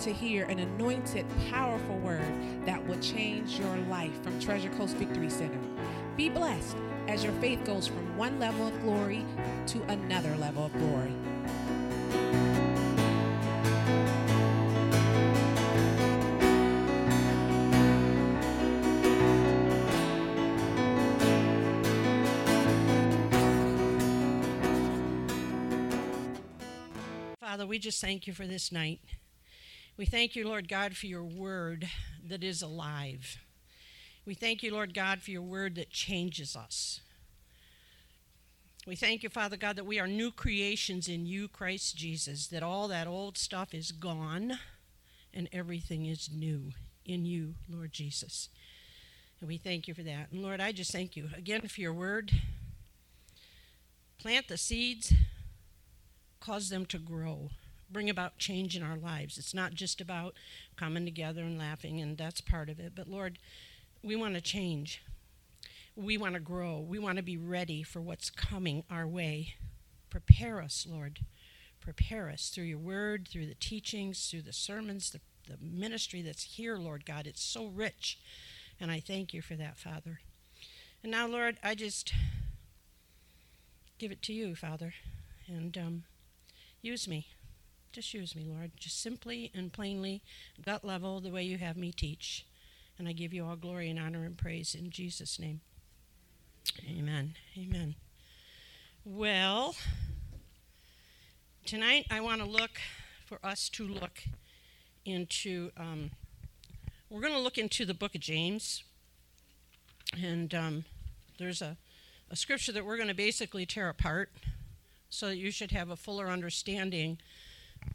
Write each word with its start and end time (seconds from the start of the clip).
to 0.00 0.12
hear 0.14 0.46
an 0.46 0.58
anointed, 0.58 1.26
powerful 1.50 1.98
word 1.98 2.24
that 2.64 2.82
will 2.86 2.98
change 3.00 3.58
your 3.58 3.76
life 3.90 4.22
from 4.22 4.40
Treasure 4.40 4.70
Coast 4.70 4.96
Victory 4.96 5.28
Center. 5.28 5.58
Be 6.16 6.30
blessed 6.30 6.74
as 7.06 7.22
your 7.22 7.34
faith 7.34 7.62
goes 7.64 7.86
from 7.86 8.16
one 8.16 8.38
level 8.38 8.66
of 8.66 8.80
glory 8.80 9.26
to 9.66 9.82
another 9.84 10.34
level 10.36 10.64
of 10.64 10.72
glory. 10.72 11.12
Father, 27.38 27.66
we 27.66 27.78
just 27.78 28.00
thank 28.00 28.26
you 28.26 28.32
for 28.32 28.46
this 28.46 28.72
night. 28.72 29.00
We 30.00 30.06
thank 30.06 30.34
you, 30.34 30.48
Lord 30.48 30.66
God, 30.66 30.96
for 30.96 31.04
your 31.04 31.24
word 31.24 31.86
that 32.26 32.42
is 32.42 32.62
alive. 32.62 33.36
We 34.24 34.32
thank 34.32 34.62
you, 34.62 34.72
Lord 34.72 34.94
God, 34.94 35.20
for 35.20 35.30
your 35.30 35.42
word 35.42 35.74
that 35.74 35.90
changes 35.90 36.56
us. 36.56 37.02
We 38.86 38.96
thank 38.96 39.22
you, 39.22 39.28
Father 39.28 39.58
God, 39.58 39.76
that 39.76 39.84
we 39.84 40.00
are 40.00 40.06
new 40.06 40.30
creations 40.30 41.06
in 41.06 41.26
you, 41.26 41.48
Christ 41.48 41.98
Jesus, 41.98 42.46
that 42.46 42.62
all 42.62 42.88
that 42.88 43.06
old 43.06 43.36
stuff 43.36 43.74
is 43.74 43.92
gone 43.92 44.58
and 45.34 45.50
everything 45.52 46.06
is 46.06 46.30
new 46.32 46.72
in 47.04 47.26
you, 47.26 47.56
Lord 47.68 47.92
Jesus. 47.92 48.48
And 49.38 49.48
we 49.48 49.58
thank 49.58 49.86
you 49.86 49.92
for 49.92 50.02
that. 50.04 50.32
And 50.32 50.42
Lord, 50.42 50.62
I 50.62 50.72
just 50.72 50.92
thank 50.92 51.14
you 51.14 51.28
again 51.36 51.68
for 51.68 51.78
your 51.78 51.92
word. 51.92 52.32
Plant 54.18 54.48
the 54.48 54.56
seeds, 54.56 55.12
cause 56.40 56.70
them 56.70 56.86
to 56.86 56.96
grow, 56.96 57.50
bring 57.90 58.08
about 58.10 58.38
change 58.38 58.76
in 58.76 58.82
our 58.82 58.96
lives. 58.96 59.38
It's 59.38 59.54
not 59.54 59.74
just 59.74 60.00
about 60.00 60.34
coming 60.76 61.04
together 61.04 61.42
and 61.42 61.58
laughing, 61.58 62.00
and 62.00 62.16
that's 62.16 62.40
part 62.40 62.68
of 62.68 62.78
it. 62.78 62.92
But 62.94 63.08
Lord, 63.08 63.38
we 64.02 64.16
want 64.16 64.34
to 64.34 64.40
change. 64.40 65.02
We 65.96 66.16
want 66.16 66.34
to 66.34 66.40
grow. 66.40 66.78
We 66.78 66.98
want 66.98 67.16
to 67.16 67.22
be 67.22 67.36
ready 67.36 67.82
for 67.82 68.00
what's 68.00 68.30
coming 68.30 68.84
our 68.90 69.06
way. 69.06 69.54
Prepare 70.08 70.62
us, 70.62 70.86
Lord. 70.88 71.20
Prepare 71.80 72.30
us 72.30 72.48
through 72.48 72.64
your 72.64 72.78
word, 72.78 73.28
through 73.28 73.46
the 73.46 73.54
teachings, 73.54 74.28
through 74.30 74.42
the 74.42 74.52
sermons, 74.52 75.10
the, 75.10 75.20
the 75.50 75.58
ministry 75.62 76.22
that's 76.22 76.56
here, 76.56 76.76
Lord 76.76 77.04
God. 77.06 77.26
It's 77.26 77.42
so 77.42 77.66
rich. 77.66 78.18
And 78.80 78.90
I 78.90 79.00
thank 79.00 79.34
you 79.34 79.42
for 79.42 79.54
that, 79.54 79.78
Father. 79.78 80.20
And 81.02 81.12
now, 81.12 81.26
Lord, 81.26 81.58
I 81.62 81.74
just 81.74 82.12
give 83.98 84.12
it 84.12 84.22
to 84.22 84.32
you, 84.32 84.54
Father. 84.54 84.94
And 85.46 85.76
um, 85.76 86.02
use 86.82 87.08
me. 87.08 87.26
Just 87.92 88.14
use 88.14 88.36
me, 88.36 88.44
Lord. 88.46 88.70
Just 88.76 89.02
simply 89.02 89.50
and 89.52 89.72
plainly, 89.72 90.22
gut 90.64 90.84
level, 90.84 91.20
the 91.20 91.30
way 91.30 91.42
you 91.42 91.58
have 91.58 91.76
me 91.76 91.90
teach. 91.90 92.46
And 92.98 93.08
I 93.08 93.12
give 93.12 93.32
you 93.32 93.44
all 93.44 93.56
glory 93.56 93.90
and 93.90 93.98
honor 93.98 94.24
and 94.24 94.38
praise 94.38 94.76
in 94.76 94.90
Jesus' 94.90 95.40
name. 95.40 95.60
Amen. 96.88 97.34
Amen. 97.58 97.96
Well, 99.04 99.74
tonight 101.66 102.06
I 102.10 102.20
want 102.20 102.40
to 102.42 102.46
look 102.46 102.78
for 103.26 103.38
us 103.42 103.68
to 103.70 103.88
look 103.88 104.22
into, 105.04 105.70
um, 105.76 106.12
we're 107.08 107.20
going 107.20 107.32
to 107.32 107.40
look 107.40 107.58
into 107.58 107.84
the 107.84 107.94
book 107.94 108.14
of 108.14 108.20
James. 108.20 108.84
And 110.22 110.54
um, 110.54 110.84
there's 111.38 111.60
a, 111.60 111.76
a 112.30 112.36
scripture 112.36 112.70
that 112.70 112.84
we're 112.84 112.96
going 112.96 113.08
to 113.08 113.14
basically 113.14 113.66
tear 113.66 113.88
apart 113.88 114.30
so 115.08 115.26
that 115.26 115.38
you 115.38 115.50
should 115.50 115.72
have 115.72 115.90
a 115.90 115.96
fuller 115.96 116.28
understanding 116.28 117.18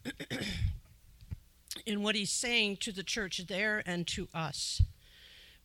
in 1.86 2.02
what 2.02 2.16
he's 2.16 2.32
saying 2.32 2.78
to 2.78 2.92
the 2.92 3.04
church 3.04 3.42
there 3.48 3.84
and 3.86 4.08
to 4.08 4.28
us. 4.34 4.82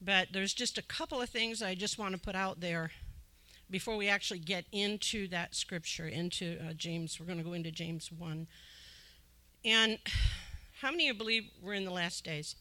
But 0.01 0.29
there's 0.33 0.55
just 0.55 0.79
a 0.79 0.83
couple 0.83 1.21
of 1.21 1.29
things 1.29 1.63
I 1.63 1.75
just 1.75 1.99
want 1.99 2.15
to 2.15 2.21
put 2.21 2.35
out 2.35 2.61
there 2.61 2.91
before 3.71 3.97
we 3.97 4.09
actually 4.09 4.41
get 4.41 4.65
into 4.73 5.29
that 5.29 5.55
scripture, 5.55 6.09
into 6.09 6.59
uh, 6.61 6.73
James. 6.73 7.21
We're 7.21 7.27
going 7.27 7.39
to 7.39 7.45
go 7.45 7.53
into 7.53 7.71
James 7.71 8.11
1. 8.11 8.47
And 9.65 9.99
how 10.81 10.91
many 10.91 11.09
of 11.09 11.15
you 11.17 11.19
believe 11.19 11.51
we're 11.63 11.75
in 11.75 11.85
the 11.85 11.91
last 11.91 12.25
days? 12.25 12.57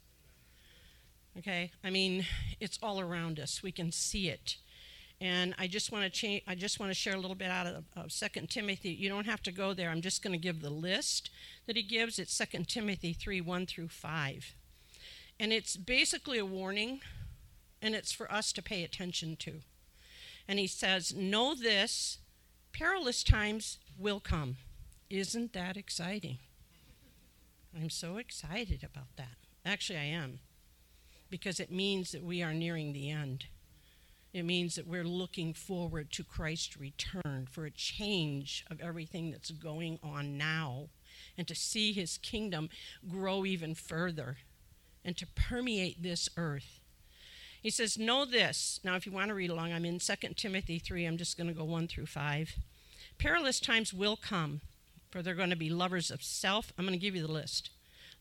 Okay, 1.38 1.72
I 1.84 1.90
mean, 1.90 2.26
it's 2.60 2.80
all 2.84 3.00
around 3.00 3.40
us. 3.40 3.64
We 3.64 3.72
can 3.72 3.92
see 3.92 4.28
it. 4.28 4.58
And 5.22 5.54
I 5.60 5.68
just 5.68 5.92
want 5.92 6.06
to 6.06 6.10
change. 6.10 6.44
I 6.48 6.56
just 6.56 6.80
want 6.80 6.92
to 6.92 6.96
share 6.96 7.14
a 7.14 7.20
little 7.20 7.36
bit 7.36 7.50
out 7.50 7.68
of, 7.68 7.84
of 7.96 8.12
Second 8.12 8.50
Timothy. 8.50 8.90
You 8.90 9.10
don't 9.10 9.26
have 9.26 9.42
to 9.44 9.52
go 9.52 9.74
there. 9.74 9.90
I'm 9.90 10.02
just 10.02 10.24
going 10.24 10.32
to 10.34 10.40
give 10.42 10.62
the 10.62 10.70
list 10.70 11.30
that 11.68 11.76
he 11.76 11.84
gives. 11.84 12.20
It's 12.20 12.34
Second 12.34 12.70
Timothy 12.70 13.12
three 13.12 13.42
one 13.42 13.66
through 13.66 13.90
five, 13.90 14.56
and 15.40 15.52
it's 15.52 15.76
basically 15.76 16.38
a 16.38 16.46
warning 16.46 17.02
and 17.82 17.96
it's 17.96 18.12
for 18.12 18.32
us 18.32 18.52
to 18.54 18.62
pay 18.62 18.84
attention 18.84 19.36
to. 19.38 19.62
And 20.48 20.60
he 20.60 20.68
says, 20.68 21.14
Know 21.14 21.56
this 21.56 22.20
perilous 22.74 23.24
times 23.24 23.78
will 23.98 24.20
come. 24.20 24.58
Isn't 25.10 25.54
that 25.54 25.78
exciting? 25.78 26.38
I'm 27.76 27.90
so 27.90 28.18
excited 28.18 28.84
about 28.84 29.16
that. 29.18 29.38
Actually, 29.66 30.00
I 30.00 30.06
am, 30.06 30.40
because 31.30 31.60
it 31.60 31.72
means 31.72 32.12
that 32.12 32.24
we 32.24 32.42
are 32.42 32.54
nearing 32.54 32.94
the 32.94 33.10
end. 33.10 33.46
It 34.34 34.44
means 34.44 34.76
that 34.76 34.88
we're 34.88 35.04
looking 35.04 35.54
forward 35.54 36.12
to 36.12 36.24
Christ's 36.24 36.80
return 36.80 37.48
for 37.50 37.66
a 37.66 37.72
change 37.72 38.64
of 38.70 38.80
everything 38.80 39.32
that's 39.32 39.50
going 39.50 40.00
on 40.04 40.38
now 40.38 40.90
and 41.38 41.48
to 41.48 41.56
see 41.56 41.94
his 41.94 42.18
kingdom 42.20 42.70
grow 43.10 43.46
even 43.46 43.74
further 43.74 44.38
and 45.04 45.18
to 45.18 45.26
permeate 45.28 46.04
this 46.04 46.30
earth. 46.38 46.80
He 47.62 47.70
says, 47.70 47.98
Know 47.98 48.24
this. 48.24 48.80
Now, 48.84 48.96
if 48.96 49.06
you 49.06 49.12
want 49.12 49.30
to 49.30 49.34
read 49.36 49.50
along, 49.50 49.74
I'm 49.74 49.86
in 49.86 50.00
2 50.00 50.14
Timothy 50.36 50.80
3. 50.80 51.06
I'm 51.06 51.18
just 51.18 51.38
going 51.38 51.48
to 51.48 51.54
go 51.54 51.64
1 51.64 51.88
through 51.88 52.06
5. 52.06 52.56
Perilous 53.18 53.60
times 53.60 53.94
will 53.94 54.16
come, 54.16 54.62
for 55.10 55.22
they're 55.22 55.34
going 55.34 55.50
to 55.50 55.56
be 55.56 55.70
lovers 55.70 56.12
of 56.12 56.24
self. 56.24 56.72
I'm 56.78 56.86
going 56.86 56.98
to 56.98 57.04
give 57.04 57.16
you 57.16 57.26
the 57.26 57.32
list 57.32 57.72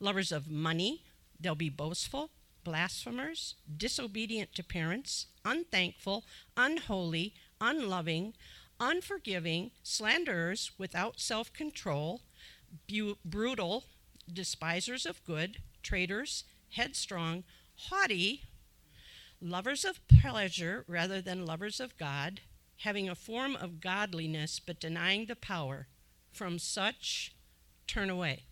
lovers 0.01 0.31
of 0.31 0.49
money, 0.49 1.03
they'll 1.41 1.55
be 1.55 1.69
boastful, 1.69 2.31
blasphemers, 2.69 3.55
disobedient 3.79 4.55
to 4.55 4.63
parents, 4.63 5.25
unthankful, 5.43 6.27
unholy, 6.55 7.33
unloving, 7.63 8.35
unforgiving, 8.79 9.71
slanderers, 9.83 10.73
without 10.77 11.19
self 11.19 11.51
control, 11.55 12.21
bu- 12.87 13.17
brutal, 13.25 13.85
despisers 14.31 15.07
of 15.07 15.25
good, 15.25 15.63
traitors, 15.83 16.45
headstrong, 16.73 17.43
haughty 17.89 18.43
lovers 19.41 19.83
of 19.83 20.07
pleasure 20.07 20.85
rather 20.87 21.23
than 21.23 21.47
lovers 21.47 21.81
of 21.81 21.97
God, 21.97 22.43
having 22.81 23.09
a 23.09 23.15
form 23.15 23.57
of 23.57 23.81
godliness 23.81 24.61
but 24.61 24.79
denying 24.79 25.25
the 25.25 25.37
power. 25.37 25.87
From 26.33 26.59
such, 26.59 27.33
turn 27.87 28.11
away. 28.11 28.43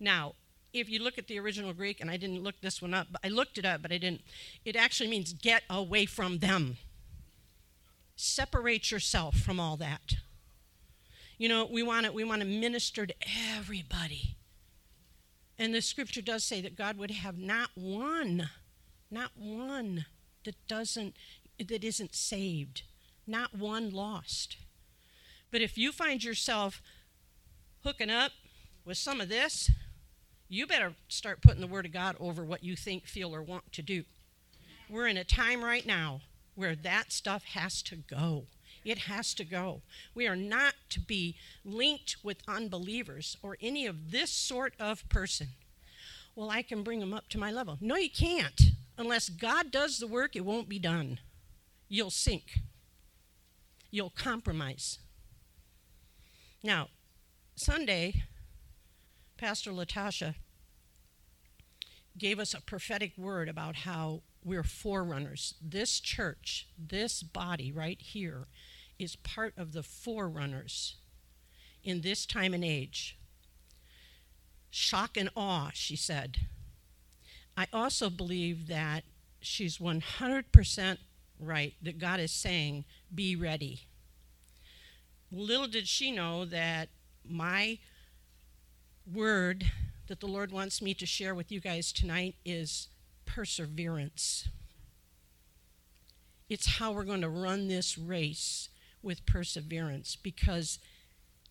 Now, 0.00 0.34
if 0.72 0.88
you 0.88 1.02
look 1.02 1.18
at 1.18 1.26
the 1.26 1.38
original 1.38 1.72
Greek, 1.72 2.00
and 2.00 2.10
I 2.10 2.16
didn't 2.16 2.42
look 2.42 2.54
this 2.60 2.80
one 2.80 2.94
up, 2.94 3.08
but 3.10 3.20
I 3.24 3.28
looked 3.28 3.58
it 3.58 3.64
up, 3.64 3.82
but 3.82 3.92
I 3.92 3.98
didn't, 3.98 4.22
it 4.64 4.76
actually 4.76 5.08
means 5.08 5.32
get 5.32 5.62
away 5.68 6.06
from 6.06 6.38
them. 6.38 6.78
Separate 8.16 8.90
yourself 8.90 9.36
from 9.36 9.58
all 9.58 9.76
that. 9.78 10.16
You 11.38 11.48
know, 11.48 11.66
we 11.70 11.82
want 11.82 12.06
to 12.06 12.12
we 12.12 12.22
want 12.22 12.40
to 12.40 12.46
minister 12.46 13.04
to 13.04 13.14
everybody. 13.56 14.36
And 15.58 15.74
the 15.74 15.80
scripture 15.80 16.22
does 16.22 16.44
say 16.44 16.60
that 16.60 16.76
God 16.76 16.96
would 16.98 17.10
have 17.10 17.36
not 17.36 17.70
one 17.74 18.48
not 19.10 19.32
one 19.36 20.06
that 20.44 20.54
doesn't 20.68 21.16
that 21.58 21.84
isn't 21.84 22.14
saved, 22.14 22.82
not 23.26 23.54
one 23.54 23.90
lost. 23.90 24.56
But 25.50 25.60
if 25.60 25.76
you 25.76 25.92
find 25.92 26.22
yourself 26.22 26.80
hooking 27.82 28.10
up 28.10 28.32
with 28.84 28.96
some 28.96 29.20
of 29.20 29.28
this, 29.28 29.70
you 30.52 30.66
better 30.66 30.92
start 31.08 31.40
putting 31.40 31.62
the 31.62 31.66
word 31.66 31.86
of 31.86 31.92
God 31.92 32.14
over 32.20 32.44
what 32.44 32.62
you 32.62 32.76
think, 32.76 33.06
feel, 33.06 33.34
or 33.34 33.40
want 33.40 33.72
to 33.72 33.80
do. 33.80 34.04
We're 34.90 35.06
in 35.06 35.16
a 35.16 35.24
time 35.24 35.64
right 35.64 35.86
now 35.86 36.20
where 36.54 36.74
that 36.74 37.10
stuff 37.10 37.44
has 37.44 37.80
to 37.84 37.96
go. 37.96 38.44
It 38.84 38.98
has 38.98 39.32
to 39.34 39.44
go. 39.44 39.80
We 40.14 40.26
are 40.26 40.36
not 40.36 40.74
to 40.90 41.00
be 41.00 41.36
linked 41.64 42.16
with 42.22 42.42
unbelievers 42.46 43.38
or 43.42 43.56
any 43.62 43.86
of 43.86 44.10
this 44.10 44.30
sort 44.30 44.74
of 44.78 45.08
person. 45.08 45.48
Well, 46.36 46.50
I 46.50 46.60
can 46.60 46.82
bring 46.82 47.00
them 47.00 47.14
up 47.14 47.30
to 47.30 47.38
my 47.38 47.50
level. 47.50 47.78
No, 47.80 47.96
you 47.96 48.10
can't. 48.10 48.60
Unless 48.98 49.30
God 49.30 49.70
does 49.70 50.00
the 50.00 50.06
work, 50.06 50.36
it 50.36 50.44
won't 50.44 50.68
be 50.68 50.78
done. 50.78 51.18
You'll 51.88 52.10
sink, 52.10 52.58
you'll 53.90 54.12
compromise. 54.14 54.98
Now, 56.62 56.88
Sunday, 57.56 58.24
Pastor 59.42 59.72
Latasha 59.72 60.36
gave 62.16 62.38
us 62.38 62.54
a 62.54 62.60
prophetic 62.60 63.18
word 63.18 63.48
about 63.48 63.74
how 63.74 64.22
we're 64.44 64.62
forerunners. 64.62 65.54
This 65.60 65.98
church, 65.98 66.68
this 66.78 67.24
body 67.24 67.72
right 67.72 68.00
here, 68.00 68.46
is 69.00 69.16
part 69.16 69.52
of 69.56 69.72
the 69.72 69.82
forerunners 69.82 70.94
in 71.82 72.02
this 72.02 72.24
time 72.24 72.54
and 72.54 72.64
age. 72.64 73.18
shock 74.70 75.16
and 75.16 75.28
awe, 75.36 75.70
she 75.74 75.96
said. 75.96 76.38
I 77.56 77.66
also 77.72 78.08
believe 78.08 78.68
that 78.68 79.04
she's 79.40 79.78
100% 79.78 80.98
right, 81.38 81.74
that 81.82 81.98
God 81.98 82.20
is 82.20 82.30
saying, 82.32 82.84
be 83.14 83.36
ready. 83.36 83.82
Little 85.30 85.66
did 85.66 85.88
she 85.88 86.12
know 86.12 86.44
that 86.44 86.88
my 87.28 87.78
word 89.10 89.70
that 90.08 90.20
the 90.20 90.26
Lord 90.26 90.52
wants 90.52 90.82
me 90.82 90.94
to 90.94 91.06
share 91.06 91.34
with 91.34 91.50
you 91.50 91.60
guys 91.60 91.92
tonight 91.92 92.34
is 92.44 92.88
perseverance. 93.24 94.48
It's 96.48 96.78
how 96.78 96.92
we're 96.92 97.04
going 97.04 97.22
to 97.22 97.28
run 97.28 97.68
this 97.68 97.96
race 97.96 98.68
with 99.02 99.24
perseverance 99.26 100.16
because 100.16 100.78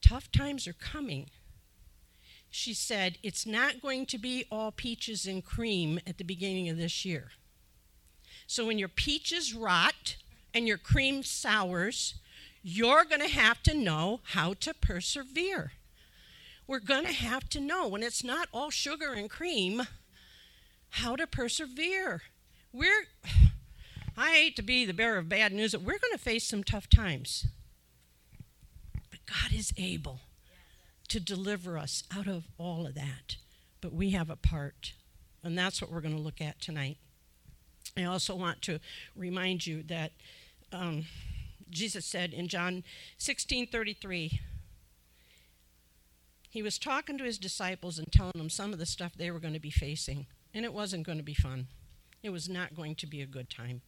tough 0.01 0.31
times 0.31 0.68
are 0.68 0.74
coming. 0.74 1.30
She 2.50 2.74
said, 2.74 3.18
It's 3.24 3.45
not 3.45 3.81
going 3.81 4.06
to 4.07 4.18
be 4.18 4.45
all 4.51 4.71
peaches 4.71 5.25
and 5.25 5.44
cream 5.44 6.00
at 6.06 6.18
the 6.18 6.24
beginning 6.24 6.69
of 6.69 6.77
this 6.77 7.06
year. 7.06 7.31
So 8.45 8.65
when 8.65 8.77
your 8.77 8.89
peaches 8.89 9.53
rot 9.53 10.18
and 10.53 10.68
your 10.68 10.77
cream 10.77 11.24
sours, 11.24 12.15
you're 12.62 13.06
going 13.06 13.21
to 13.21 13.27
have 13.27 13.63
to 13.63 13.74
know 13.74 14.19
how 14.24 14.53
to 14.56 14.74
persevere. 14.74 15.71
We're 16.72 16.80
going 16.80 17.04
to 17.04 17.12
have 17.12 17.50
to 17.50 17.60
know 17.60 17.86
when 17.90 18.02
it's 18.02 18.24
not 18.24 18.48
all 18.54 18.70
sugar 18.70 19.12
and 19.12 19.30
cream 19.30 19.82
how 20.92 21.18
to 21.18 21.28
persevere. 21.28 22.22
We're 22.72 23.08
I 24.18 24.32
hate 24.32 24.56
to 24.56 24.62
be 24.62 24.86
the 24.86 24.94
bearer 24.94 25.18
of 25.18 25.28
bad 25.28 25.52
news, 25.52 25.74
but 25.74 25.82
we're 25.82 26.00
going 26.00 26.14
to 26.14 26.18
face 26.18 26.48
some 26.48 26.64
tough 26.64 26.90
times. 26.90 27.48
But 29.10 29.20
God 29.26 29.52
is 29.54 29.74
able 29.78 30.22
to 31.10 31.20
deliver 31.20 31.78
us 31.78 32.06
out 32.16 32.30
of 32.30 32.46
all 32.58 32.88
of 32.88 32.96
that. 32.96 33.36
But 33.82 33.92
we 33.92 34.12
have 34.12 34.30
a 34.30 34.38
part, 34.38 34.94
and 35.44 35.58
that's 35.58 35.82
what 35.82 35.92
we're 35.92 36.00
going 36.00 36.16
to 36.16 36.22
look 36.22 36.40
at 36.40 36.62
tonight. 36.62 36.96
I 37.98 38.06
also 38.06 38.34
want 38.34 38.62
to 38.62 38.80
remind 39.14 39.68
you 39.68 39.84
that 39.90 40.14
um, 40.72 41.04
Jesus 41.70 42.06
said 42.06 42.32
in 42.32 42.48
John 42.48 42.86
16 43.18 43.68
33, 43.68 44.40
he 46.51 46.62
was 46.62 46.77
talking 46.77 47.18
to 47.18 47.24
his 47.24 47.39
disciples 47.39 47.98
and 47.98 48.12
telling 48.12 48.33
them 48.36 48.51
some 48.51 48.74
of 48.74 48.77
the 48.77 48.86
stuff 48.86 49.13
they 49.15 49.31
were 49.31 49.39
going 49.39 49.56
to 49.56 49.59
be 49.59 49.71
facing, 49.71 50.27
and 50.53 50.63
it 50.63 50.74
wasn't 50.74 51.06
going 51.06 51.18
to 51.18 51.24
be 51.24 51.33
fun. 51.33 51.68
It 52.21 52.30
was 52.30 52.48
not 52.48 52.75
going 52.75 52.94
to 52.95 53.07
be 53.07 53.21
a 53.21 53.25
good 53.25 53.50
time 53.50 53.81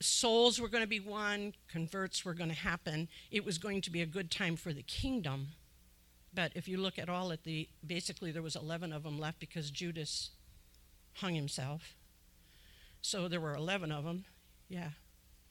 souls 0.00 0.60
were 0.60 0.68
going 0.68 0.82
to 0.82 0.88
be 0.88 1.00
won, 1.00 1.54
converts 1.68 2.24
were 2.24 2.34
going 2.34 2.50
to 2.50 2.56
happen. 2.56 3.08
It 3.30 3.44
was 3.44 3.58
going 3.58 3.82
to 3.82 3.90
be 3.90 4.02
a 4.02 4.06
good 4.06 4.30
time 4.30 4.56
for 4.56 4.72
the 4.72 4.82
kingdom. 4.82 5.48
But 6.32 6.52
if 6.54 6.68
you 6.68 6.78
look 6.78 6.98
at 6.98 7.08
all 7.08 7.32
at 7.32 7.44
the 7.44 7.68
basically 7.86 8.30
there 8.30 8.42
was 8.42 8.56
11 8.56 8.92
of 8.92 9.02
them 9.02 9.18
left 9.18 9.40
because 9.40 9.70
Judas 9.70 10.30
hung 11.14 11.34
himself. 11.34 11.94
So 13.02 13.28
there 13.28 13.40
were 13.40 13.54
11 13.54 13.90
of 13.92 14.04
them. 14.04 14.24
Yeah. 14.68 14.90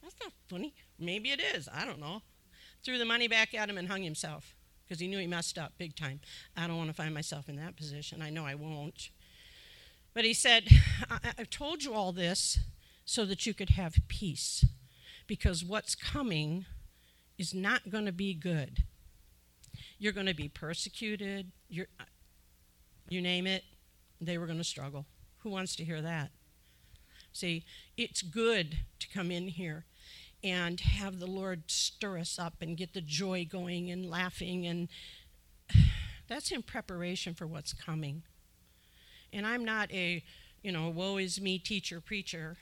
That's 0.02 0.16
not 0.22 0.32
funny. 0.48 0.74
Maybe 0.98 1.30
it 1.30 1.40
is. 1.40 1.68
I 1.72 1.84
don't 1.84 2.00
know. 2.00 2.22
Threw 2.82 2.98
the 2.98 3.04
money 3.04 3.28
back 3.28 3.54
at 3.54 3.68
him 3.68 3.76
and 3.76 3.88
hung 3.88 4.02
himself 4.02 4.54
because 4.90 5.00
he 5.00 5.06
knew 5.06 5.20
he 5.20 5.26
messed 5.28 5.56
up 5.56 5.72
big 5.78 5.94
time. 5.94 6.18
I 6.56 6.66
don't 6.66 6.76
want 6.76 6.90
to 6.90 6.94
find 6.94 7.14
myself 7.14 7.48
in 7.48 7.54
that 7.56 7.76
position. 7.76 8.20
I 8.20 8.30
know 8.30 8.44
I 8.44 8.56
won't. 8.56 9.10
But 10.14 10.24
he 10.24 10.34
said, 10.34 10.64
I- 11.08 11.32
have 11.38 11.48
told 11.48 11.84
you 11.84 11.94
all 11.94 12.10
this 12.10 12.58
so 13.04 13.24
that 13.26 13.46
you 13.46 13.54
could 13.54 13.70
have 13.70 13.94
peace. 14.08 14.64
Because 15.28 15.64
what's 15.64 15.94
coming 15.94 16.66
is 17.38 17.54
not 17.54 17.88
going 17.88 18.04
to 18.06 18.12
be 18.12 18.34
good. 18.34 18.82
You're 20.00 20.12
going 20.12 20.26
to 20.26 20.34
be 20.34 20.48
persecuted. 20.48 21.52
You're, 21.68 21.86
uh, 22.00 22.04
you 23.08 23.22
name 23.22 23.46
it, 23.46 23.62
they 24.20 24.38
were 24.38 24.46
going 24.46 24.58
to 24.58 24.64
struggle. 24.64 25.06
Who 25.44 25.50
wants 25.50 25.76
to 25.76 25.84
hear 25.84 26.02
that? 26.02 26.30
See, 27.32 27.64
it's 27.96 28.22
good 28.22 28.78
to 28.98 29.08
come 29.08 29.30
in 29.30 29.46
here 29.46 29.84
and 30.42 30.80
have 30.80 31.18
the 31.18 31.26
Lord 31.26 31.70
stir 31.70 32.18
us 32.18 32.38
up 32.38 32.54
and 32.60 32.76
get 32.76 32.94
the 32.94 33.00
joy 33.00 33.46
going 33.50 33.90
and 33.90 34.08
laughing 34.08 34.66
and 34.66 34.88
that's 36.28 36.50
in 36.50 36.62
preparation 36.62 37.34
for 37.34 37.46
what's 37.46 37.72
coming. 37.72 38.22
And 39.32 39.46
I'm 39.46 39.64
not 39.64 39.92
a, 39.92 40.22
you 40.62 40.72
know, 40.72 40.88
woe 40.88 41.18
is 41.18 41.40
me 41.40 41.58
teacher 41.58 42.00
preacher 42.00 42.56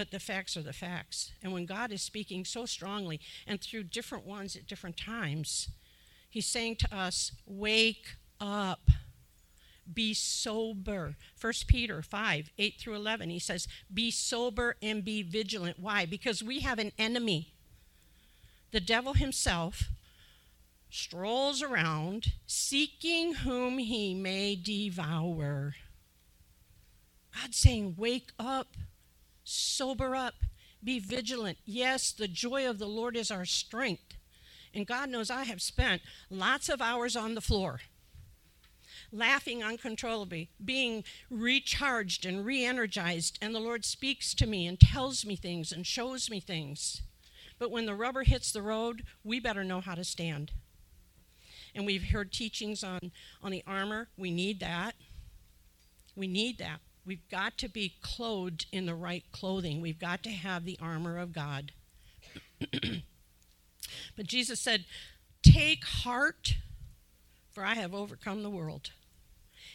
but 0.00 0.10
the 0.10 0.18
facts 0.18 0.56
are 0.56 0.62
the 0.62 0.72
facts. 0.72 1.32
And 1.42 1.52
when 1.52 1.66
God 1.66 1.92
is 1.92 2.00
speaking 2.00 2.46
so 2.46 2.64
strongly 2.64 3.20
and 3.46 3.60
through 3.60 3.84
different 3.84 4.24
ones 4.24 4.56
at 4.56 4.66
different 4.66 4.96
times, 4.96 5.68
He's 6.30 6.46
saying 6.46 6.76
to 6.76 6.96
us, 6.96 7.32
Wake 7.46 8.16
up. 8.40 8.80
Be 9.92 10.14
sober. 10.14 11.16
1 11.40 11.52
Peter 11.66 12.02
5 12.02 12.50
8 12.58 12.74
through 12.78 12.94
11, 12.94 13.30
he 13.30 13.38
says, 13.38 13.66
Be 13.92 14.10
sober 14.10 14.76
and 14.82 15.04
be 15.04 15.22
vigilant. 15.22 15.78
Why? 15.78 16.06
Because 16.06 16.42
we 16.42 16.60
have 16.60 16.78
an 16.78 16.92
enemy. 16.98 17.54
The 18.72 18.80
devil 18.80 19.14
himself 19.14 19.90
strolls 20.90 21.62
around 21.62 22.32
seeking 22.46 23.34
whom 23.34 23.78
he 23.78 24.14
may 24.14 24.56
devour. 24.56 25.74
God's 27.34 27.56
saying, 27.56 27.94
Wake 27.96 28.32
up 28.38 28.76
sober 29.50 30.14
up, 30.14 30.34
be 30.82 30.98
vigilant. 30.98 31.58
Yes, 31.64 32.12
the 32.12 32.28
joy 32.28 32.68
of 32.68 32.78
the 32.78 32.86
Lord 32.86 33.16
is 33.16 33.30
our 33.30 33.44
strength. 33.44 34.16
And 34.72 34.86
God 34.86 35.08
knows 35.08 35.30
I 35.30 35.44
have 35.44 35.60
spent 35.60 36.02
lots 36.30 36.68
of 36.68 36.80
hours 36.80 37.16
on 37.16 37.34
the 37.34 37.40
floor, 37.40 37.80
laughing 39.12 39.62
uncontrollably, 39.62 40.50
being 40.64 41.04
recharged 41.30 42.24
and 42.24 42.44
re 42.44 42.64
energized. 42.64 43.38
And 43.42 43.54
the 43.54 43.60
Lord 43.60 43.84
speaks 43.84 44.34
to 44.34 44.46
me 44.46 44.66
and 44.66 44.78
tells 44.78 45.24
me 45.24 45.36
things 45.36 45.72
and 45.72 45.86
shows 45.86 46.30
me 46.30 46.40
things. 46.40 47.02
But 47.58 47.70
when 47.70 47.86
the 47.86 47.94
rubber 47.94 48.22
hits 48.22 48.52
the 48.52 48.62
road, 48.62 49.04
we 49.22 49.38
better 49.38 49.64
know 49.64 49.80
how 49.80 49.94
to 49.94 50.04
stand. 50.04 50.52
And 51.74 51.86
we've 51.86 52.10
heard 52.10 52.32
teachings 52.32 52.82
on, 52.82 53.12
on 53.42 53.52
the 53.52 53.62
armor. 53.66 54.08
We 54.16 54.30
need 54.30 54.60
that. 54.60 54.94
We 56.16 56.26
need 56.26 56.58
that. 56.58 56.80
We've 57.04 57.28
got 57.30 57.58
to 57.58 57.68
be 57.68 57.94
clothed 58.02 58.66
in 58.72 58.86
the 58.86 58.94
right 58.94 59.24
clothing. 59.32 59.80
We've 59.80 59.98
got 59.98 60.22
to 60.24 60.30
have 60.30 60.64
the 60.64 60.78
armor 60.80 61.18
of 61.18 61.32
God. 61.32 61.72
but 64.16 64.26
Jesus 64.26 64.60
said, 64.60 64.84
Take 65.42 65.84
heart, 65.84 66.56
for 67.50 67.64
I 67.64 67.74
have 67.74 67.94
overcome 67.94 68.42
the 68.42 68.50
world. 68.50 68.90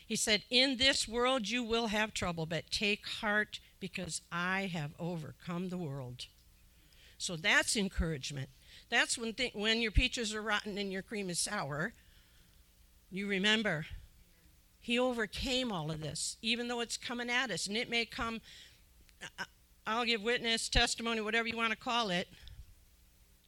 He 0.05 0.15
said, 0.15 0.43
In 0.49 0.77
this 0.77 1.07
world 1.07 1.49
you 1.49 1.63
will 1.63 1.87
have 1.87 2.13
trouble, 2.13 2.45
but 2.45 2.69
take 2.69 3.07
heart 3.07 3.59
because 3.79 4.21
I 4.31 4.69
have 4.71 4.91
overcome 4.99 5.69
the 5.69 5.77
world. 5.77 6.27
So 7.17 7.35
that's 7.35 7.75
encouragement. 7.75 8.49
That's 8.89 9.17
when, 9.17 9.33
th- 9.33 9.55
when 9.55 9.81
your 9.81 9.91
peaches 9.91 10.33
are 10.35 10.41
rotten 10.41 10.77
and 10.77 10.91
your 10.91 11.01
cream 11.01 11.29
is 11.29 11.39
sour. 11.39 11.93
You 13.09 13.27
remember 13.27 13.85
he 14.79 14.99
overcame 14.99 15.71
all 15.71 15.89
of 15.89 16.01
this, 16.01 16.37
even 16.43 16.67
though 16.67 16.81
it's 16.81 16.97
coming 16.97 17.29
at 17.29 17.49
us. 17.49 17.65
And 17.65 17.75
it 17.75 17.89
may 17.89 18.05
come, 18.05 18.41
uh, 19.23 19.27
uh, 19.39 19.45
I'll 19.87 20.05
give 20.05 20.21
witness, 20.21 20.69
testimony, 20.69 21.21
whatever 21.21 21.47
you 21.47 21.57
want 21.57 21.71
to 21.71 21.77
call 21.77 22.11
it, 22.11 22.27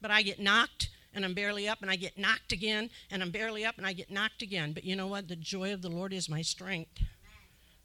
but 0.02 0.10
I 0.10 0.24
get 0.24 0.40
knocked 0.40 0.90
and 1.14 1.26
I'm 1.26 1.34
barely 1.34 1.68
up, 1.68 1.82
and 1.82 1.90
I 1.90 1.96
get 1.96 2.18
knocked 2.18 2.52
again, 2.52 2.90
and 3.10 3.22
I'm 3.22 3.32
barely 3.32 3.66
up, 3.66 3.78
and 3.78 3.86
I 3.86 3.94
get 3.94 4.12
knocked 4.12 4.42
again. 4.42 4.74
But 4.74 4.84
you 4.84 4.96
know 4.96 5.08
what? 5.08 5.28
The 5.28 5.36
joy 5.36 5.74
of 5.74 5.82
the 5.82 5.90
Lord 5.90 6.14
is 6.14 6.30
my 6.30 6.42
strength. 6.42 7.02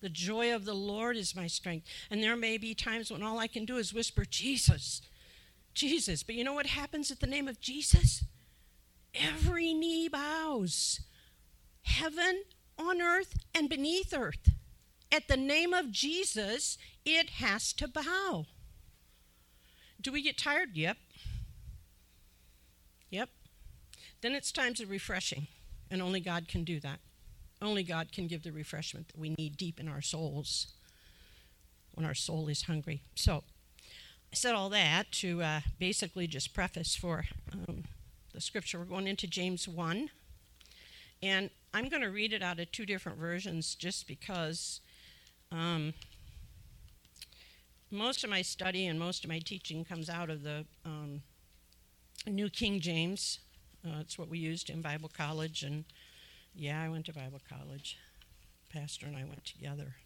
The 0.00 0.08
joy 0.08 0.54
of 0.54 0.64
the 0.64 0.74
Lord 0.74 1.16
is 1.16 1.36
my 1.36 1.46
strength. 1.46 1.86
And 2.10 2.22
there 2.22 2.36
may 2.36 2.58
be 2.58 2.74
times 2.74 3.10
when 3.10 3.22
all 3.22 3.38
I 3.38 3.46
can 3.46 3.64
do 3.64 3.76
is 3.76 3.94
whisper, 3.94 4.24
Jesus, 4.24 5.00
Jesus. 5.74 6.22
But 6.22 6.34
you 6.34 6.44
know 6.44 6.54
what 6.54 6.66
happens 6.66 7.10
at 7.10 7.20
the 7.20 7.26
name 7.26 7.46
of 7.46 7.60
Jesus? 7.60 8.24
Every 9.14 9.72
knee 9.72 10.08
bows. 10.08 11.00
Heaven, 11.82 12.42
on 12.78 13.00
earth 13.00 13.34
and 13.54 13.68
beneath 13.68 14.12
earth. 14.12 14.50
At 15.10 15.28
the 15.28 15.36
name 15.36 15.72
of 15.72 15.92
Jesus, 15.92 16.78
it 17.04 17.30
has 17.30 17.72
to 17.74 17.86
bow. 17.86 18.46
Do 20.00 20.10
we 20.10 20.22
get 20.22 20.38
tired? 20.38 20.70
Yep. 20.74 20.96
Yep. 23.12 23.28
Then 24.22 24.32
it's 24.32 24.50
times 24.50 24.80
of 24.80 24.90
refreshing, 24.90 25.46
and 25.90 26.00
only 26.00 26.18
God 26.18 26.48
can 26.48 26.64
do 26.64 26.80
that. 26.80 26.98
Only 27.60 27.84
God 27.84 28.10
can 28.10 28.26
give 28.26 28.42
the 28.42 28.50
refreshment 28.50 29.08
that 29.08 29.18
we 29.18 29.34
need 29.38 29.56
deep 29.56 29.78
in 29.78 29.86
our 29.86 30.00
souls 30.00 30.68
when 31.92 32.06
our 32.06 32.14
soul 32.14 32.48
is 32.48 32.62
hungry. 32.62 33.02
So, 33.14 33.44
I 34.32 34.34
said 34.34 34.54
all 34.54 34.70
that 34.70 35.12
to 35.12 35.42
uh, 35.42 35.60
basically 35.78 36.26
just 36.26 36.54
preface 36.54 36.96
for 36.96 37.26
um, 37.52 37.84
the 38.32 38.40
scripture. 38.40 38.78
We're 38.78 38.86
going 38.86 39.06
into 39.06 39.26
James 39.26 39.68
1. 39.68 40.08
And 41.22 41.50
I'm 41.74 41.90
going 41.90 42.02
to 42.02 42.08
read 42.08 42.32
it 42.32 42.42
out 42.42 42.58
of 42.58 42.72
two 42.72 42.86
different 42.86 43.18
versions 43.18 43.74
just 43.74 44.08
because 44.08 44.80
um, 45.52 45.92
most 47.90 48.24
of 48.24 48.30
my 48.30 48.40
study 48.40 48.86
and 48.86 48.98
most 48.98 49.22
of 49.22 49.28
my 49.28 49.38
teaching 49.38 49.84
comes 49.84 50.08
out 50.08 50.30
of 50.30 50.42
the 50.42 50.64
um, 50.86 51.20
New 52.26 52.48
King 52.48 52.80
James. 52.80 53.40
Uh, 53.84 53.98
it's 54.00 54.16
what 54.18 54.28
we 54.28 54.38
used 54.38 54.70
in 54.70 54.80
Bible 54.80 55.10
college. 55.14 55.62
And 55.62 55.84
yeah, 56.54 56.80
I 56.82 56.88
went 56.88 57.06
to 57.06 57.12
Bible 57.12 57.40
college. 57.48 57.98
Pastor 58.72 59.06
and 59.06 59.16
I 59.16 59.24
went 59.24 59.44
together. 59.44 59.96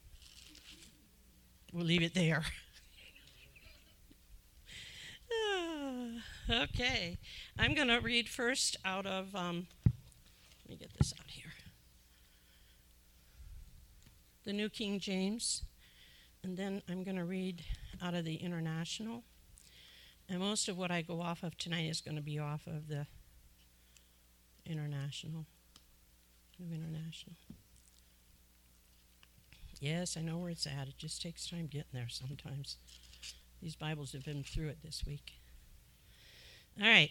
We'll 1.73 1.85
leave 1.85 2.02
it 2.02 2.14
there. 2.14 2.44
okay, 6.50 7.18
I'm 7.58 7.75
going 7.75 7.88
to 7.88 7.99
read 7.99 8.28
first 8.28 8.76
out 8.85 9.06
of, 9.06 9.35
um, 9.35 9.66
let 10.64 10.70
me 10.70 10.76
get 10.76 10.96
this 10.99 11.12
out 11.18 11.28
here. 11.28 11.52
The 14.44 14.52
New 14.52 14.68
King 14.68 15.00
James, 15.00 15.62
and 16.42 16.56
then 16.56 16.82
I'm 16.88 17.02
going 17.02 17.16
to 17.16 17.25
read 17.25 17.62
out 18.00 18.14
of 18.14 18.25
the 18.25 18.37
International. 18.37 19.25
And 20.28 20.40
most 20.40 20.68
of 20.68 20.76
what 20.76 20.90
I 20.90 21.02
go 21.02 21.21
off 21.21 21.42
of 21.42 21.56
tonight 21.56 21.88
is 21.88 22.00
going 22.00 22.16
to 22.16 22.23
be 22.23 22.38
off 22.38 22.66
of 22.66 22.88
the 22.88 23.06
International. 24.64 25.47
New 26.59 26.75
International. 26.75 27.37
Yes, 29.80 30.16
I 30.16 30.23
know 30.23 30.38
where 30.38 30.50
it's 30.50 30.66
at. 30.66 30.88
It 30.88 30.99
just 30.99 31.23
takes 31.23 31.49
time 31.49 31.66
getting 31.66 31.90
there 31.92 32.09
sometimes. 32.09 32.78
These 33.62 33.76
Bibles 33.76 34.12
have 34.12 34.25
been 34.25 34.42
through 34.42 34.68
it 34.68 34.78
this 34.83 35.04
week. 35.06 35.35
All 36.80 36.88
right. 36.88 37.11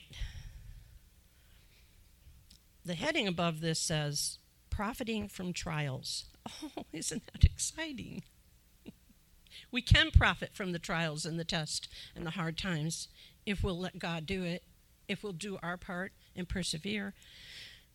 The 2.84 2.96
heading 2.96 3.28
above 3.28 3.62
this 3.62 3.80
says, 3.80 4.40
Profiting 4.70 5.28
from 5.30 5.54
Trials. 5.54 6.26
Oh, 6.78 6.86
isn't 6.94 7.24
that 7.34 7.44
exciting? 7.44 8.22
We 9.72 9.82
can 9.82 10.12
profit 10.12 10.52
from 10.54 10.72
the 10.72 10.80
trials 10.80 11.26
and 11.26 11.40
the 11.40 11.44
tests 11.44 11.88
and 12.16 12.26
the 12.26 12.32
hard 12.32 12.58
times 12.58 13.08
if 13.46 13.64
we'll 13.64 13.80
let 13.80 14.00
God 14.00 14.26
do 14.26 14.44
it, 14.44 14.64
if 15.08 15.24
we'll 15.24 15.34
do 15.34 15.58
our 15.62 15.78
part 15.78 16.12
and 16.36 16.50
persevere. 16.50 17.14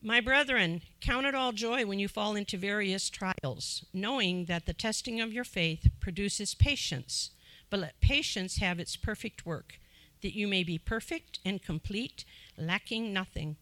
My 0.01 0.19
brethren, 0.19 0.81
count 0.99 1.27
it 1.27 1.35
all 1.35 1.51
joy 1.51 1.85
when 1.85 1.99
you 1.99 2.07
fall 2.07 2.35
into 2.35 2.57
various 2.57 3.09
trials, 3.09 3.85
knowing 3.93 4.45
that 4.45 4.65
the 4.65 4.73
testing 4.73 5.21
of 5.21 5.31
your 5.31 5.43
faith 5.43 5.89
produces 5.99 6.55
patience. 6.55 7.31
But 7.69 7.81
let 7.81 8.01
patience 8.01 8.57
have 8.57 8.79
its 8.79 8.95
perfect 8.95 9.45
work, 9.45 9.79
that 10.21 10.35
you 10.35 10.47
may 10.47 10.63
be 10.63 10.79
perfect 10.79 11.39
and 11.45 11.61
complete, 11.61 12.25
lacking 12.57 13.13
nothing. 13.13 13.57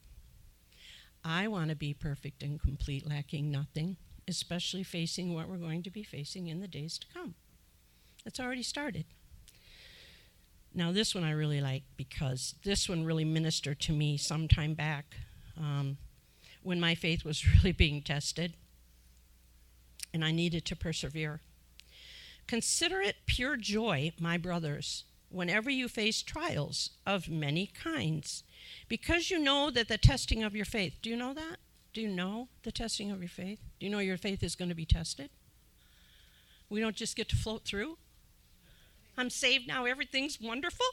I 1.25 1.50
want 1.50 1.70
to 1.70 1.75
be 1.75 1.94
perfect 1.94 2.41
and 2.41 2.62
complete, 2.62 3.08
lacking 3.08 3.51
nothing, 3.51 3.98
especially 4.27 4.84
facing 4.84 5.34
what 5.34 5.50
we're 5.50 5.58
going 5.58 5.84
to 5.84 5.91
be 5.91 6.03
facing 6.03 6.48
in 6.48 6.62
the 6.62 6.68
days 6.68 6.98
to 7.00 7.08
come. 7.13 7.36
It's 8.29 8.39
already 8.39 8.62
started. 8.62 9.05
Now, 10.71 10.91
this 10.91 11.15
one 11.15 11.24
I 11.24 11.31
really 11.31 11.62
like 11.62 11.81
because 11.98 12.53
this 12.63 12.88
one 12.88 13.03
really 13.03 13.25
ministered 13.25 13.79
to 13.79 13.91
me 13.91 14.17
some 14.17 14.48
time 14.48 14.75
back. 14.75 15.15
Um, 15.57 15.98
when 16.62 16.79
my 16.79 16.93
faith 16.93 17.25
was 17.25 17.43
really 17.55 17.71
being 17.71 18.03
tested 18.03 18.53
and 20.13 20.24
I 20.24 20.29
needed 20.29 20.63
to 20.65 20.75
persevere. 20.75 21.41
Consider 22.45 23.01
it 23.01 23.15
pure 23.25 23.57
joy, 23.57 24.12
my 24.19 24.38
brothers, 24.38 25.05
whenever 25.29 25.71
you 25.71 25.88
face 25.88 26.21
trials 26.21 26.91
of 27.07 27.29
many 27.29 27.65
kinds, 27.65 28.43
because 28.88 29.31
you 29.31 29.39
know 29.39 29.71
that 29.71 29.88
the 29.88 29.98
testing 29.98 30.43
of 30.43 30.55
your 30.55 30.65
faith, 30.65 31.00
do 31.01 31.09
you 31.09 31.15
know 31.15 31.33
that? 31.33 31.57
Do 31.93 32.01
you 32.01 32.09
know 32.09 32.50
the 32.62 32.71
testing 32.71 33.09
of 33.09 33.21
your 33.21 33.29
faith? 33.29 33.59
Do 33.79 33.88
you 33.88 33.91
know 33.91 33.98
your 33.98 34.17
faith 34.17 34.43
is 34.43 34.55
going 34.55 34.69
to 34.69 34.75
be 34.75 34.86
tested? 34.86 35.31
We 36.69 36.79
don't 36.79 36.95
just 36.95 37.15
get 37.15 37.29
to 37.29 37.36
float 37.36 37.65
through. 37.65 37.98
I'm 39.19 39.29
saved 39.29 39.67
now, 39.67 39.83
everything's 39.83 40.39
wonderful. 40.39 40.85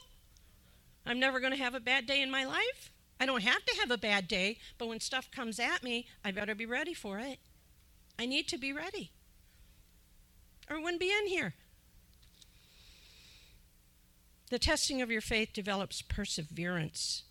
I'm 1.05 1.17
never 1.17 1.39
going 1.39 1.53
to 1.53 1.63
have 1.63 1.73
a 1.73 1.79
bad 1.79 2.05
day 2.05 2.21
in 2.21 2.29
my 2.29 2.43
life. 2.43 2.91
I 3.21 3.25
don't 3.25 3.43
have 3.43 3.63
to 3.63 3.75
have 3.79 3.89
a 3.89 3.97
bad 3.97 4.27
day, 4.27 4.57
but 4.77 4.89
when 4.89 4.99
stuff 4.99 5.31
comes 5.31 5.61
at 5.61 5.81
me, 5.81 6.07
I 6.25 6.31
better 6.31 6.53
be 6.53 6.65
ready 6.65 6.93
for 6.93 7.19
it. 7.19 7.39
I 8.19 8.25
need 8.25 8.49
to 8.49 8.57
be 8.57 8.73
ready. 8.73 9.11
Or 10.69 10.81
wouldn't 10.81 10.99
be 10.99 11.09
in 11.09 11.27
here. 11.27 11.53
The 14.49 14.59
testing 14.59 15.01
of 15.01 15.09
your 15.09 15.21
faith 15.21 15.53
develops 15.53 16.01
perseverance, 16.01 17.23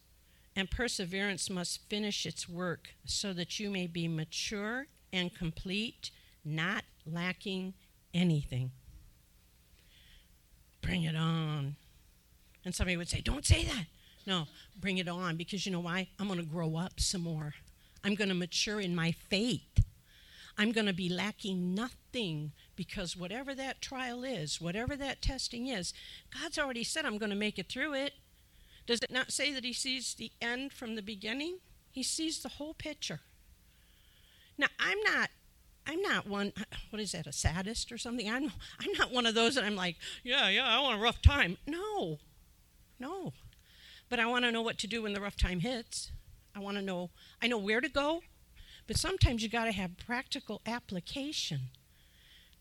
and 0.56 0.70
perseverance 0.70 1.50
must 1.50 1.90
finish 1.90 2.24
its 2.24 2.48
work 2.48 2.94
so 3.04 3.34
that 3.34 3.60
you 3.60 3.68
may 3.68 3.86
be 3.86 4.08
mature 4.08 4.86
and 5.12 5.34
complete, 5.34 6.10
not 6.42 6.84
lacking 7.04 7.74
anything. 8.14 8.70
Bring 10.87 11.02
it 11.02 11.16
on. 11.16 11.76
And 12.64 12.75
somebody 12.75 12.97
would 12.97 13.09
say, 13.09 13.21
Don't 13.21 13.45
say 13.45 13.64
that. 13.64 13.87
No, 14.26 14.47
bring 14.81 14.99
it 14.99 15.09
on 15.09 15.37
because 15.37 15.66
you 15.66 15.73
know 15.73 15.81
why? 15.81 16.09
I'm 16.19 16.26
going 16.26 16.40
to 16.40 16.47
grow 16.47 16.76
up 16.76 16.99
some 16.99 17.23
more. 17.23 17.55
I'm 18.02 18.14
going 18.14 18.28
to 18.28 18.35
mature 18.35 18.81
in 18.81 18.95
my 18.95 19.12
faith. 19.12 19.85
I'm 20.59 20.73
going 20.73 20.87
to 20.87 20.93
be 20.93 21.09
lacking 21.09 21.75
nothing 21.75 22.52
because 22.76 23.16
whatever 23.16 23.55
that 23.55 23.83
trial 23.83 24.25
is, 24.25 24.61
whatever 24.61 24.97
that 24.97 25.23
testing 25.23 25.69
is, 25.69 25.93
God's 26.40 26.59
already 26.59 26.83
said 26.83 27.05
I'm 27.05 27.19
going 27.19 27.31
to 27.31 27.37
make 27.37 27.59
it 27.59 27.69
through 27.69 27.95
it. 27.95 28.14
Does 28.87 29.00
it 29.00 29.11
not 29.11 29.33
say 29.33 29.52
that 29.52 29.64
He 29.64 29.73
sees 29.73 30.14
the 30.14 30.33
end 30.40 30.73
from 30.73 30.95
the 30.95 31.02
beginning? 31.02 31.59
He 31.90 32.02
sees 32.02 32.43
the 32.43 32.49
whole 32.49 32.75
picture. 32.75 33.21
Now, 34.57 34.69
I'm 34.81 35.00
not. 35.02 35.31
I'm 35.87 36.02
not 36.02 36.26
one. 36.26 36.52
What 36.90 37.02
is 37.02 37.12
that? 37.12 37.26
A 37.26 37.33
sadist 37.33 37.93
or 37.93 37.99
something? 37.99 38.31
I'm. 38.31 38.52
I'm 38.81 38.93
not 38.99 39.12
one 39.12 39.26
of 39.26 39.35
those 39.35 39.55
that 39.57 39.64
I'm 39.64 39.76
like, 39.76 39.97
yeah, 40.23 40.49
yeah. 40.49 40.66
I 40.66 40.81
want 40.81 40.99
a 40.99 41.02
rough 41.02 41.21
time. 41.21 41.59
No, 41.66 42.19
no. 42.99 43.33
But 44.09 44.21
I 44.21 44.26
want 44.26 44.45
to 44.45 44.52
know 44.52 44.62
what 44.62 44.78
to 44.78 44.87
do 44.87 45.02
when 45.02 45.12
the 45.12 45.21
rough 45.21 45.37
time 45.37 45.61
hits. 45.61 46.12
I 46.55 46.61
want 46.61 46.78
to 46.78 46.83
know, 46.83 47.11
I 47.43 47.49
know 47.49 47.59
where 47.59 47.83
to 47.83 47.88
go, 47.88 48.23
but 48.87 48.97
sometimes 48.97 49.43
you 49.43 49.49
got 49.49 49.66
to 49.66 49.73
have 49.73 49.99
practical 49.99 50.62
application. 50.64 51.69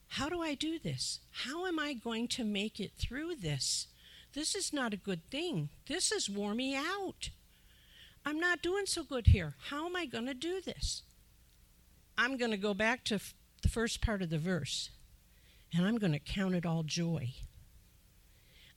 How 0.09 0.27
do 0.27 0.41
I 0.41 0.53
do 0.53 0.77
this? 0.79 1.19
How 1.31 1.65
am 1.65 1.79
I 1.79 1.93
going 1.93 2.27
to 2.29 2.43
make 2.43 2.79
it 2.79 2.91
through 2.97 3.35
this? 3.35 3.87
This 4.33 4.53
is 4.53 4.73
not 4.73 4.93
a 4.93 4.97
good 4.97 5.25
thing. 5.29 5.69
This 5.87 6.11
is 6.11 6.29
wore 6.29 6.53
me 6.53 6.75
out. 6.75 7.29
I'm 8.25 8.39
not 8.39 8.61
doing 8.61 8.85
so 8.85 9.03
good 9.03 9.27
here. 9.27 9.53
How 9.69 9.85
am 9.85 9.95
I 9.95 10.05
going 10.05 10.25
to 10.25 10.33
do 10.33 10.59
this? 10.59 11.03
I'm 12.17 12.37
going 12.37 12.51
to 12.51 12.57
go 12.57 12.73
back 12.73 13.03
to 13.05 13.15
f- 13.15 13.33
the 13.61 13.69
first 13.69 14.01
part 14.01 14.21
of 14.21 14.29
the 14.29 14.37
verse, 14.37 14.89
and 15.73 15.85
I'm 15.85 15.97
going 15.97 16.13
to 16.13 16.19
count 16.19 16.55
it 16.55 16.65
all 16.65 16.83
joy. 16.83 17.33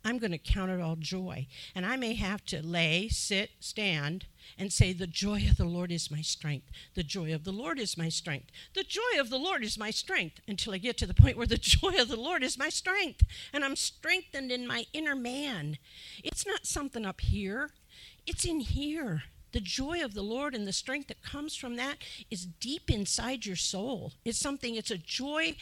I'm 0.05 0.19
going 0.19 0.33
to 0.33 0.39
count 0.39 0.71
it 0.71 0.81
all 0.81 0.97
joy. 0.97 1.47
And 1.75 1.85
I 1.85 1.97
may 1.97 2.15
have 2.15 2.45
to 2.47 2.65
lay, 2.65 3.09
sit, 3.09 3.51
stand, 3.61 4.27
and 4.57 4.73
say, 4.73 4.93
The 4.93 5.07
joy 5.07 5.47
of 5.51 5.57
the 5.57 5.65
Lord 5.65 5.91
is 5.91 6.11
my 6.11 6.23
strength. 6.23 6.67
The 6.95 7.03
joy 7.03 7.35
of 7.35 7.45
the 7.45 7.53
Lord 7.53 7.79
is 7.79 7.99
my 7.99 8.09
strength. 8.09 8.47
The 8.75 8.85
joy 8.85 9.19
of 9.19 9.29
the 9.29 9.39
Lord 9.39 9.63
is 9.63 9.77
my 9.77 9.91
strength 9.91 10.41
until 10.47 10.73
I 10.73 10.79
get 10.79 10.97
to 10.99 11.07
the 11.07 11.15
point 11.15 11.37
where 11.37 11.47
the 11.47 11.59
joy 11.59 11.95
of 11.99 12.09
the 12.09 12.17
Lord 12.17 12.43
is 12.43 12.59
my 12.59 12.69
strength. 12.69 13.23
And 13.53 13.65
I'm 13.65 13.77
strengthened 13.77 14.51
in 14.51 14.67
my 14.67 14.87
inner 14.93 15.17
man. 15.17 15.79
It's 16.23 16.47
not 16.47 16.67
something 16.67 17.05
up 17.05 17.21
here, 17.21 17.71
it's 18.27 18.45
in 18.45 18.61
here. 18.61 19.25
The 19.53 19.61
joy 19.61 20.03
of 20.05 20.15
the 20.15 20.23
Lord 20.23 20.55
and 20.55 20.67
the 20.67 20.73
strength 20.73 21.09
that 21.09 21.23
comes 21.23 21.57
from 21.57 21.77
that 21.77 21.99
is 22.31 22.47
deep 22.47 22.91
inside 22.91 23.47
your 23.47 23.57
soul. 23.57 24.13
It's 24.25 24.39
something, 24.39 24.75
it's 24.75 24.91
a 24.91 24.99
joy 24.99 25.57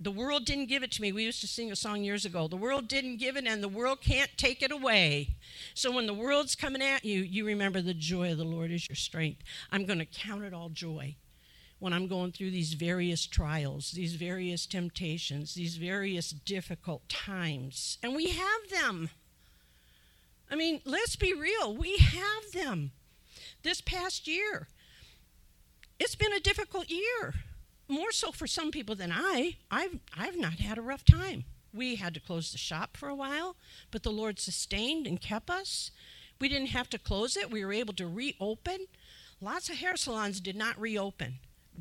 the 0.00 0.10
world 0.10 0.44
didn't 0.44 0.66
give 0.66 0.82
it 0.82 0.90
to 0.92 1.02
me. 1.02 1.12
We 1.12 1.24
used 1.24 1.40
to 1.42 1.46
sing 1.46 1.70
a 1.70 1.76
song 1.76 2.02
years 2.02 2.24
ago. 2.24 2.48
The 2.48 2.56
world 2.56 2.88
didn't 2.88 3.18
give 3.18 3.36
it, 3.36 3.46
and 3.46 3.62
the 3.62 3.68
world 3.68 4.00
can't 4.00 4.30
take 4.36 4.62
it 4.62 4.72
away. 4.72 5.36
So 5.74 5.92
when 5.92 6.06
the 6.06 6.14
world's 6.14 6.54
coming 6.54 6.82
at 6.82 7.04
you, 7.04 7.20
you 7.20 7.44
remember 7.44 7.80
the 7.80 7.94
joy 7.94 8.32
of 8.32 8.38
the 8.38 8.44
Lord 8.44 8.70
is 8.70 8.88
your 8.88 8.96
strength. 8.96 9.42
I'm 9.70 9.84
going 9.84 9.98
to 9.98 10.06
count 10.06 10.44
it 10.44 10.54
all 10.54 10.68
joy 10.68 11.16
when 11.78 11.92
I'm 11.92 12.06
going 12.06 12.32
through 12.32 12.50
these 12.50 12.74
various 12.74 13.26
trials, 13.26 13.90
these 13.90 14.14
various 14.14 14.64
temptations, 14.64 15.54
these 15.54 15.76
various 15.76 16.30
difficult 16.30 17.06
times. 17.08 17.98
And 18.02 18.14
we 18.14 18.30
have 18.30 18.70
them. 18.70 19.10
I 20.50 20.56
mean, 20.56 20.80
let's 20.84 21.16
be 21.16 21.34
real. 21.34 21.76
We 21.76 21.96
have 21.98 22.52
them. 22.52 22.92
This 23.64 23.80
past 23.80 24.28
year, 24.28 24.68
it's 25.98 26.14
been 26.14 26.34
a 26.34 26.38
difficult 26.38 26.90
year 26.90 27.34
more 27.88 28.12
so 28.12 28.30
for 28.30 28.46
some 28.46 28.70
people 28.70 28.94
than 28.94 29.10
I. 29.10 29.56
I've, 29.70 29.98
I've 30.16 30.38
not 30.38 30.60
had 30.60 30.76
a 30.76 30.82
rough 30.82 31.04
time. 31.04 31.44
We 31.72 31.96
had 31.96 32.12
to 32.14 32.20
close 32.20 32.52
the 32.52 32.58
shop 32.58 32.96
for 32.96 33.08
a 33.08 33.14
while, 33.14 33.56
but 33.90 34.02
the 34.02 34.12
Lord 34.12 34.38
sustained 34.38 35.06
and 35.06 35.18
kept 35.18 35.48
us. 35.48 35.90
We 36.38 36.48
didn't 36.50 36.68
have 36.68 36.90
to 36.90 36.98
close 36.98 37.38
it, 37.38 37.50
we 37.50 37.64
were 37.64 37.72
able 37.72 37.94
to 37.94 38.06
reopen. 38.06 38.86
Lots 39.40 39.70
of 39.70 39.76
hair 39.76 39.96
salons 39.96 40.40
did 40.40 40.56
not 40.56 40.78
reopen. 40.78 41.38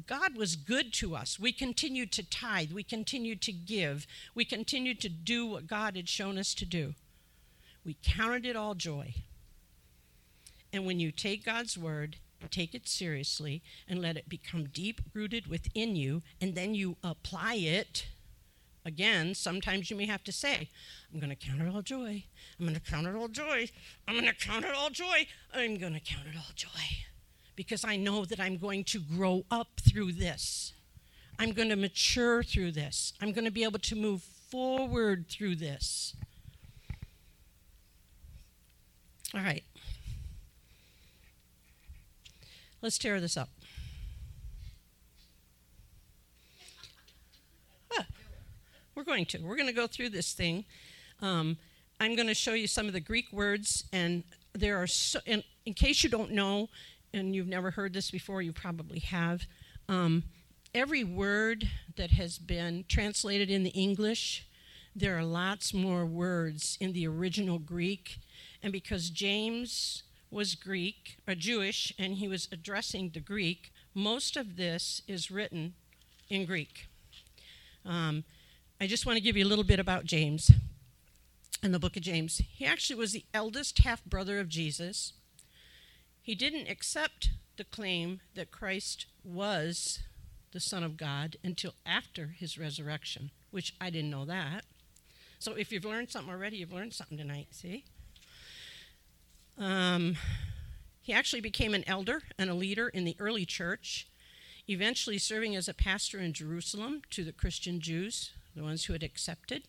God 0.07 0.37
was 0.37 0.55
good 0.55 0.93
to 0.93 1.15
us. 1.15 1.37
We 1.37 1.51
continued 1.51 2.13
to 2.13 2.23
tithe, 2.23 2.71
we 2.71 2.83
continued 2.83 3.41
to 3.41 3.51
give, 3.51 4.07
we 4.33 4.45
continued 4.45 5.01
to 5.01 5.09
do 5.09 5.45
what 5.45 5.67
God 5.67 5.97
had 5.97 6.07
shown 6.07 6.37
us 6.37 6.53
to 6.55 6.65
do. 6.65 6.95
We 7.85 7.97
counted 8.01 8.45
it 8.45 8.55
all 8.55 8.73
joy. 8.73 9.15
And 10.73 10.85
when 10.85 10.99
you 10.99 11.11
take 11.11 11.45
God's 11.45 11.77
word 11.77 12.17
take 12.47 12.73
it 12.73 12.87
seriously 12.87 13.61
and 13.87 14.01
let 14.01 14.17
it 14.17 14.29
become 14.29 14.65
deep 14.65 15.01
rooted 15.13 15.47
within 15.47 15.95
you, 15.95 16.21
and 16.41 16.55
then 16.55 16.73
you 16.75 16.97
apply 17.03 17.55
it. 17.55 18.07
Again, 18.85 19.33
sometimes 19.33 19.89
you 19.89 19.95
may 19.95 20.05
have 20.07 20.23
to 20.25 20.31
say, 20.31 20.69
I'm 21.13 21.19
going 21.19 21.29
to 21.29 21.35
count 21.35 21.61
it 21.61 21.73
all 21.73 21.81
joy. 21.81 22.25
I'm 22.59 22.65
going 22.65 22.75
to 22.75 22.81
count 22.81 23.07
it 23.07 23.15
all 23.15 23.29
joy. 23.29 23.69
I'm 24.07 24.15
going 24.15 24.25
to 24.25 24.33
count 24.33 24.65
it 24.65 24.75
all 24.75 24.89
joy. 24.89 25.27
I'm 25.53 25.77
going 25.77 25.93
to 25.93 26.01
count 26.01 26.27
it 26.27 26.35
all 26.35 26.51
joy. 26.55 26.67
Because 27.55 27.85
I 27.85 27.95
know 27.95 28.25
that 28.25 28.39
I'm 28.39 28.57
going 28.57 28.83
to 28.85 28.99
grow 28.99 29.45
up 29.49 29.79
through 29.79 30.13
this. 30.13 30.73
I'm 31.39 31.51
going 31.51 31.69
to 31.69 31.75
mature 31.75 32.43
through 32.43 32.73
this. 32.73 33.13
I'm 33.21 33.31
going 33.31 33.45
to 33.45 33.51
be 33.51 33.63
able 33.63 33.79
to 33.79 33.95
move 33.95 34.21
forward 34.21 35.27
through 35.29 35.55
this. 35.55 36.15
All 39.33 39.41
right. 39.41 39.63
Let's 42.83 42.97
tear 42.97 43.21
this 43.21 43.37
up. 43.37 43.47
Ah, 47.97 48.05
we're 48.93 49.05
going 49.05 49.25
to. 49.27 49.37
We're 49.37 49.55
going 49.55 49.69
to 49.69 49.73
go 49.73 49.87
through 49.87 50.09
this 50.09 50.33
thing. 50.33 50.65
Um, 51.21 51.55
I'm 52.01 52.17
going 52.17 52.27
to 52.27 52.33
show 52.33 52.51
you 52.51 52.67
some 52.67 52.87
of 52.87 52.93
the 52.93 52.99
Greek 52.99 53.31
words, 53.31 53.85
and 53.93 54.25
there 54.51 54.75
are 54.83 54.87
so, 54.87 55.21
in, 55.25 55.43
in 55.65 55.73
case 55.73 56.03
you 56.03 56.09
don't 56.09 56.31
know, 56.31 56.67
and 57.13 57.33
you've 57.33 57.47
never 57.47 57.71
heard 57.71 57.93
this 57.93 58.11
before, 58.11 58.41
you 58.41 58.51
probably 58.51 58.99
have. 58.99 59.43
Um, 59.87 60.23
every 60.75 61.05
word 61.05 61.69
that 61.95 62.11
has 62.11 62.37
been 62.37 62.83
translated 62.89 63.49
in 63.49 63.63
the 63.63 63.69
English, 63.69 64.45
there 64.93 65.17
are 65.17 65.23
lots 65.23 65.73
more 65.73 66.05
words 66.05 66.77
in 66.81 66.91
the 66.91 67.07
original 67.07 67.59
Greek. 67.59 68.17
And 68.61 68.73
because 68.73 69.09
James 69.09 70.03
was 70.33 70.55
Greek 70.55 71.17
or 71.27 71.35
Jewish 71.35 71.93
and 71.97 72.15
he 72.15 72.27
was 72.27 72.47
addressing 72.51 73.09
the 73.09 73.19
Greek, 73.19 73.71
most 73.93 74.35
of 74.35 74.57
this 74.57 75.01
is 75.07 75.31
written 75.31 75.73
in 76.29 76.45
Greek. 76.45 76.87
Um, 77.85 78.23
I 78.81 78.87
just 78.87 79.05
want 79.05 79.17
to 79.17 79.23
give 79.23 79.37
you 79.37 79.45
a 79.45 79.47
little 79.47 79.63
bit 79.63 79.79
about 79.79 80.05
James 80.05 80.51
in 81.61 81.71
the 81.71 81.79
book 81.79 81.95
of 81.95 82.03
James. 82.03 82.41
He 82.49 82.65
actually 82.65 82.97
was 82.97 83.13
the 83.13 83.25
eldest 83.33 83.79
half 83.79 84.03
brother 84.03 84.39
of 84.39 84.49
Jesus. 84.49 85.13
He 86.21 86.35
didn't 86.35 86.69
accept 86.69 87.29
the 87.57 87.63
claim 87.63 88.21
that 88.35 88.51
Christ 88.51 89.05
was 89.23 89.99
the 90.51 90.59
Son 90.59 90.83
of 90.83 90.97
God 90.97 91.37
until 91.43 91.73
after 91.85 92.35
his 92.37 92.57
resurrection, 92.57 93.31
which 93.51 93.73
I 93.79 93.89
didn't 93.89 94.11
know 94.11 94.25
that. 94.25 94.65
So 95.39 95.53
if 95.53 95.71
you've 95.71 95.85
learned 95.85 96.09
something 96.09 96.33
already, 96.33 96.57
you've 96.57 96.73
learned 96.73 96.93
something 96.93 97.17
tonight, 97.17 97.47
see? 97.51 97.85
Um, 99.57 100.17
he 101.01 101.13
actually 101.13 101.41
became 101.41 101.73
an 101.73 101.83
elder 101.87 102.21
and 102.37 102.49
a 102.49 102.53
leader 102.53 102.87
in 102.87 103.03
the 103.03 103.15
early 103.19 103.45
church, 103.45 104.07
eventually 104.67 105.17
serving 105.17 105.55
as 105.55 105.67
a 105.67 105.73
pastor 105.73 106.19
in 106.19 106.33
Jerusalem 106.33 107.01
to 107.11 107.23
the 107.23 107.33
Christian 107.33 107.79
Jews, 107.81 108.31
the 108.55 108.63
ones 108.63 108.85
who 108.85 108.93
had 108.93 109.03
accepted. 109.03 109.63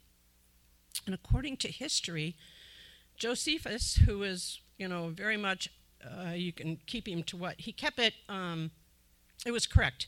And 1.06 1.14
according 1.14 1.56
to 1.58 1.68
history, 1.68 2.36
Josephus, 3.16 3.96
who 4.06 4.18
was, 4.18 4.60
you 4.78 4.88
know, 4.88 5.08
very 5.08 5.36
much, 5.36 5.68
uh, 6.04 6.30
you 6.30 6.52
can 6.52 6.78
keep 6.86 7.08
him 7.08 7.22
to 7.24 7.36
what 7.36 7.60
he 7.60 7.72
kept 7.72 7.98
it, 7.98 8.14
um, 8.28 8.70
it 9.44 9.50
was 9.50 9.66
correct. 9.66 10.06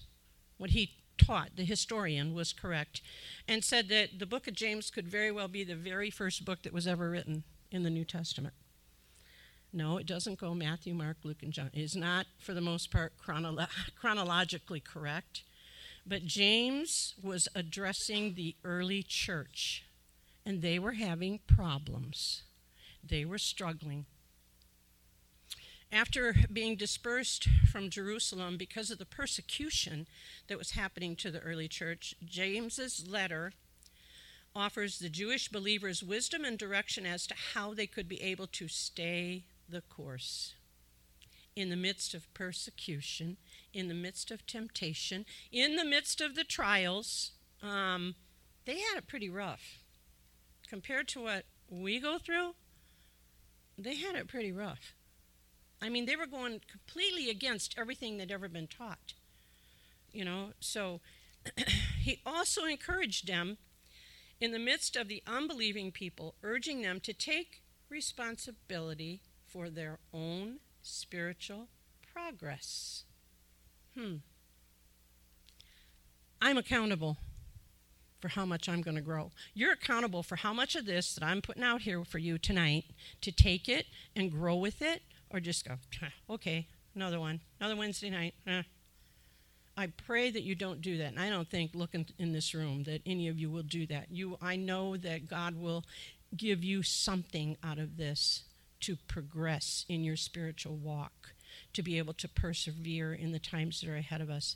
What 0.58 0.70
he 0.70 0.92
taught, 1.18 1.56
the 1.56 1.64
historian, 1.64 2.34
was 2.34 2.52
correct, 2.52 3.02
and 3.48 3.64
said 3.64 3.88
that 3.88 4.18
the 4.18 4.26
book 4.26 4.46
of 4.46 4.54
James 4.54 4.90
could 4.90 5.08
very 5.08 5.32
well 5.32 5.48
be 5.48 5.64
the 5.64 5.74
very 5.74 6.10
first 6.10 6.44
book 6.44 6.62
that 6.62 6.72
was 6.72 6.86
ever 6.86 7.10
written 7.10 7.44
in 7.70 7.82
the 7.82 7.90
New 7.90 8.04
Testament. 8.04 8.54
No, 9.76 9.98
it 9.98 10.06
doesn't 10.06 10.38
go 10.38 10.54
Matthew, 10.54 10.94
Mark, 10.94 11.18
Luke, 11.22 11.42
and 11.42 11.52
John. 11.52 11.68
It 11.74 11.82
is 11.82 11.94
not, 11.94 12.24
for 12.38 12.54
the 12.54 12.62
most 12.62 12.90
part, 12.90 13.12
chronolo- 13.22 13.68
chronologically 14.00 14.80
correct. 14.80 15.42
But 16.06 16.24
James 16.24 17.14
was 17.22 17.46
addressing 17.54 18.32
the 18.32 18.56
early 18.64 19.02
church, 19.02 19.84
and 20.46 20.62
they 20.62 20.78
were 20.78 20.92
having 20.92 21.40
problems. 21.46 22.44
They 23.04 23.26
were 23.26 23.36
struggling. 23.36 24.06
After 25.92 26.34
being 26.50 26.76
dispersed 26.76 27.46
from 27.70 27.90
Jerusalem 27.90 28.56
because 28.56 28.90
of 28.90 28.96
the 28.96 29.04
persecution 29.04 30.06
that 30.48 30.56
was 30.56 30.70
happening 30.70 31.16
to 31.16 31.30
the 31.30 31.40
early 31.40 31.68
church, 31.68 32.14
James's 32.24 33.06
letter 33.06 33.52
offers 34.54 35.00
the 35.00 35.10
Jewish 35.10 35.50
believers 35.50 36.02
wisdom 36.02 36.46
and 36.46 36.56
direction 36.56 37.04
as 37.04 37.26
to 37.26 37.34
how 37.52 37.74
they 37.74 37.86
could 37.86 38.08
be 38.08 38.22
able 38.22 38.46
to 38.46 38.68
stay 38.68 39.44
the 39.68 39.80
course. 39.82 40.54
In 41.54 41.70
the 41.70 41.76
midst 41.76 42.14
of 42.14 42.32
persecution, 42.34 43.38
in 43.72 43.88
the 43.88 43.94
midst 43.94 44.30
of 44.30 44.46
temptation, 44.46 45.24
in 45.50 45.76
the 45.76 45.84
midst 45.84 46.20
of 46.20 46.34
the 46.34 46.44
trials, 46.44 47.32
um, 47.62 48.14
they 48.66 48.80
had 48.80 48.98
it 48.98 49.06
pretty 49.06 49.30
rough. 49.30 49.78
Compared 50.68 51.08
to 51.08 51.22
what 51.22 51.44
we 51.70 51.98
go 51.98 52.18
through, 52.18 52.54
they 53.78 53.96
had 53.96 54.16
it 54.16 54.28
pretty 54.28 54.52
rough. 54.52 54.94
I 55.80 55.88
mean, 55.88 56.06
they 56.06 56.16
were 56.16 56.26
going 56.26 56.60
completely 56.70 57.30
against 57.30 57.74
everything 57.78 58.16
they'd 58.16 58.32
ever 58.32 58.48
been 58.48 58.66
taught. 58.66 59.14
You 60.12 60.24
know, 60.24 60.52
so 60.60 61.00
he 62.00 62.20
also 62.24 62.64
encouraged 62.64 63.26
them 63.28 63.58
in 64.40 64.52
the 64.52 64.58
midst 64.58 64.96
of 64.96 65.08
the 65.08 65.22
unbelieving 65.26 65.92
people, 65.92 66.34
urging 66.42 66.82
them 66.82 67.00
to 67.00 67.12
take 67.12 67.62
responsibility 67.88 69.20
for 69.46 69.70
their 69.70 69.98
own 70.12 70.58
spiritual 70.82 71.68
progress. 72.12 73.04
Hmm. 73.98 74.16
I'm 76.40 76.58
accountable 76.58 77.16
for 78.20 78.28
how 78.28 78.44
much 78.44 78.68
I'm 78.68 78.82
going 78.82 78.96
to 78.96 79.02
grow. 79.02 79.30
You're 79.54 79.72
accountable 79.72 80.22
for 80.22 80.36
how 80.36 80.52
much 80.52 80.74
of 80.74 80.86
this 80.86 81.14
that 81.14 81.24
I'm 81.24 81.42
putting 81.42 81.62
out 81.62 81.82
here 81.82 82.04
for 82.04 82.18
you 82.18 82.38
tonight 82.38 82.84
to 83.20 83.32
take 83.32 83.68
it 83.68 83.86
and 84.14 84.30
grow 84.30 84.56
with 84.56 84.82
it 84.82 85.02
or 85.30 85.40
just 85.40 85.66
go, 85.66 85.74
okay, 86.28 86.66
another 86.94 87.20
one, 87.20 87.40
another 87.60 87.76
Wednesday 87.76 88.10
night. 88.10 88.34
Eh. 88.46 88.62
I 89.76 89.88
pray 89.88 90.30
that 90.30 90.42
you 90.42 90.54
don't 90.54 90.80
do 90.80 90.98
that. 90.98 91.08
And 91.08 91.20
I 91.20 91.28
don't 91.28 91.48
think, 91.48 91.72
looking 91.74 92.06
in 92.18 92.32
this 92.32 92.54
room, 92.54 92.84
that 92.84 93.02
any 93.04 93.28
of 93.28 93.38
you 93.38 93.50
will 93.50 93.62
do 93.62 93.86
that. 93.88 94.10
You, 94.10 94.38
I 94.40 94.56
know 94.56 94.96
that 94.96 95.28
God 95.28 95.54
will 95.60 95.84
give 96.34 96.64
you 96.64 96.82
something 96.82 97.56
out 97.62 97.78
of 97.78 97.96
this 97.96 98.44
to 98.86 98.94
progress 99.08 99.84
in 99.88 100.04
your 100.04 100.14
spiritual 100.14 100.76
walk, 100.76 101.34
to 101.72 101.82
be 101.82 101.98
able 101.98 102.14
to 102.14 102.28
persevere 102.28 103.12
in 103.12 103.32
the 103.32 103.40
times 103.40 103.80
that 103.80 103.90
are 103.90 103.96
ahead 103.96 104.20
of 104.20 104.30
us. 104.30 104.54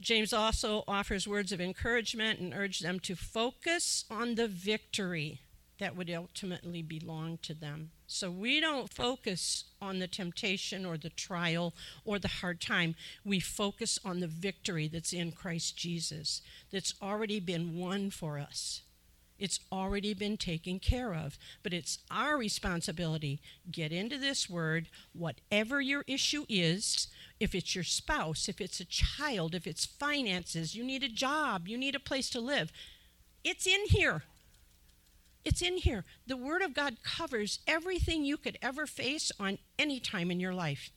James 0.00 0.32
also 0.32 0.84
offers 0.86 1.26
words 1.26 1.50
of 1.50 1.60
encouragement 1.60 2.38
and 2.38 2.54
urges 2.54 2.82
them 2.82 3.00
to 3.00 3.16
focus 3.16 4.04
on 4.08 4.36
the 4.36 4.46
victory 4.46 5.40
that 5.80 5.96
would 5.96 6.08
ultimately 6.08 6.82
belong 6.82 7.38
to 7.42 7.52
them. 7.52 7.90
So 8.06 8.30
we 8.30 8.60
don't 8.60 8.92
focus 8.92 9.64
on 9.80 9.98
the 9.98 10.06
temptation 10.06 10.86
or 10.86 10.96
the 10.96 11.10
trial 11.10 11.74
or 12.04 12.20
the 12.20 12.28
hard 12.28 12.60
time. 12.60 12.94
We 13.24 13.40
focus 13.40 13.98
on 14.04 14.20
the 14.20 14.28
victory 14.28 14.86
that's 14.86 15.12
in 15.12 15.32
Christ 15.32 15.76
Jesus, 15.76 16.42
that's 16.70 16.94
already 17.02 17.40
been 17.40 17.76
won 17.76 18.10
for 18.10 18.38
us. 18.38 18.82
It's 19.42 19.58
already 19.72 20.14
been 20.14 20.36
taken 20.36 20.78
care 20.78 21.12
of. 21.12 21.36
But 21.64 21.72
it's 21.72 21.98
our 22.12 22.38
responsibility. 22.38 23.40
Get 23.68 23.90
into 23.90 24.16
this 24.16 24.48
word, 24.48 24.86
whatever 25.12 25.80
your 25.80 26.04
issue 26.06 26.46
is, 26.48 27.08
if 27.40 27.52
it's 27.52 27.74
your 27.74 27.82
spouse, 27.82 28.48
if 28.48 28.60
it's 28.60 28.78
a 28.78 28.84
child, 28.84 29.56
if 29.56 29.66
it's 29.66 29.84
finances, 29.84 30.76
you 30.76 30.84
need 30.84 31.02
a 31.02 31.08
job, 31.08 31.66
you 31.66 31.76
need 31.76 31.96
a 31.96 32.00
place 32.00 32.30
to 32.30 32.40
live. 32.40 32.70
It's 33.42 33.66
in 33.66 33.80
here. 33.86 34.22
It's 35.44 35.60
in 35.60 35.78
here. 35.78 36.04
The 36.24 36.36
Word 36.36 36.62
of 36.62 36.72
God 36.72 36.98
covers 37.02 37.58
everything 37.66 38.24
you 38.24 38.36
could 38.36 38.58
ever 38.62 38.86
face 38.86 39.32
on 39.40 39.58
any 39.76 39.98
time 39.98 40.30
in 40.30 40.38
your 40.38 40.54
life. 40.54 40.90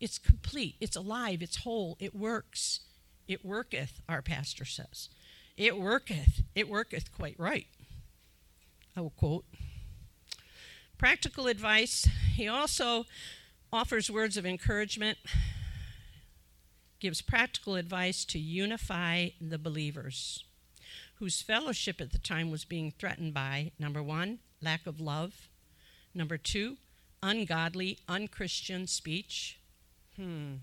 It's 0.00 0.18
complete, 0.18 0.76
it's 0.80 0.96
alive, 0.96 1.42
it's 1.42 1.64
whole, 1.64 1.98
it 2.00 2.14
works. 2.14 2.80
It 3.28 3.44
worketh, 3.44 4.00
our 4.08 4.22
pastor 4.22 4.64
says. 4.64 5.10
It 5.58 5.78
worketh. 5.78 6.40
It 6.54 6.70
worketh 6.70 7.12
quite 7.12 7.38
right. 7.38 7.66
I 8.96 9.00
will 9.00 9.10
quote. 9.10 9.44
Practical 10.98 11.46
advice. 11.46 12.08
He 12.34 12.48
also 12.48 13.06
offers 13.72 14.10
words 14.10 14.36
of 14.36 14.44
encouragement, 14.44 15.18
gives 16.98 17.22
practical 17.22 17.76
advice 17.76 18.24
to 18.26 18.38
unify 18.38 19.30
the 19.40 19.58
believers 19.58 20.44
whose 21.20 21.42
fellowship 21.42 22.00
at 22.00 22.12
the 22.12 22.18
time 22.18 22.50
was 22.50 22.64
being 22.64 22.90
threatened 22.90 23.34
by 23.34 23.70
number 23.78 24.02
one, 24.02 24.38
lack 24.62 24.86
of 24.86 24.98
love, 25.00 25.48
number 26.14 26.38
two, 26.38 26.78
ungodly, 27.22 27.98
unchristian 28.08 28.86
speech, 28.86 29.58
hmm, 30.16 30.54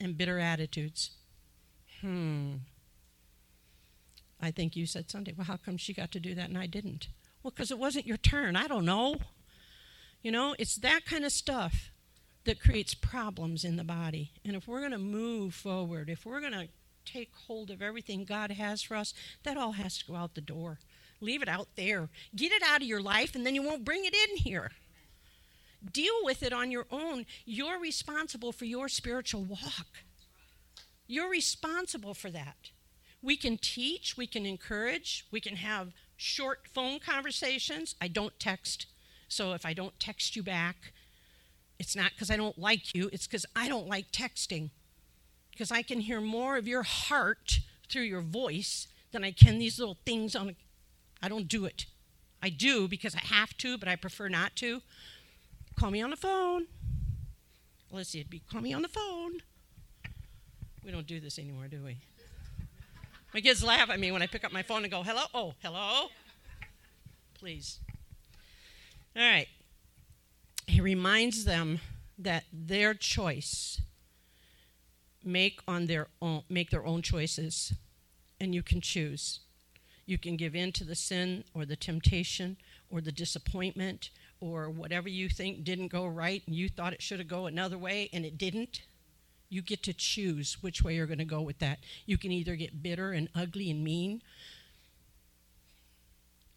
and 0.00 0.16
bitter 0.16 0.38
attitudes. 0.38 1.10
Hmm. 2.00 2.54
I 4.40 4.50
think 4.50 4.76
you 4.76 4.86
said 4.86 5.10
Sunday, 5.10 5.34
well, 5.36 5.46
how 5.46 5.56
come 5.56 5.76
she 5.76 5.92
got 5.92 6.10
to 6.12 6.20
do 6.20 6.34
that 6.34 6.48
and 6.48 6.58
I 6.58 6.66
didn't? 6.66 7.08
Well, 7.42 7.52
because 7.54 7.70
it 7.70 7.78
wasn't 7.78 8.06
your 8.06 8.16
turn. 8.16 8.56
I 8.56 8.66
don't 8.66 8.84
know. 8.84 9.16
You 10.22 10.32
know, 10.32 10.54
it's 10.58 10.76
that 10.76 11.04
kind 11.04 11.24
of 11.24 11.32
stuff 11.32 11.90
that 12.44 12.60
creates 12.60 12.94
problems 12.94 13.64
in 13.64 13.76
the 13.76 13.84
body. 13.84 14.32
And 14.44 14.56
if 14.56 14.66
we're 14.66 14.80
going 14.80 14.92
to 14.92 14.98
move 14.98 15.54
forward, 15.54 16.08
if 16.08 16.24
we're 16.24 16.40
going 16.40 16.52
to 16.52 16.68
take 17.04 17.30
hold 17.46 17.70
of 17.70 17.82
everything 17.82 18.24
God 18.24 18.50
has 18.50 18.82
for 18.82 18.96
us, 18.96 19.14
that 19.42 19.56
all 19.56 19.72
has 19.72 19.98
to 19.98 20.06
go 20.06 20.16
out 20.16 20.34
the 20.34 20.40
door. 20.40 20.78
Leave 21.20 21.42
it 21.42 21.48
out 21.48 21.68
there. 21.76 22.08
Get 22.34 22.52
it 22.52 22.62
out 22.62 22.80
of 22.80 22.86
your 22.86 23.02
life, 23.02 23.34
and 23.34 23.44
then 23.44 23.54
you 23.54 23.62
won't 23.62 23.84
bring 23.84 24.04
it 24.04 24.14
in 24.14 24.36
here. 24.38 24.72
Deal 25.92 26.14
with 26.22 26.42
it 26.42 26.52
on 26.52 26.70
your 26.70 26.86
own. 26.90 27.26
You're 27.44 27.78
responsible 27.78 28.52
for 28.52 28.64
your 28.64 28.88
spiritual 28.88 29.44
walk. 29.44 30.04
You're 31.06 31.30
responsible 31.30 32.14
for 32.14 32.30
that. 32.30 32.70
We 33.22 33.36
can 33.36 33.58
teach, 33.58 34.16
we 34.16 34.26
can 34.26 34.46
encourage, 34.46 35.26
we 35.30 35.40
can 35.40 35.56
have 35.56 35.92
short 36.16 36.60
phone 36.72 37.00
conversations. 37.00 37.94
I 38.00 38.08
don't 38.08 38.38
text, 38.38 38.86
so 39.28 39.52
if 39.52 39.66
I 39.66 39.74
don't 39.74 39.98
text 40.00 40.36
you 40.36 40.42
back, 40.42 40.92
it's 41.78 41.96
not 41.96 42.12
because 42.12 42.30
I 42.30 42.36
don't 42.36 42.58
like 42.58 42.94
you, 42.94 43.10
it's 43.12 43.26
because 43.26 43.46
I 43.54 43.68
don't 43.68 43.88
like 43.88 44.10
texting. 44.10 44.70
Because 45.50 45.70
I 45.70 45.82
can 45.82 46.00
hear 46.00 46.20
more 46.20 46.56
of 46.56 46.66
your 46.66 46.82
heart 46.82 47.60
through 47.90 48.02
your 48.02 48.22
voice 48.22 48.88
than 49.12 49.24
I 49.24 49.32
can 49.32 49.58
these 49.58 49.78
little 49.78 49.98
things 50.06 50.34
on. 50.34 50.56
I 51.22 51.28
don't 51.28 51.48
do 51.48 51.64
it. 51.66 51.86
I 52.42 52.48
do 52.48 52.88
because 52.88 53.14
I 53.14 53.20
have 53.20 53.56
to, 53.58 53.76
but 53.76 53.88
I 53.88 53.96
prefer 53.96 54.28
not 54.28 54.56
to. 54.56 54.80
Call 55.78 55.90
me 55.90 56.00
on 56.00 56.10
the 56.10 56.16
phone. 56.16 56.66
Let's 57.90 58.10
see, 58.10 58.20
it'd 58.20 58.30
be 58.30 58.40
call 58.50 58.60
me 58.60 58.72
on 58.72 58.82
the 58.82 58.88
phone. 58.88 59.40
We 60.84 60.90
don't 60.90 61.06
do 61.06 61.20
this 61.20 61.38
anymore, 61.38 61.66
do 61.68 61.82
we? 61.84 61.98
My 63.32 63.40
kids 63.40 63.62
laugh 63.62 63.90
at 63.90 64.00
me 64.00 64.10
when 64.10 64.22
I 64.22 64.26
pick 64.26 64.44
up 64.44 64.52
my 64.52 64.62
phone 64.62 64.82
and 64.82 64.90
go, 64.90 65.02
hello? 65.02 65.22
Oh, 65.32 65.54
hello? 65.62 66.08
Please. 67.38 67.78
All 69.16 69.22
right. 69.22 69.46
He 70.66 70.80
reminds 70.80 71.44
them 71.44 71.80
that 72.18 72.44
their 72.52 72.92
choice 72.92 73.80
make 75.24 75.60
on 75.68 75.86
their 75.86 76.08
own 76.22 76.42
make 76.48 76.70
their 76.70 76.84
own 76.84 77.02
choices 77.02 77.72
and 78.40 78.54
you 78.54 78.62
can 78.62 78.80
choose. 78.80 79.40
You 80.06 80.18
can 80.18 80.36
give 80.36 80.56
in 80.56 80.72
to 80.72 80.84
the 80.84 80.94
sin 80.94 81.44
or 81.54 81.64
the 81.64 81.76
temptation 81.76 82.56
or 82.90 83.00
the 83.00 83.12
disappointment 83.12 84.10
or 84.40 84.70
whatever 84.70 85.08
you 85.08 85.28
think 85.28 85.62
didn't 85.62 85.88
go 85.88 86.06
right 86.06 86.42
and 86.46 86.56
you 86.56 86.68
thought 86.68 86.92
it 86.92 87.02
should 87.02 87.18
have 87.18 87.28
go 87.28 87.46
another 87.46 87.78
way 87.78 88.08
and 88.12 88.24
it 88.24 88.38
didn't. 88.38 88.82
You 89.50 89.60
get 89.60 89.82
to 89.82 89.92
choose 89.92 90.56
which 90.62 90.82
way 90.82 90.94
you're 90.94 91.06
going 91.06 91.18
to 91.18 91.24
go 91.26 91.42
with 91.42 91.58
that. 91.58 91.80
You 92.06 92.16
can 92.16 92.32
either 92.32 92.56
get 92.56 92.82
bitter 92.82 93.12
and 93.12 93.28
ugly 93.34 93.70
and 93.70 93.84
mean 93.84 94.22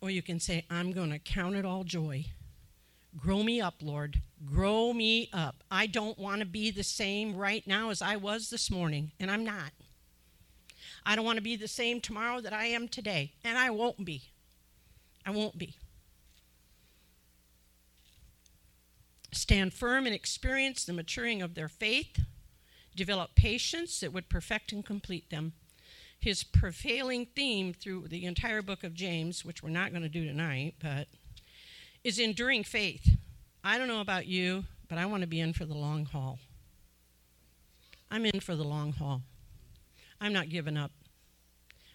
or 0.03 0.09
you 0.09 0.21
can 0.21 0.37
say 0.37 0.65
I'm 0.69 0.91
going 0.91 1.11
to 1.11 1.17
count 1.17 1.55
it 1.55 1.63
all 1.63 1.85
joy. 1.85 2.25
Grow 3.17 3.41
me 3.41 3.61
up, 3.61 3.75
Lord. 3.81 4.21
Grow 4.45 4.91
me 4.91 5.29
up. 5.31 5.63
I 5.71 5.87
don't 5.87 6.19
want 6.19 6.41
to 6.41 6.45
be 6.45 6.71
the 6.71 6.83
same 6.83 7.37
right 7.37 7.65
now 7.65 7.89
as 7.89 8.01
I 8.01 8.17
was 8.17 8.49
this 8.49 8.69
morning, 8.69 9.13
and 9.17 9.31
I'm 9.31 9.45
not. 9.45 9.71
I 11.05 11.15
don't 11.15 11.23
want 11.23 11.37
to 11.37 11.43
be 11.43 11.55
the 11.55 11.69
same 11.69 12.01
tomorrow 12.01 12.41
that 12.41 12.51
I 12.51 12.65
am 12.65 12.89
today, 12.89 13.31
and 13.45 13.57
I 13.57 13.69
won't 13.69 14.03
be. 14.03 14.23
I 15.25 15.31
won't 15.31 15.57
be. 15.57 15.77
Stand 19.31 19.73
firm 19.73 20.05
and 20.05 20.13
experience 20.13 20.83
the 20.83 20.91
maturing 20.91 21.41
of 21.41 21.55
their 21.55 21.69
faith. 21.69 22.19
Develop 22.95 23.35
patience 23.35 23.99
that 23.99 24.13
would 24.13 24.29
perfect 24.29 24.71
and 24.71 24.85
complete 24.85 25.29
them. 25.29 25.53
His 26.19 26.43
prevailing 26.43 27.25
theme 27.25 27.73
through 27.73 28.07
the 28.07 28.25
entire 28.25 28.61
book 28.61 28.83
of 28.83 28.93
James, 28.93 29.43
which 29.43 29.61
we're 29.61 29.69
not 29.69 29.91
going 29.91 30.03
to 30.03 30.09
do 30.09 30.25
tonight, 30.25 30.75
but 30.81 31.07
is 32.03 32.19
enduring 32.19 32.63
faith. 32.63 33.17
I 33.63 33.77
don't 33.77 33.87
know 33.87 34.01
about 34.01 34.25
you, 34.27 34.65
but 34.87 34.97
I 34.97 35.05
want 35.05 35.21
to 35.21 35.27
be 35.27 35.39
in 35.39 35.53
for 35.53 35.65
the 35.65 35.73
long 35.73 36.05
haul. 36.05 36.39
I'm 38.11 38.25
in 38.25 38.39
for 38.39 38.55
the 38.55 38.63
long 38.63 38.93
haul. 38.93 39.21
I'm 40.21 40.33
not 40.33 40.49
giving 40.49 40.77
up. 40.77 40.91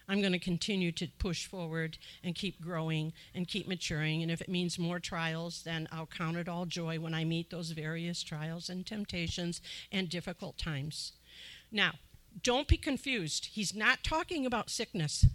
I'm 0.09 0.21
going 0.21 0.33
to 0.33 0.39
continue 0.39 0.91
to 0.93 1.07
push 1.19 1.45
forward 1.45 1.99
and 2.23 2.33
keep 2.33 2.59
growing 2.59 3.13
and 3.35 3.47
keep 3.47 3.67
maturing. 3.67 4.23
And 4.23 4.31
if 4.31 4.41
it 4.41 4.49
means 4.49 4.79
more 4.79 4.99
trials, 4.99 5.61
then 5.63 5.87
I'll 5.91 6.07
count 6.07 6.35
it 6.37 6.49
all 6.49 6.65
joy 6.65 6.99
when 6.99 7.13
I 7.13 7.23
meet 7.23 7.51
those 7.51 7.71
various 7.71 8.23
trials 8.23 8.69
and 8.69 8.85
temptations 8.85 9.61
and 9.91 10.09
difficult 10.09 10.57
times. 10.57 11.11
Now, 11.71 11.93
don't 12.41 12.67
be 12.67 12.77
confused. 12.77 13.49
He's 13.53 13.75
not 13.75 14.03
talking 14.03 14.47
about 14.47 14.71
sickness. 14.71 15.27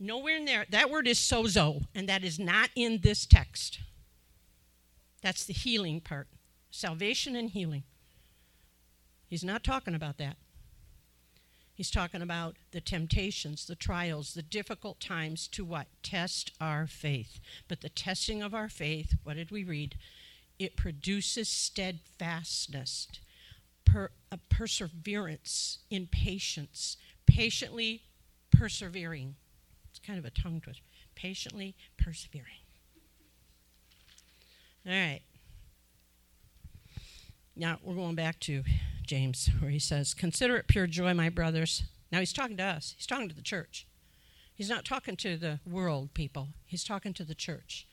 Nowhere 0.00 0.36
in 0.36 0.44
there. 0.44 0.66
That 0.68 0.90
word 0.90 1.06
is 1.06 1.20
sozo, 1.20 1.84
and 1.94 2.08
that 2.08 2.24
is 2.24 2.40
not 2.40 2.70
in 2.74 2.98
this 3.02 3.24
text. 3.24 3.78
That's 5.22 5.44
the 5.44 5.52
healing 5.52 6.00
part 6.00 6.26
salvation 6.74 7.36
and 7.36 7.50
healing. 7.50 7.84
He's 9.28 9.44
not 9.44 9.62
talking 9.62 9.94
about 9.94 10.18
that. 10.18 10.36
He's 11.82 11.90
talking 11.90 12.22
about 12.22 12.54
the 12.70 12.80
temptations, 12.80 13.66
the 13.66 13.74
trials, 13.74 14.34
the 14.34 14.42
difficult 14.42 15.00
times 15.00 15.48
to 15.48 15.64
what? 15.64 15.88
Test 16.04 16.52
our 16.60 16.86
faith. 16.86 17.40
But 17.66 17.80
the 17.80 17.88
testing 17.88 18.40
of 18.40 18.54
our 18.54 18.68
faith, 18.68 19.16
what 19.24 19.34
did 19.34 19.50
we 19.50 19.64
read? 19.64 19.96
It 20.60 20.76
produces 20.76 21.48
steadfastness, 21.48 23.08
per, 23.84 24.10
a 24.30 24.38
perseverance 24.48 25.78
in 25.90 26.06
patience, 26.06 26.98
patiently 27.26 28.02
persevering. 28.52 29.34
It's 29.90 29.98
kind 29.98 30.20
of 30.20 30.24
a 30.24 30.30
tongue 30.30 30.60
twister. 30.60 30.84
Patiently 31.16 31.74
persevering. 31.98 32.62
All 34.86 34.92
right. 34.92 35.22
Now 37.56 37.80
we're 37.82 37.96
going 37.96 38.14
back 38.14 38.38
to 38.40 38.62
James, 39.12 39.50
where 39.60 39.70
he 39.70 39.78
says, 39.78 40.14
Consider 40.14 40.56
it 40.56 40.68
pure 40.68 40.86
joy, 40.86 41.12
my 41.12 41.28
brothers. 41.28 41.82
Now 42.10 42.20
he's 42.20 42.32
talking 42.32 42.56
to 42.56 42.62
us, 42.62 42.94
he's 42.96 43.06
talking 43.06 43.28
to 43.28 43.34
the 43.34 43.42
church. 43.42 43.86
He's 44.54 44.70
not 44.70 44.86
talking 44.86 45.16
to 45.16 45.36
the 45.36 45.60
world 45.66 46.14
people, 46.14 46.48
he's 46.64 46.82
talking 46.82 47.12
to 47.12 47.22
the 47.22 47.34
church. 47.34 47.86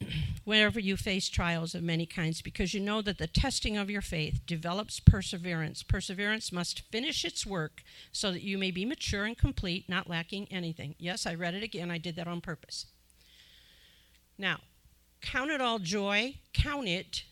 Whenever 0.44 0.80
you 0.80 0.96
face 0.96 1.28
trials 1.28 1.74
of 1.74 1.82
many 1.82 2.06
kinds, 2.06 2.40
because 2.40 2.72
you 2.72 2.80
know 2.80 3.02
that 3.02 3.18
the 3.18 3.26
testing 3.26 3.76
of 3.76 3.90
your 3.90 4.00
faith 4.00 4.40
develops 4.46 5.00
perseverance. 5.00 5.82
Perseverance 5.82 6.50
must 6.50 6.80
finish 6.90 7.22
its 7.22 7.44
work 7.44 7.82
so 8.10 8.32
that 8.32 8.40
you 8.40 8.56
may 8.56 8.70
be 8.70 8.86
mature 8.86 9.26
and 9.26 9.36
complete, 9.36 9.86
not 9.86 10.08
lacking 10.08 10.48
anything. 10.50 10.94
Yes, 10.98 11.26
I 11.26 11.34
read 11.34 11.52
it 11.52 11.62
again. 11.62 11.90
I 11.90 11.98
did 11.98 12.16
that 12.16 12.26
on 12.26 12.40
purpose. 12.40 12.86
Now, 14.38 14.60
count 15.20 15.50
it 15.50 15.60
all 15.60 15.78
joy. 15.78 16.36
Count 16.54 16.88
it 16.88 17.24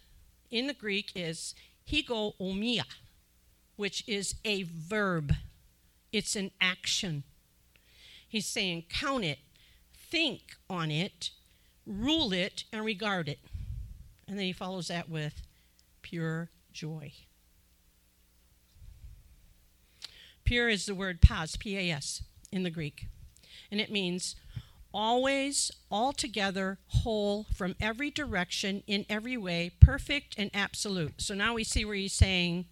in 0.51 0.67
the 0.67 0.75
Greek 0.75 1.13
is 1.15 1.55
hegeomai, 1.91 2.83
which 3.77 4.05
is 4.07 4.35
a 4.45 4.65
verb, 4.65 5.35
it's 6.13 6.37
an 6.37 6.51
action. 6.61 7.25
He's 8.29 8.47
saying, 8.47 8.85
count 8.89 9.25
it, 9.25 9.39
think 9.95 10.57
on 10.69 10.91
it, 10.91 11.31
rule 11.87 12.33
it, 12.33 12.65
and 12.73 12.85
regard 12.85 13.29
it. 13.29 13.39
And 14.27 14.39
then 14.39 14.45
he 14.47 14.53
follows 14.53 14.89
that 14.89 15.09
with 15.09 15.43
pure 16.03 16.51
joy. 16.73 17.13
Pure 20.45 20.69
is 20.69 20.87
the 20.87 20.95
word 20.95 21.21
pas, 21.21 21.57
P 21.57 21.77
A 21.77 21.91
S, 21.91 22.23
in 22.51 22.63
the 22.63 22.71
Greek. 22.71 23.07
And 23.71 23.81
it 23.81 23.91
means 23.91 24.35
always, 24.93 25.71
altogether, 25.91 26.79
whole, 26.89 27.47
from 27.55 27.75
every 27.81 28.11
direction, 28.11 28.83
in 28.87 29.05
every 29.09 29.37
way, 29.37 29.71
perfect 29.81 30.35
and 30.39 30.51
absolute. 30.55 31.21
So 31.21 31.35
now 31.35 31.55
we 31.55 31.65
see 31.65 31.85
where 31.85 31.95
he's 31.95 32.13
saying, 32.13 32.67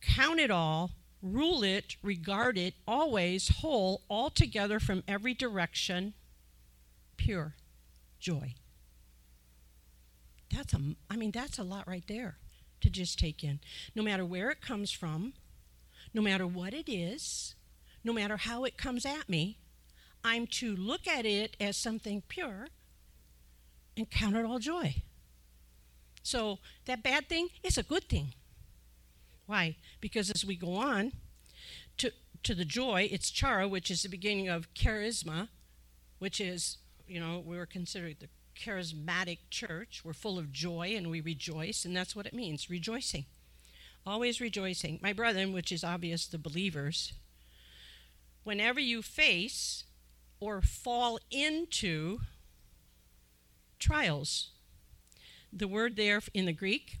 count 0.00 0.38
it 0.38 0.50
all, 0.50 0.92
rule 1.22 1.62
it, 1.62 1.96
regard 2.02 2.56
it, 2.58 2.74
always, 2.86 3.48
whole, 3.60 4.02
altogether, 4.08 4.78
from 4.78 5.02
every 5.08 5.34
direction, 5.34 6.14
pure 7.16 7.54
joy. 8.20 8.54
That's 10.54 10.72
a, 10.72 10.80
I 11.10 11.16
mean, 11.16 11.32
that's 11.32 11.58
a 11.58 11.64
lot 11.64 11.88
right 11.88 12.04
there 12.06 12.36
to 12.80 12.90
just 12.90 13.18
take 13.18 13.42
in. 13.42 13.60
No 13.94 14.02
matter 14.02 14.24
where 14.24 14.50
it 14.50 14.60
comes 14.60 14.92
from, 14.92 15.32
no 16.12 16.22
matter 16.22 16.46
what 16.46 16.74
it 16.74 16.88
is, 16.88 17.54
no 18.04 18.12
matter 18.12 18.36
how 18.36 18.64
it 18.64 18.76
comes 18.76 19.04
at 19.04 19.28
me, 19.28 19.58
I'm 20.24 20.46
to 20.46 20.74
look 20.74 21.06
at 21.06 21.26
it 21.26 21.56
as 21.60 21.76
something 21.76 22.22
pure 22.28 22.68
and 23.96 24.10
count 24.10 24.36
it 24.36 24.46
all 24.46 24.58
joy. 24.58 25.02
So 26.22 26.58
that 26.86 27.02
bad 27.02 27.28
thing 27.28 27.48
is 27.62 27.76
a 27.76 27.82
good 27.82 28.08
thing. 28.08 28.32
Why? 29.46 29.76
Because 30.00 30.30
as 30.30 30.44
we 30.44 30.56
go 30.56 30.76
on 30.76 31.12
to, 31.98 32.10
to 32.42 32.54
the 32.54 32.64
joy, 32.64 33.08
it's 33.12 33.30
chara, 33.30 33.68
which 33.68 33.90
is 33.90 34.02
the 34.02 34.08
beginning 34.08 34.48
of 34.48 34.72
charisma, 34.72 35.48
which 36.18 36.40
is, 36.40 36.78
you 37.06 37.20
know, 37.20 37.42
we're 37.44 37.66
considered 37.66 38.16
the 38.20 38.28
charismatic 38.58 39.38
church. 39.50 40.00
We're 40.02 40.14
full 40.14 40.38
of 40.38 40.50
joy 40.50 40.94
and 40.96 41.10
we 41.10 41.20
rejoice, 41.20 41.84
and 41.84 41.94
that's 41.94 42.16
what 42.16 42.24
it 42.24 42.32
means 42.32 42.70
rejoicing. 42.70 43.26
Always 44.06 44.40
rejoicing. 44.40 44.98
My 45.02 45.12
brethren, 45.12 45.52
which 45.52 45.70
is 45.70 45.84
obvious, 45.84 46.26
the 46.26 46.38
believers, 46.38 47.12
whenever 48.44 48.80
you 48.80 49.02
face 49.02 49.84
or 50.40 50.60
fall 50.60 51.18
into 51.30 52.18
trials. 53.78 54.50
The 55.52 55.68
word 55.68 55.96
there 55.96 56.20
in 56.32 56.46
the 56.46 56.52
Greek, 56.52 56.98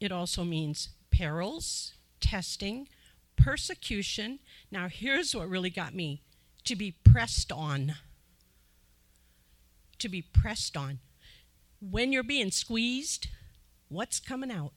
it 0.00 0.12
also 0.12 0.44
means 0.44 0.90
perils, 1.10 1.94
testing, 2.20 2.88
persecution. 3.36 4.38
Now, 4.70 4.88
here's 4.88 5.34
what 5.34 5.48
really 5.48 5.70
got 5.70 5.94
me 5.94 6.22
to 6.64 6.76
be 6.76 6.92
pressed 7.04 7.52
on. 7.52 7.94
To 9.98 10.08
be 10.08 10.22
pressed 10.22 10.76
on. 10.76 11.00
When 11.80 12.12
you're 12.12 12.22
being 12.22 12.50
squeezed, 12.50 13.28
what's 13.88 14.20
coming 14.20 14.50
out? 14.50 14.72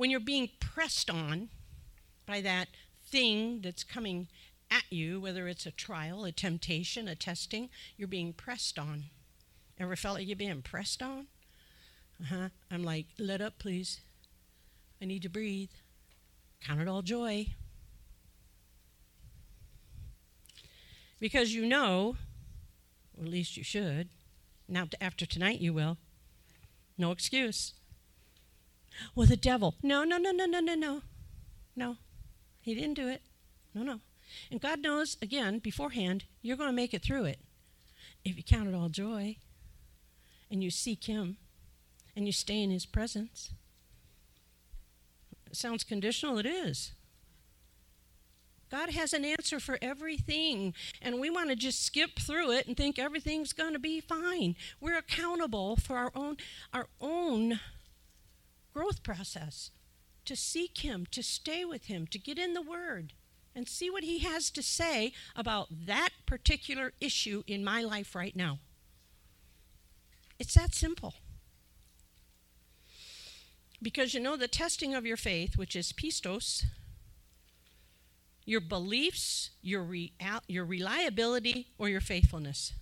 when 0.00 0.10
you're 0.10 0.18
being 0.18 0.48
pressed 0.60 1.10
on 1.10 1.50
by 2.24 2.40
that 2.40 2.68
thing 3.04 3.60
that's 3.60 3.84
coming 3.84 4.28
at 4.70 4.84
you, 4.90 5.20
whether 5.20 5.48
it's 5.48 5.66
a 5.66 5.70
trial, 5.70 6.24
a 6.24 6.32
temptation, 6.32 7.08
a 7.08 7.14
testing, 7.14 7.70
you're 7.96 8.08
being 8.08 8.32
pressed 8.32 8.78
on. 8.78 9.04
Ever 9.78 9.96
felt 9.96 10.16
like 10.18 10.26
you're 10.26 10.36
being 10.36 10.62
pressed 10.62 11.02
on? 11.02 11.26
Uh 12.20 12.26
huh. 12.26 12.48
I'm 12.70 12.84
like, 12.84 13.06
let 13.18 13.40
up, 13.40 13.58
please. 13.58 14.00
I 15.00 15.06
need 15.06 15.22
to 15.22 15.28
breathe. 15.28 15.70
Count 16.60 16.80
it 16.80 16.88
all 16.88 17.02
joy. 17.02 17.46
Because 21.18 21.54
you 21.54 21.66
know, 21.66 22.16
or 23.18 23.24
at 23.24 23.30
least 23.30 23.56
you 23.56 23.64
should, 23.64 24.08
now 24.68 24.88
after 25.00 25.26
tonight 25.26 25.60
you 25.60 25.72
will, 25.72 25.98
no 26.96 27.10
excuse. 27.10 27.74
Well, 29.14 29.26
the 29.26 29.36
devil. 29.36 29.74
No, 29.82 30.04
no, 30.04 30.18
no, 30.18 30.30
no, 30.30 30.46
no, 30.46 30.60
no, 30.60 30.74
no. 30.74 31.02
No. 31.76 31.96
He 32.60 32.74
didn't 32.74 32.94
do 32.94 33.08
it. 33.08 33.22
No, 33.74 33.82
no. 33.82 34.00
And 34.50 34.60
God 34.60 34.80
knows, 34.80 35.16
again, 35.22 35.58
beforehand, 35.58 36.24
you're 36.42 36.56
going 36.56 36.68
to 36.68 36.76
make 36.76 36.94
it 36.94 37.02
through 37.02 37.24
it. 37.24 37.40
If 38.24 38.36
you 38.36 38.42
count 38.42 38.68
it 38.68 38.74
all 38.74 38.88
joy 38.88 39.36
and 40.50 40.62
you 40.62 40.70
seek 40.70 41.04
Him 41.04 41.36
and 42.16 42.26
you 42.26 42.32
stay 42.32 42.62
in 42.62 42.70
His 42.70 42.86
presence. 42.86 43.52
It 45.46 45.56
sounds 45.56 45.84
conditional, 45.84 46.38
it 46.38 46.46
is. 46.46 46.92
God 48.70 48.90
has 48.90 49.12
an 49.12 49.24
answer 49.24 49.58
for 49.58 49.78
everything, 49.82 50.74
and 51.02 51.18
we 51.18 51.28
want 51.28 51.50
to 51.50 51.56
just 51.56 51.84
skip 51.84 52.20
through 52.20 52.52
it 52.52 52.68
and 52.68 52.76
think 52.76 52.98
everything's 52.98 53.52
going 53.52 53.72
to 53.72 53.80
be 53.80 54.00
fine. 54.00 54.54
We're 54.80 54.98
accountable 54.98 55.74
for 55.74 55.96
our 55.96 56.12
own 56.14 56.36
our 56.72 56.86
own 57.00 57.58
growth 58.72 59.02
process 59.02 59.72
to 60.24 60.36
seek 60.36 60.78
him, 60.78 61.06
to 61.10 61.22
stay 61.22 61.64
with 61.64 61.86
him, 61.86 62.06
to 62.06 62.18
get 62.18 62.38
in 62.38 62.54
the 62.54 62.62
word 62.62 63.12
and 63.54 63.68
see 63.68 63.90
what 63.90 64.04
he 64.04 64.20
has 64.20 64.50
to 64.50 64.62
say 64.62 65.12
about 65.34 65.68
that 65.86 66.10
particular 66.26 66.92
issue 67.00 67.42
in 67.46 67.64
my 67.64 67.82
life 67.82 68.14
right 68.14 68.36
now. 68.36 68.58
It's 70.38 70.54
that 70.54 70.74
simple. 70.74 71.14
Because 73.82 74.14
you 74.14 74.20
know, 74.20 74.36
the 74.36 74.48
testing 74.48 74.94
of 74.94 75.06
your 75.06 75.16
faith, 75.16 75.56
which 75.56 75.74
is 75.74 75.92
pistos, 75.92 76.64
your 78.44 78.60
beliefs, 78.60 79.50
your, 79.62 79.82
rea- 79.82 80.12
your 80.48 80.64
reliability, 80.64 81.68
or 81.78 81.88
your 81.88 82.00
faithfulness. 82.00 82.72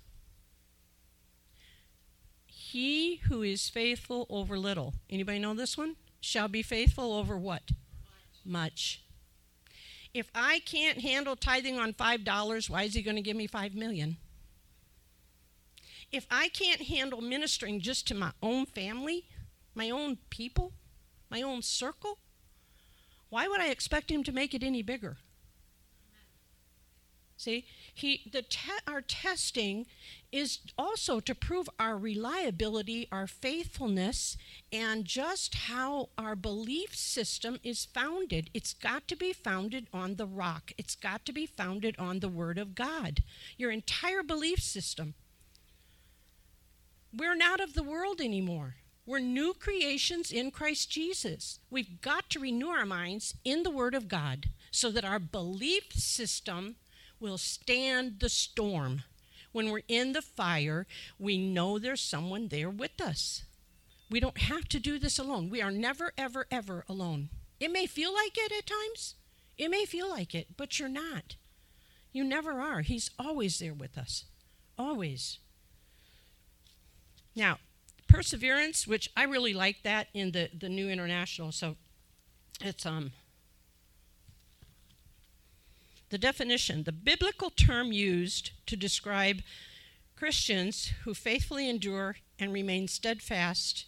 He 2.46 3.16
who 3.28 3.42
is 3.42 3.68
faithful 3.68 4.26
over 4.28 4.58
little, 4.58 4.94
anybody 5.08 5.38
know 5.38 5.54
this 5.54 5.76
one? 5.76 5.96
Shall 6.20 6.48
be 6.48 6.62
faithful 6.62 7.12
over 7.12 7.36
what? 7.36 7.70
Much. 8.44 9.02
If 10.18 10.28
I 10.34 10.58
can't 10.66 11.00
handle 11.00 11.36
tithing 11.36 11.78
on 11.78 11.92
$5, 11.92 12.68
why 12.68 12.82
is 12.82 12.94
he 12.94 13.02
going 13.02 13.14
to 13.14 13.22
give 13.22 13.36
me 13.36 13.46
5 13.46 13.76
million? 13.76 14.16
If 16.10 16.26
I 16.28 16.48
can't 16.48 16.82
handle 16.82 17.20
ministering 17.20 17.80
just 17.80 18.08
to 18.08 18.16
my 18.16 18.32
own 18.42 18.66
family, 18.66 19.26
my 19.76 19.90
own 19.90 20.18
people, 20.28 20.72
my 21.30 21.40
own 21.42 21.62
circle, 21.62 22.18
why 23.28 23.46
would 23.46 23.60
I 23.60 23.68
expect 23.68 24.10
him 24.10 24.24
to 24.24 24.32
make 24.32 24.54
it 24.54 24.64
any 24.64 24.82
bigger? 24.82 25.18
See, 27.36 27.64
he 27.98 28.28
the 28.30 28.42
te- 28.42 28.84
our 28.86 29.00
testing 29.00 29.86
is 30.30 30.58
also 30.76 31.20
to 31.20 31.34
prove 31.34 31.68
our 31.78 31.96
reliability, 31.96 33.08
our 33.10 33.26
faithfulness, 33.26 34.36
and 34.72 35.04
just 35.04 35.54
how 35.54 36.10
our 36.18 36.36
belief 36.36 36.94
system 36.94 37.58
is 37.62 37.86
founded. 37.86 38.50
It's 38.52 38.74
got 38.74 39.08
to 39.08 39.16
be 39.16 39.32
founded 39.32 39.86
on 39.92 40.16
the 40.16 40.26
rock. 40.26 40.72
It's 40.76 40.94
got 40.94 41.24
to 41.26 41.32
be 41.32 41.46
founded 41.46 41.96
on 41.98 42.20
the 42.20 42.28
word 42.28 42.58
of 42.58 42.74
God. 42.74 43.22
Your 43.56 43.70
entire 43.70 44.22
belief 44.22 44.60
system. 44.60 45.14
We're 47.12 47.36
not 47.36 47.60
of 47.60 47.72
the 47.72 47.82
world 47.82 48.20
anymore. 48.20 48.76
We're 49.08 49.20
new 49.20 49.54
creations 49.54 50.30
in 50.30 50.50
Christ 50.50 50.90
Jesus. 50.90 51.60
We've 51.70 52.02
got 52.02 52.28
to 52.28 52.40
renew 52.40 52.68
our 52.68 52.84
minds 52.84 53.34
in 53.42 53.62
the 53.62 53.70
Word 53.70 53.94
of 53.94 54.06
God 54.06 54.50
so 54.70 54.90
that 54.90 55.02
our 55.02 55.18
belief 55.18 55.94
system 55.94 56.76
will 57.20 57.38
stand 57.38 58.20
the 58.20 58.28
storm. 58.28 59.02
When 59.52 59.70
we're 59.70 59.82
in 59.88 60.12
the 60.12 60.22
fire, 60.22 60.86
we 61.18 61.38
know 61.38 61.78
there's 61.78 62.00
someone 62.00 62.48
there 62.48 62.70
with 62.70 63.00
us. 63.00 63.44
We 64.10 64.20
don't 64.20 64.38
have 64.38 64.68
to 64.68 64.78
do 64.78 64.98
this 64.98 65.18
alone. 65.18 65.50
We 65.50 65.62
are 65.62 65.70
never, 65.70 66.12
ever, 66.16 66.46
ever 66.50 66.84
alone. 66.88 67.30
It 67.60 67.72
may 67.72 67.86
feel 67.86 68.12
like 68.12 68.36
it 68.36 68.52
at 68.52 68.66
times. 68.66 69.14
It 69.56 69.70
may 69.70 69.84
feel 69.84 70.08
like 70.08 70.34
it, 70.34 70.56
but 70.56 70.78
you're 70.78 70.88
not. 70.88 71.36
You 72.12 72.24
never 72.24 72.60
are. 72.60 72.82
He's 72.82 73.10
always 73.18 73.58
there 73.58 73.74
with 73.74 73.98
us. 73.98 74.24
Always. 74.78 75.38
Now, 77.34 77.58
perseverance, 78.06 78.86
which 78.86 79.10
I 79.16 79.24
really 79.24 79.52
like 79.52 79.82
that 79.82 80.08
in 80.14 80.32
the, 80.32 80.50
the 80.56 80.68
New 80.68 80.88
International. 80.88 81.52
So 81.52 81.76
it's 82.60 82.86
um 82.86 83.12
the 86.10 86.18
definition, 86.18 86.84
the 86.84 86.92
biblical 86.92 87.50
term 87.50 87.92
used 87.92 88.52
to 88.66 88.76
describe 88.76 89.42
Christians 90.16 90.92
who 91.04 91.14
faithfully 91.14 91.68
endure 91.68 92.16
and 92.38 92.52
remain 92.52 92.88
steadfast 92.88 93.86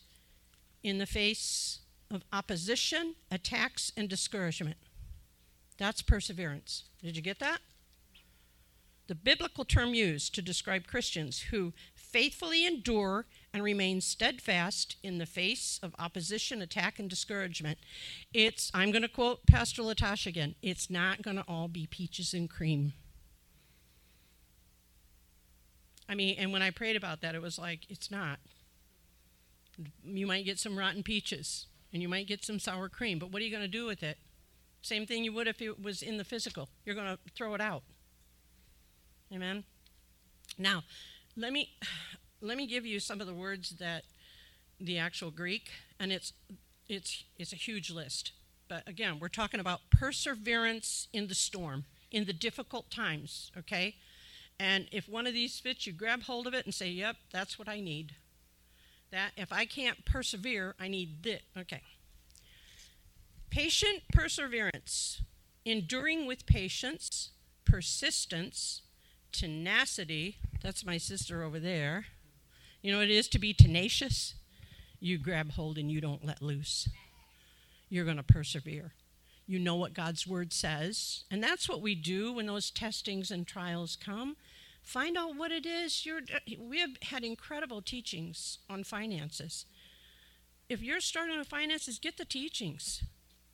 in 0.83 0.98
the 0.98 1.06
face 1.06 1.80
of 2.11 2.24
opposition, 2.33 3.14
attacks, 3.30 3.92
and 3.96 4.09
discouragement. 4.09 4.76
That's 5.78 6.02
perseverance. 6.02 6.85
Did 7.02 7.16
you 7.16 7.22
get 7.22 7.38
that? 7.38 7.61
The 9.06 9.14
biblical 9.14 9.64
term 9.64 9.94
used 9.94 10.35
to 10.35 10.42
describe 10.42 10.87
Christians 10.87 11.40
who 11.50 11.72
faithfully 11.94 12.66
endure 12.66 13.26
and 13.53 13.63
remain 13.65 14.01
steadfast 14.01 14.97
in 15.03 15.19
the 15.19 15.27
face 15.27 15.81
of 15.83 15.95
opposition, 15.99 16.63
attack, 16.63 16.99
and 16.99 17.11
discouragement. 17.11 17.79
It's, 18.33 18.71
I'm 18.73 18.93
going 18.93 19.03
to 19.03 19.09
quote 19.09 19.47
Pastor 19.47 19.83
Latasha 19.83 20.27
again, 20.27 20.55
it's 20.63 20.89
not 20.89 21.23
going 21.23 21.37
to 21.37 21.45
all 21.49 21.69
be 21.69 21.87
peaches 21.87 22.33
and 22.33 22.49
cream. 22.49 22.93
I 26.09 26.15
mean, 26.15 26.37
and 26.39 26.53
when 26.53 26.63
I 26.63 26.71
prayed 26.71 26.97
about 26.97 27.21
that, 27.21 27.35
it 27.35 27.43
was 27.43 27.59
like, 27.59 27.81
it's 27.89 28.11
not. 28.11 28.39
You 30.05 30.27
might 30.27 30.45
get 30.45 30.59
some 30.59 30.77
rotten 30.79 31.03
peaches 31.03 31.67
and 31.93 32.03
you 32.03 32.09
might 32.09 32.27
get 32.27 32.45
some 32.45 32.59
sour 32.59 32.89
cream, 32.89 33.19
but 33.19 33.31
what 33.31 33.43
are 33.43 33.45
you 33.45 33.51
going 33.51 33.63
to 33.63 33.69
do 33.69 33.87
with 33.87 34.03
it? 34.03 34.19
Same 34.83 35.07
thing 35.07 35.25
you 35.25 35.33
would 35.33 35.47
if 35.47 35.61
it 35.61 35.83
was 35.83 36.03
in 36.03 36.17
the 36.17 36.25
physical. 36.25 36.69
You're 36.85 36.95
going 36.95 37.07
to 37.07 37.19
throw 37.35 37.55
it 37.55 37.61
out. 37.61 37.83
Amen. 39.33 39.65
Now, 40.59 40.83
let 41.37 41.53
me 41.53 41.71
let 42.40 42.57
me 42.57 42.66
give 42.66 42.87
you 42.87 43.00
some 43.00 43.20
of 43.20 43.26
the 43.26 43.35
words 43.35 43.70
that 43.79 44.05
the 44.79 44.98
actual 44.98 45.31
Greek, 45.31 45.70
and 45.98 46.11
it's 46.11 46.33
it's 46.88 47.24
it's 47.38 47.53
a 47.53 47.57
huge 47.57 47.90
list. 47.90 48.33
But 48.68 48.88
again, 48.88 49.18
we're 49.20 49.29
talking 49.29 49.61
about 49.61 49.81
perseverance 49.90 51.09
in 51.12 51.26
the 51.26 51.35
storm, 51.35 51.85
in 52.11 52.24
the 52.24 52.33
difficult 52.33 52.90
times, 52.90 53.50
okay? 53.59 53.96
And 54.59 54.87
if 54.92 55.09
one 55.09 55.26
of 55.26 55.35
these 55.35 55.59
fits, 55.59 55.87
you 55.87 55.92
grab 55.92 56.22
hold 56.22 56.46
of 56.46 56.55
it 56.55 56.64
and 56.64 56.74
say, 56.74 56.88
"Yep, 56.88 57.16
that's 57.33 57.59
what 57.59 57.68
I 57.68 57.81
need." 57.81 58.14
That 59.11 59.33
if 59.37 59.53
I 59.53 59.66
can't 59.66 60.05
persevere, 60.05 60.74
I 60.79 60.88
need 60.88 61.22
this. 61.22 61.42
Okay. 61.57 61.83
Patient 63.50 64.05
perseverance, 64.12 65.22
enduring 65.64 66.24
with 66.24 66.46
patience, 66.46 67.31
persistence, 67.64 68.83
tenacity. 69.33 70.37
That's 70.62 70.85
my 70.85 70.98
sister 70.98 71.42
over 71.42 71.59
there 71.59 72.07
you 72.83 72.93
know 72.93 72.99
what 72.99 73.11
it 73.11 73.14
is 73.14 73.29
to 73.29 73.38
be 73.38 73.53
tenacious? 73.53 74.35
You 75.01 75.19
grab 75.19 75.53
hold 75.53 75.79
and 75.79 75.90
you 75.90 76.01
don't 76.01 76.25
let 76.25 76.43
loose. 76.43 76.88
You're 77.88 78.05
going 78.05 78.16
to 78.16 78.23
persevere. 78.23 78.93
You 79.47 79.59
know 79.59 79.75
what 79.75 79.95
God's 79.95 80.27
word 80.27 80.53
says. 80.53 81.25
And 81.31 81.43
that's 81.43 81.69
what 81.69 81.83
we 81.83 81.95
do 81.95 82.33
when 82.33 82.47
those 82.47 82.71
testings 82.71 83.31
and 83.31 83.47
trials 83.47 83.97
come. 83.97 84.37
Find 84.83 85.16
out 85.16 85.37
what 85.37 85.51
it 85.51 85.66
is. 85.66 86.07
You're, 86.07 86.21
we 86.59 86.79
have 86.81 86.97
had 87.03 87.25
incredible 87.25 87.83
teachings 87.83 88.59
on 88.69 88.85
finances. 88.85 89.66
If 90.69 90.83
you're 90.83 91.01
starting 91.01 91.38
with 91.38 91.49
finances, 91.49 91.99
get 91.99 92.16
the 92.16 92.25
teachings 92.25 93.03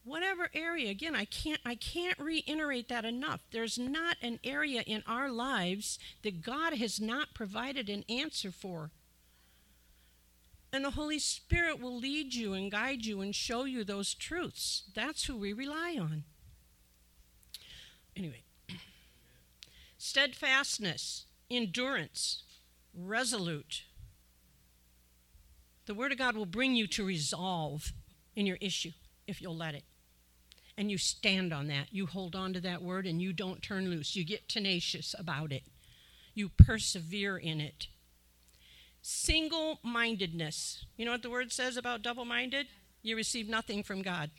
whatever 0.07 0.49
area 0.55 0.89
again 0.89 1.17
i 1.17 1.25
can't 1.25 1.61
i 1.67 1.75
can't 1.75 2.19
reiterate 2.21 2.89
that 2.89 3.05
enough 3.05 3.41
there's 3.51 3.77
not 3.77 4.17
an 4.23 4.39
area 4.45 4.83
in 4.83 5.03
our 5.05 5.29
lives 5.29 5.99
that 6.23 6.43
god 6.43 6.73
has 6.75 7.01
not 7.01 7.35
provided 7.35 7.91
an 7.91 8.05
answer 8.09 8.53
for 8.53 8.93
and 10.77 10.85
the 10.85 10.91
Holy 10.91 11.19
Spirit 11.19 11.81
will 11.81 11.97
lead 11.97 12.35
you 12.35 12.53
and 12.53 12.71
guide 12.71 13.07
you 13.07 13.23
and 13.23 13.35
show 13.35 13.65
you 13.65 13.83
those 13.83 14.13
truths. 14.13 14.83
That's 14.95 15.25
who 15.25 15.35
we 15.35 15.55
rely 15.55 15.97
on. 15.99 16.25
Anyway, 18.15 18.43
steadfastness, 19.97 21.25
endurance, 21.51 22.43
resolute. 22.95 23.85
The 25.87 25.95
Word 25.95 26.13
of 26.13 26.19
God 26.19 26.37
will 26.37 26.45
bring 26.45 26.75
you 26.75 26.87
to 26.89 27.07
resolve 27.07 27.95
in 28.35 28.45
your 28.45 28.59
issue. 28.61 28.93
if 29.27 29.41
you'll 29.41 29.57
let 29.57 29.75
it. 29.75 29.85
And 30.77 30.91
you 30.91 30.99
stand 30.99 31.55
on 31.55 31.69
that. 31.69 31.87
You 31.91 32.05
hold 32.05 32.37
on 32.37 32.53
to 32.53 32.61
that 32.61 32.83
word 32.83 33.07
and 33.07 33.21
you 33.23 33.33
don't 33.33 33.63
turn 33.63 33.89
loose. 33.89 34.15
You 34.15 34.27
get 34.27 34.47
tenacious 34.47 35.15
about 35.19 35.53
it. 35.53 35.63
You 36.35 36.51
persevere 36.51 37.39
in 37.39 37.63
it. 37.63 37.87
Single 39.09 39.79
mindedness. 39.85 40.85
You 40.97 41.05
know 41.05 41.13
what 41.13 41.23
the 41.23 41.31
word 41.31 41.53
says 41.53 41.77
about 41.77 42.03
double 42.03 42.25
minded? 42.25 42.67
You 43.03 43.15
receive 43.15 43.49
nothing 43.49 43.85
from 43.85 44.03
God. 44.03 44.33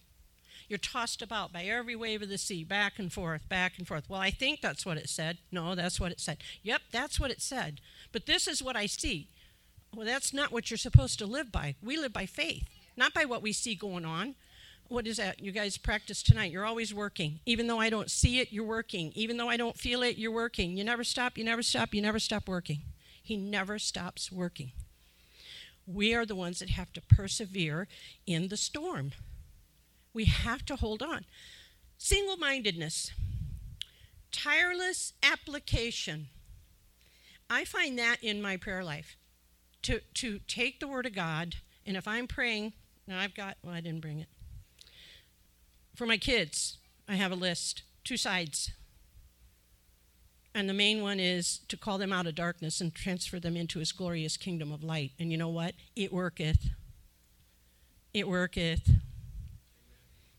You're 0.67 0.77
tossed 0.77 1.21
about 1.21 1.53
by 1.53 1.63
every 1.63 1.95
wave 1.95 2.21
of 2.21 2.27
the 2.27 2.37
sea, 2.37 2.65
back 2.65 2.99
and 2.99 3.11
forth, 3.11 3.47
back 3.47 3.77
and 3.77 3.87
forth. 3.87 4.09
Well, 4.09 4.19
I 4.19 4.29
think 4.29 4.59
that's 4.59 4.85
what 4.85 4.97
it 4.97 5.07
said. 5.07 5.37
No, 5.53 5.73
that's 5.73 6.01
what 6.01 6.11
it 6.11 6.19
said. 6.19 6.39
Yep, 6.63 6.81
that's 6.91 7.17
what 7.17 7.31
it 7.31 7.41
said. 7.41 7.79
But 8.11 8.25
this 8.25 8.45
is 8.45 8.61
what 8.61 8.75
I 8.75 8.87
see. 8.87 9.29
Well, 9.95 10.05
that's 10.05 10.33
not 10.33 10.51
what 10.51 10.69
you're 10.69 10.77
supposed 10.77 11.17
to 11.19 11.25
live 11.25 11.49
by. 11.49 11.75
We 11.81 11.95
live 11.95 12.11
by 12.11 12.25
faith, 12.25 12.67
not 12.97 13.13
by 13.13 13.23
what 13.23 13.41
we 13.41 13.53
see 13.53 13.73
going 13.73 14.03
on. 14.03 14.35
What 14.89 15.07
is 15.07 15.15
that? 15.15 15.39
You 15.39 15.53
guys 15.53 15.77
practice 15.77 16.21
tonight. 16.21 16.51
You're 16.51 16.65
always 16.65 16.93
working. 16.93 17.39
Even 17.45 17.67
though 17.67 17.79
I 17.79 17.89
don't 17.89 18.11
see 18.11 18.41
it, 18.41 18.51
you're 18.51 18.65
working. 18.65 19.13
Even 19.15 19.37
though 19.37 19.47
I 19.47 19.55
don't 19.55 19.77
feel 19.77 20.03
it, 20.03 20.17
you're 20.17 20.29
working. 20.29 20.75
You 20.75 20.83
never 20.83 21.05
stop, 21.05 21.37
you 21.37 21.45
never 21.45 21.63
stop, 21.63 21.93
you 21.93 22.01
never 22.01 22.19
stop 22.19 22.49
working. 22.49 22.81
He 23.27 23.35
never 23.35 23.77
stops 23.77 24.31
working. 24.31 24.71
We 25.85 26.13
are 26.13 26.25
the 26.25 26.33
ones 26.33 26.59
that 26.59 26.69
have 26.69 26.93
to 26.93 27.01
persevere 27.01 27.89
in 28.25 28.47
the 28.47 28.55
storm. 28.55 29.11
We 30.13 30.23
have 30.23 30.65
to 30.67 30.77
hold 30.77 31.03
on. 31.03 31.25
Single 31.97 32.37
mindedness, 32.37 33.11
tireless 34.31 35.11
application. 35.21 36.27
I 37.49 37.65
find 37.65 37.99
that 37.99 38.23
in 38.23 38.41
my 38.41 38.55
prayer 38.55 38.81
life. 38.81 39.17
To, 39.81 39.99
to 40.13 40.39
take 40.47 40.79
the 40.79 40.87
Word 40.87 41.05
of 41.05 41.13
God, 41.13 41.55
and 41.85 41.97
if 41.97 42.07
I'm 42.07 42.27
praying, 42.27 42.71
now 43.07 43.19
I've 43.19 43.35
got, 43.35 43.57
well, 43.61 43.73
I 43.75 43.81
didn't 43.81 43.99
bring 43.99 44.21
it. 44.21 44.29
For 45.95 46.05
my 46.05 46.17
kids, 46.17 46.77
I 47.09 47.15
have 47.15 47.33
a 47.33 47.35
list, 47.35 47.83
two 48.05 48.15
sides. 48.15 48.71
And 50.55 50.67
the 50.67 50.73
main 50.73 51.01
one 51.01 51.19
is 51.19 51.59
to 51.67 51.77
call 51.77 51.97
them 51.97 52.11
out 52.11 52.25
of 52.25 52.35
darkness 52.35 52.81
and 52.81 52.93
transfer 52.93 53.39
them 53.39 53.55
into 53.55 53.79
his 53.79 53.91
glorious 53.91 54.37
kingdom 54.37 54.71
of 54.71 54.83
light. 54.83 55.11
And 55.19 55.31
you 55.31 55.37
know 55.37 55.49
what? 55.49 55.75
It 55.95 56.11
worketh. 56.11 56.69
It 58.13 58.27
worketh 58.27 58.89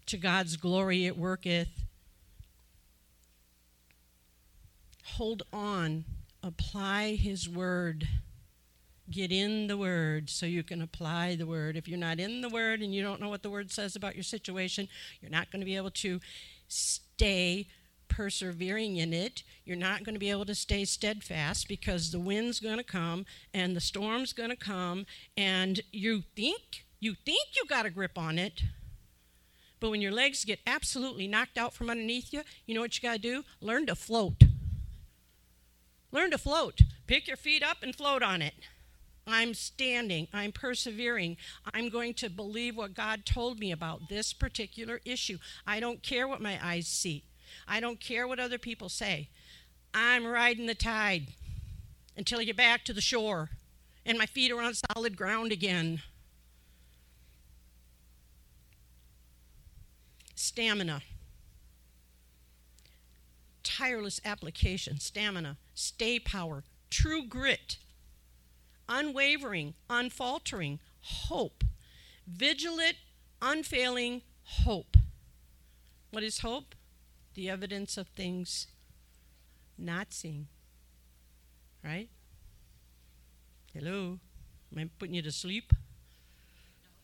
to 0.09 0.17
God's 0.17 0.57
glory 0.57 1.05
it 1.05 1.19
worketh. 1.19 1.69
Hold 5.17 5.43
on, 5.53 6.05
apply 6.43 7.15
His 7.15 7.49
word. 7.49 8.09
Get 9.11 9.33
in 9.33 9.69
the 9.69 9.77
word 9.77 10.29
so 10.29 10.45
you 10.45 10.63
can 10.63 10.83
apply 10.83 11.37
the 11.37 11.47
word. 11.47 11.77
If 11.77 11.89
you're 11.89 11.99
not 11.99 12.21
in 12.21 12.41
the 12.43 12.49
word 12.49 12.81
and 12.81 12.95
you 12.95 13.03
don't 13.03 13.21
know 13.21 13.29
what 13.29 13.43
the 13.43 13.51
word 13.51 13.71
says 13.71 13.97
about 13.97 14.15
your 14.15 14.23
situation, 14.23 14.89
you're 15.21 15.31
not 15.31 15.51
going 15.51 15.61
to 15.61 15.67
be 15.67 15.77
able 15.77 15.91
to 15.93 16.21
stay 16.69 17.67
persevering 18.09 18.97
in 18.97 19.13
it. 19.13 19.43
You're 19.65 19.77
not 19.77 20.05
going 20.05 20.15
to 20.15 20.21
be 20.21 20.31
able 20.31 20.47
to 20.47 20.55
stay 20.55 20.85
steadfast 20.85 21.69
because 21.69 22.11
the 22.11 22.19
wind's 22.19 22.61
going 22.61 22.79
to 22.79 22.85
come 22.85 23.27
and 23.53 23.77
the 23.77 23.81
storm's 23.81 24.33
going 24.33 24.51
to 24.51 24.57
come 24.57 25.07
and 25.37 25.81
you 25.93 26.23
think 26.35 26.85
you 27.01 27.15
think 27.15 27.51
you 27.55 27.65
got 27.67 27.87
a 27.87 27.91
grip 27.91 28.19
on 28.19 28.39
it, 28.39 28.63
but 29.81 29.91
when 29.91 30.03
your 30.03 30.13
legs 30.13 30.45
get 30.45 30.59
absolutely 30.67 31.29
knocked 31.29 31.57
out 31.57 31.73
from 31.73 31.91
underneath 31.91 32.33
you, 32.33 32.43
you 32.67 32.75
know 32.75 32.81
what 32.81 32.97
you 32.97 33.09
got 33.09 33.15
to 33.15 33.19
do? 33.21 33.45
Learn 33.61 33.87
to 33.87 33.95
float. 33.95 34.43
Learn 36.11 36.31
to 36.33 36.39
float. 36.39 36.81
Pick 37.07 37.29
your 37.29 37.37
feet 37.37 37.63
up 37.63 37.79
and 37.83 37.95
float 37.95 38.23
on 38.23 38.43
it. 38.43 38.55
I'm 39.27 39.55
standing. 39.55 40.27
I'm 40.33 40.53
persevering. 40.53 41.37
I'm 41.73 41.91
going 41.91 42.15
to 42.15 42.31
believe 42.31 42.77
what 42.77 42.95
God 42.95 43.27
told 43.27 43.61
me 43.61 43.71
about 43.71 44.09
this 44.09 44.33
particular 44.33 45.01
issue. 45.05 45.39
I 45.67 45.81
don't 45.81 46.03
care 46.03 46.27
what 46.27 46.41
my 46.41 46.59
eyes 46.65 46.89
see, 46.89 47.25
I 47.67 47.81
don't 47.81 48.01
care 48.01 48.29
what 48.29 48.39
other 48.39 48.59
people 48.59 48.89
say. 48.89 49.29
I'm 49.93 50.27
riding 50.27 50.67
the 50.67 50.75
tide 50.75 51.29
until 52.17 52.41
I 52.41 52.45
get 52.45 52.57
back 52.57 52.85
to 52.85 52.93
the 52.93 53.01
shore 53.01 53.51
and 54.05 54.19
my 54.19 54.27
feet 54.27 54.53
are 54.53 54.61
on 54.61 54.75
solid 54.75 55.17
ground 55.17 55.53
again. 55.53 56.03
stamina, 60.39 61.03
tireless 63.63 64.21
application, 64.25 64.99
stamina, 65.01 65.57
stay 65.75 66.19
power, 66.19 66.65
true 66.91 67.27
grit, 67.27 67.77
unwavering, 68.89 69.75
unfaltering, 69.91 70.79
hope, 71.01 71.65
vigilant, 72.27 72.97
unfailing 73.43 74.23
hope. 74.43 74.97
What 76.11 76.23
is 76.23 76.39
hope? 76.39 76.75
The 77.35 77.49
evidence 77.49 77.97
of 77.97 78.09
things 78.09 78.67
not 79.77 80.13
seen. 80.13 80.49
Right? 81.85 82.09
Hello? 83.73 84.19
Am 84.73 84.79
I 84.79 84.89
putting 84.99 85.15
you 85.15 85.23
to 85.23 85.33
sleep? 85.33 85.73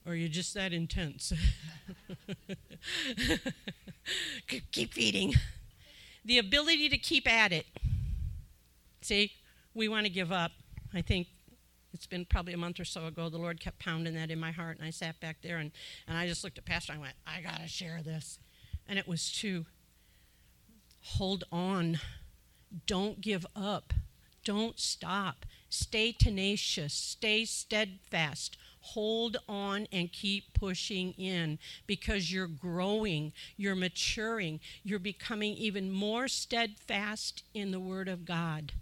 Or 0.04 0.12
are 0.12 0.16
you 0.16 0.28
just 0.28 0.54
that 0.54 0.72
intense? 0.72 1.32
keep 4.72 4.92
feeding. 4.92 5.34
The 6.24 6.38
ability 6.38 6.88
to 6.88 6.98
keep 6.98 7.30
at 7.30 7.52
it. 7.52 7.66
See, 9.02 9.32
we 9.74 9.88
want 9.88 10.06
to 10.06 10.12
give 10.12 10.32
up. 10.32 10.52
I 10.92 11.02
think 11.02 11.28
it's 11.92 12.06
been 12.06 12.24
probably 12.24 12.52
a 12.52 12.58
month 12.58 12.80
or 12.80 12.84
so 12.84 13.06
ago, 13.06 13.28
the 13.28 13.38
Lord 13.38 13.60
kept 13.60 13.78
pounding 13.78 14.14
that 14.14 14.30
in 14.30 14.38
my 14.38 14.50
heart, 14.50 14.78
and 14.78 14.86
I 14.86 14.90
sat 14.90 15.20
back 15.20 15.36
there 15.42 15.58
and, 15.58 15.70
and 16.08 16.18
I 16.18 16.26
just 16.26 16.42
looked 16.42 16.58
at 16.58 16.64
Pastor 16.64 16.92
and 16.92 17.00
I 17.00 17.02
went, 17.02 17.14
I 17.26 17.40
got 17.40 17.60
to 17.60 17.68
share 17.68 18.02
this. 18.02 18.38
And 18.88 18.98
it 18.98 19.06
was 19.06 19.30
to 19.40 19.64
hold 21.04 21.44
on, 21.52 22.00
don't 22.86 23.20
give 23.20 23.46
up, 23.54 23.92
don't 24.44 24.78
stop, 24.78 25.46
stay 25.68 26.12
tenacious, 26.12 26.92
stay 26.92 27.44
steadfast, 27.44 28.56
hold 28.80 29.36
on 29.48 29.86
and 29.92 30.12
keep 30.12 30.52
pushing 30.52 31.12
in 31.12 31.58
because 31.86 32.32
you're 32.32 32.46
growing, 32.46 33.32
you're 33.56 33.74
maturing, 33.74 34.60
you're 34.82 34.98
becoming 34.98 35.54
even 35.54 35.90
more 35.90 36.28
steadfast 36.28 37.42
in 37.54 37.70
the 37.70 37.80
Word 37.80 38.08
of 38.08 38.24
God. 38.24 38.72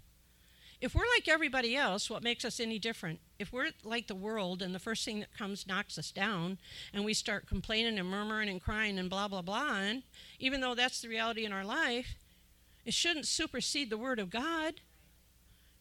If 0.83 0.93
we're 0.93 1.09
like 1.15 1.29
everybody 1.29 1.77
else, 1.77 2.09
what 2.09 2.23
makes 2.23 2.43
us 2.43 2.59
any 2.59 2.77
different? 2.77 3.21
If 3.39 3.53
we're 3.53 3.69
like 3.85 4.07
the 4.07 4.15
world 4.15 4.61
and 4.61 4.75
the 4.75 4.79
first 4.79 5.05
thing 5.05 5.21
that 5.21 5.33
comes 5.33 5.65
knocks 5.65 5.97
us 5.97 6.11
down 6.11 6.57
and 6.93 7.05
we 7.05 7.13
start 7.13 7.47
complaining 7.47 7.97
and 7.97 8.09
murmuring 8.09 8.49
and 8.49 8.61
crying 8.61 8.99
and 8.99 9.09
blah, 9.09 9.29
blah, 9.29 9.41
blah, 9.41 9.77
and 9.77 10.03
even 10.39 10.59
though 10.59 10.75
that's 10.75 10.99
the 10.99 11.07
reality 11.07 11.45
in 11.45 11.53
our 11.53 11.63
life, 11.63 12.15
it 12.83 12.93
shouldn't 12.93 13.27
supersede 13.27 13.89
the 13.89 13.97
Word 13.97 14.19
of 14.19 14.29
God. 14.29 14.81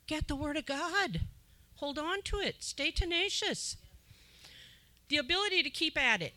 Get 0.07 0.29
the 0.29 0.37
Word 0.37 0.57
of 0.57 0.67
God. 0.67 1.23
Hold 1.79 1.99
on 1.99 2.23
to 2.23 2.37
it. 2.37 2.63
Stay 2.63 2.93
tenacious. 2.93 3.77
The 5.09 5.17
ability 5.17 5.65
to 5.65 5.71
keep 5.71 5.99
at 5.99 6.23
it, 6.23 6.35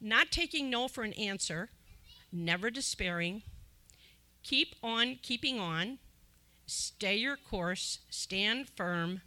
not 0.00 0.32
taking 0.32 0.68
no 0.68 0.88
for 0.88 1.04
an 1.04 1.12
answer, 1.12 1.70
never 2.32 2.70
despairing, 2.70 3.44
keep 4.42 4.74
on 4.82 5.20
keeping 5.22 5.60
on, 5.60 5.98
stay 6.66 7.16
your 7.16 7.36
course, 7.36 8.00
stand 8.10 8.68
firm, 8.68 9.22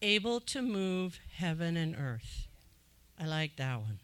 able 0.00 0.40
to 0.40 0.62
move 0.62 1.18
heaven 1.34 1.76
and 1.76 1.96
earth. 1.96 2.46
I 3.18 3.26
like 3.26 3.56
that 3.56 3.80
one. 3.80 4.00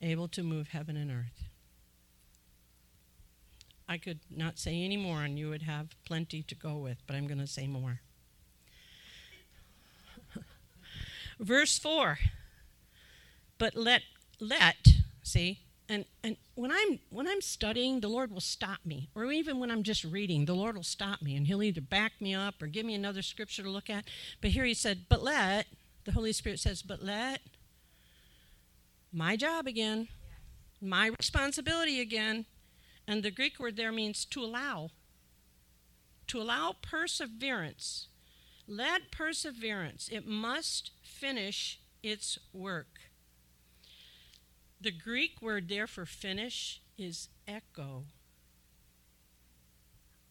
Able 0.00 0.28
to 0.28 0.42
move 0.42 0.68
heaven 0.68 0.96
and 0.96 1.10
earth. 1.10 1.44
I 3.88 3.98
could 3.98 4.20
not 4.30 4.58
say 4.58 4.82
any 4.82 4.96
more, 4.96 5.22
and 5.22 5.38
you 5.38 5.50
would 5.50 5.62
have 5.62 5.88
plenty 6.04 6.42
to 6.42 6.54
go 6.54 6.76
with, 6.76 6.98
but 7.06 7.14
I'm 7.14 7.26
going 7.26 7.38
to 7.38 7.46
say 7.46 7.66
more. 7.66 8.00
Verse 11.38 11.78
4. 11.78 12.18
But 13.58 13.76
let, 13.76 14.02
let, 14.40 14.76
see, 15.22 15.60
and, 15.88 16.04
and 16.22 16.36
when 16.54 16.70
I'm 16.70 17.00
when 17.10 17.26
I'm 17.26 17.40
studying, 17.40 18.00
the 18.00 18.08
Lord 18.08 18.30
will 18.30 18.40
stop 18.40 18.78
me. 18.84 19.08
Or 19.14 19.30
even 19.32 19.58
when 19.58 19.70
I'm 19.70 19.82
just 19.82 20.04
reading, 20.04 20.44
the 20.44 20.54
Lord 20.54 20.76
will 20.76 20.82
stop 20.82 21.22
me 21.22 21.36
and 21.36 21.46
He'll 21.46 21.62
either 21.62 21.80
back 21.80 22.12
me 22.20 22.34
up 22.34 22.62
or 22.62 22.66
give 22.66 22.86
me 22.86 22.94
another 22.94 23.22
scripture 23.22 23.62
to 23.62 23.70
look 23.70 23.90
at. 23.90 24.04
But 24.40 24.50
here 24.50 24.64
he 24.64 24.74
said, 24.74 25.06
but 25.08 25.22
let, 25.22 25.66
the 26.04 26.12
Holy 26.12 26.32
Spirit 26.32 26.60
says, 26.60 26.82
but 26.82 27.02
let 27.02 27.40
my 29.12 29.36
job 29.36 29.66
again, 29.66 30.08
my 30.80 31.10
responsibility 31.18 32.00
again. 32.00 32.46
And 33.06 33.22
the 33.22 33.30
Greek 33.30 33.58
word 33.58 33.76
there 33.76 33.92
means 33.92 34.24
to 34.26 34.40
allow. 34.40 34.90
To 36.28 36.40
allow 36.40 36.76
perseverance. 36.80 38.06
Let 38.66 39.10
perseverance. 39.10 40.08
It 40.10 40.26
must 40.26 40.92
finish 41.02 41.80
its 42.02 42.38
work. 42.52 43.01
The 44.82 44.90
Greek 44.90 45.40
word 45.40 45.68
there 45.68 45.86
for 45.86 46.04
finish 46.04 46.80
is 46.98 47.28
echo. 47.46 48.06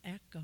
Echo. 0.04 0.44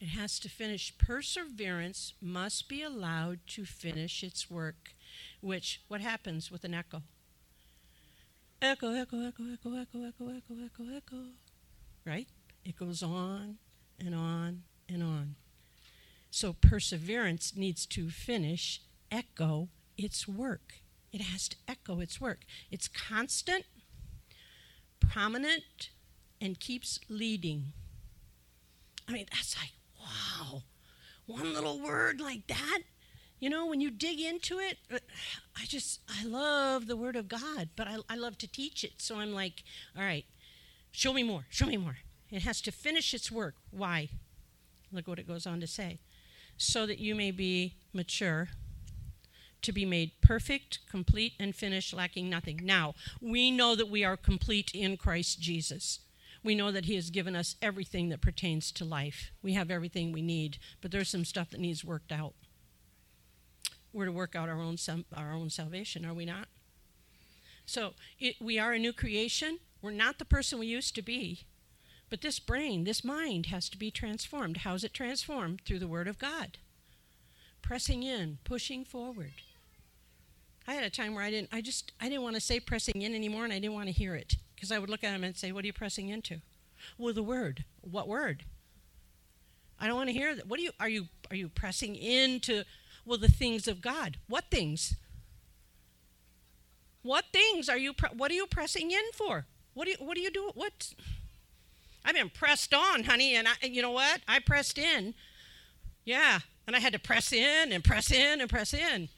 It 0.00 0.10
has 0.10 0.38
to 0.38 0.48
finish. 0.48 0.96
Perseverance 0.96 2.12
must 2.20 2.68
be 2.68 2.82
allowed 2.82 3.40
to 3.48 3.64
finish 3.64 4.22
its 4.22 4.48
work, 4.48 4.94
which, 5.40 5.80
what 5.88 6.00
happens 6.00 6.52
with 6.52 6.62
an 6.62 6.74
echo? 6.74 7.02
echo, 8.62 8.92
echo, 8.92 9.20
echo, 9.26 9.42
echo, 9.52 9.74
echo, 9.74 10.04
echo, 10.04 10.28
echo, 10.28 10.54
echo, 10.64 10.96
echo. 10.96 11.22
Right? 12.04 12.28
It 12.64 12.76
goes 12.76 13.02
on 13.02 13.56
and 13.98 14.14
on 14.14 14.62
and 14.88 15.02
on. 15.02 15.34
So 16.30 16.52
perseverance 16.52 17.56
needs 17.56 17.84
to 17.86 18.10
finish, 18.10 18.80
echo 19.10 19.70
its 19.98 20.28
work. 20.28 20.82
It 21.16 21.22
has 21.22 21.48
to 21.48 21.56
echo 21.66 22.00
its 22.00 22.20
work. 22.20 22.44
It's 22.70 22.88
constant, 22.88 23.64
prominent, 25.00 25.90
and 26.40 26.60
keeps 26.60 27.00
leading. 27.08 27.72
I 29.08 29.12
mean, 29.12 29.26
that's 29.32 29.56
like, 29.56 29.72
wow. 29.98 30.62
One 31.26 31.54
little 31.54 31.80
word 31.80 32.20
like 32.20 32.46
that 32.48 32.82
you 33.38 33.50
know, 33.50 33.66
when 33.66 33.80
you 33.80 33.90
dig 33.90 34.20
into 34.20 34.58
it, 34.58 34.78
uh, 34.92 34.98
I 35.56 35.66
just, 35.66 36.00
I 36.08 36.24
love 36.24 36.86
the 36.86 36.96
Word 36.96 37.16
of 37.16 37.28
God, 37.28 37.68
but 37.76 37.86
I, 37.86 37.98
I 38.08 38.16
love 38.16 38.38
to 38.38 38.48
teach 38.48 38.82
it. 38.82 38.94
So 38.98 39.18
I'm 39.18 39.32
like, 39.32 39.62
all 39.96 40.02
right, 40.02 40.24
show 40.90 41.12
me 41.12 41.22
more, 41.22 41.44
show 41.50 41.66
me 41.66 41.76
more. 41.76 41.98
It 42.30 42.42
has 42.42 42.60
to 42.62 42.72
finish 42.72 43.12
its 43.12 43.30
work. 43.30 43.54
Why? 43.70 44.08
Look 44.90 45.06
what 45.06 45.18
it 45.18 45.28
goes 45.28 45.46
on 45.46 45.60
to 45.60 45.66
say. 45.66 46.00
So 46.56 46.86
that 46.86 46.98
you 46.98 47.14
may 47.14 47.30
be 47.30 47.74
mature, 47.92 48.48
to 49.62 49.72
be 49.72 49.84
made 49.84 50.12
perfect, 50.20 50.80
complete, 50.88 51.32
and 51.38 51.54
finished, 51.54 51.94
lacking 51.94 52.30
nothing. 52.30 52.60
Now, 52.62 52.94
we 53.20 53.50
know 53.50 53.74
that 53.74 53.90
we 53.90 54.04
are 54.04 54.16
complete 54.16 54.70
in 54.74 54.96
Christ 54.96 55.40
Jesus. 55.40 56.00
We 56.44 56.54
know 56.54 56.70
that 56.70 56.84
He 56.84 56.94
has 56.94 57.10
given 57.10 57.34
us 57.34 57.56
everything 57.60 58.08
that 58.10 58.20
pertains 58.20 58.70
to 58.72 58.84
life. 58.84 59.32
We 59.42 59.54
have 59.54 59.70
everything 59.70 60.12
we 60.12 60.22
need, 60.22 60.58
but 60.80 60.90
there's 60.90 61.08
some 61.08 61.24
stuff 61.24 61.50
that 61.50 61.60
needs 61.60 61.84
worked 61.84 62.12
out 62.12 62.34
we're 63.96 64.04
to 64.04 64.12
work 64.12 64.36
out 64.36 64.50
our 64.50 64.60
own, 64.60 64.76
our 65.16 65.32
own 65.32 65.48
salvation, 65.48 66.04
are 66.04 66.12
we 66.12 66.26
not? 66.26 66.48
So 67.64 67.94
it, 68.20 68.36
we 68.40 68.58
are 68.58 68.74
a 68.74 68.78
new 68.78 68.92
creation. 68.92 69.58
We're 69.80 69.90
not 69.90 70.18
the 70.18 70.24
person 70.26 70.58
we 70.58 70.66
used 70.66 70.94
to 70.96 71.02
be. 71.02 71.46
But 72.10 72.20
this 72.20 72.38
brain, 72.38 72.84
this 72.84 73.02
mind 73.02 73.46
has 73.46 73.68
to 73.70 73.78
be 73.78 73.90
transformed. 73.90 74.58
How's 74.58 74.84
it 74.84 74.94
transformed? 74.94 75.62
Through 75.64 75.80
the 75.80 75.88
Word 75.88 76.06
of 76.06 76.18
God. 76.18 76.58
Pressing 77.62 78.02
in, 78.02 78.38
pushing 78.44 78.84
forward. 78.84 79.32
I 80.68 80.74
had 80.74 80.84
a 80.84 80.90
time 80.90 81.14
where 81.14 81.24
I 81.24 81.30
didn't 81.30 81.50
I 81.52 81.60
just 81.60 81.92
I 82.00 82.08
didn't 82.08 82.22
want 82.22 82.34
to 82.36 82.40
say 82.40 82.60
pressing 82.60 83.02
in 83.02 83.14
anymore 83.14 83.44
and 83.44 83.52
I 83.52 83.58
didn't 83.58 83.74
want 83.74 83.86
to 83.86 83.92
hear 83.92 84.14
it. 84.14 84.36
Because 84.54 84.72
I 84.72 84.78
would 84.78 84.88
look 84.88 85.04
at 85.04 85.14
him 85.14 85.24
and 85.24 85.36
say, 85.36 85.52
What 85.52 85.64
are 85.64 85.66
you 85.66 85.72
pressing 85.72 86.08
into? 86.08 86.40
Well 86.98 87.14
the 87.14 87.22
word. 87.22 87.64
What 87.82 88.08
word? 88.08 88.44
I 89.78 89.86
don't 89.86 89.96
want 89.96 90.08
to 90.08 90.14
hear 90.14 90.34
that. 90.34 90.46
What 90.46 90.58
are 90.58 90.62
you 90.62 90.70
are 90.80 90.88
you 90.88 91.06
are 91.30 91.36
you 91.36 91.48
pressing 91.48 91.96
into 91.96 92.64
well, 93.06 93.18
the 93.18 93.28
things 93.28 93.68
of 93.68 93.80
God. 93.80 94.18
What 94.28 94.46
things? 94.50 94.96
What 97.02 97.26
things 97.32 97.68
are 97.68 97.78
you? 97.78 97.92
Pre- 97.92 98.10
what 98.16 98.32
are 98.32 98.34
you 98.34 98.46
pressing 98.46 98.90
in 98.90 99.12
for? 99.14 99.46
What 99.74 99.84
do 99.84 99.92
you? 99.92 99.96
What 100.00 100.16
do 100.16 100.20
you 100.20 100.30
do? 100.30 100.50
What? 100.54 100.92
I've 102.04 102.14
been 102.14 102.30
pressed 102.30 102.74
on, 102.74 103.04
honey, 103.04 103.34
and 103.36 103.46
I, 103.48 103.54
you 103.66 103.80
know 103.80 103.92
what? 103.92 104.20
I 104.26 104.40
pressed 104.40 104.76
in. 104.76 105.14
Yeah, 106.04 106.40
and 106.66 106.74
I 106.74 106.80
had 106.80 106.92
to 106.92 106.98
press 106.98 107.32
in 107.32 107.72
and 107.72 107.84
press 107.84 108.10
in 108.10 108.40
and 108.40 108.50
press 108.50 108.74
in, 108.74 109.08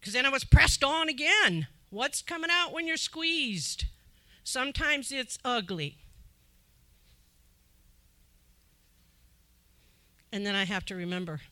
because 0.00 0.14
then 0.14 0.26
I 0.26 0.30
was 0.30 0.44
pressed 0.44 0.82
on 0.82 1.08
again. 1.08 1.66
What's 1.90 2.22
coming 2.22 2.50
out 2.50 2.72
when 2.72 2.86
you're 2.86 2.96
squeezed? 2.96 3.84
Sometimes 4.44 5.12
it's 5.12 5.38
ugly. 5.44 5.98
And 10.32 10.46
then 10.46 10.54
I 10.54 10.64
have 10.64 10.86
to 10.86 10.94
remember 10.94 11.42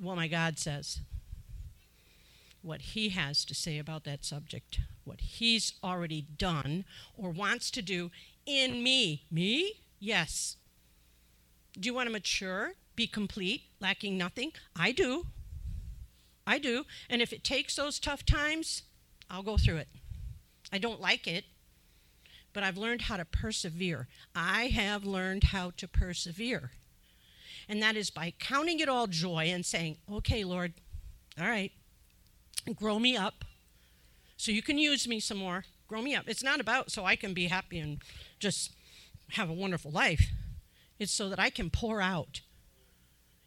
what 0.00 0.16
my 0.16 0.28
God 0.28 0.58
says, 0.58 1.00
what 2.62 2.80
He 2.80 3.10
has 3.10 3.44
to 3.44 3.54
say 3.54 3.78
about 3.78 4.04
that 4.04 4.24
subject, 4.24 4.80
what 5.04 5.20
He's 5.20 5.74
already 5.84 6.22
done 6.22 6.86
or 7.16 7.30
wants 7.30 7.70
to 7.72 7.82
do 7.82 8.10
in 8.46 8.82
me. 8.82 9.24
Me? 9.30 9.74
Yes. 10.00 10.56
Do 11.78 11.86
you 11.86 11.94
want 11.94 12.06
to 12.08 12.12
mature, 12.12 12.72
be 12.96 13.06
complete, 13.06 13.62
lacking 13.80 14.16
nothing? 14.18 14.52
I 14.74 14.92
do. 14.92 15.26
I 16.46 16.58
do. 16.58 16.84
And 17.08 17.22
if 17.22 17.32
it 17.32 17.44
takes 17.44 17.76
those 17.76 17.98
tough 17.98 18.24
times, 18.24 18.82
I'll 19.30 19.42
go 19.42 19.56
through 19.56 19.76
it. 19.76 19.88
I 20.72 20.78
don't 20.78 21.00
like 21.00 21.26
it, 21.26 21.44
but 22.52 22.62
I've 22.62 22.76
learned 22.76 23.02
how 23.02 23.16
to 23.16 23.24
persevere. 23.24 24.08
I 24.34 24.66
have 24.68 25.04
learned 25.04 25.44
how 25.44 25.72
to 25.76 25.86
persevere 25.86 26.72
and 27.68 27.82
that 27.82 27.96
is 27.96 28.10
by 28.10 28.32
counting 28.38 28.80
it 28.80 28.88
all 28.88 29.06
joy 29.06 29.46
and 29.48 29.64
saying, 29.64 29.96
okay, 30.10 30.44
Lord, 30.44 30.74
all 31.40 31.48
right, 31.48 31.72
grow 32.76 32.98
me 32.98 33.16
up 33.16 33.44
so 34.36 34.52
you 34.52 34.62
can 34.62 34.78
use 34.78 35.08
me 35.08 35.20
some 35.20 35.38
more. 35.38 35.64
Grow 35.88 36.02
me 36.02 36.14
up. 36.14 36.24
It's 36.26 36.42
not 36.42 36.60
about 36.60 36.90
so 36.90 37.04
I 37.04 37.16
can 37.16 37.34
be 37.34 37.46
happy 37.46 37.78
and 37.78 37.98
just 38.38 38.72
have 39.32 39.50
a 39.50 39.54
wonderful 39.54 39.90
life, 39.90 40.28
it's 40.98 41.12
so 41.12 41.28
that 41.28 41.40
I 41.40 41.50
can 41.50 41.68
pour 41.68 42.00
out 42.00 42.42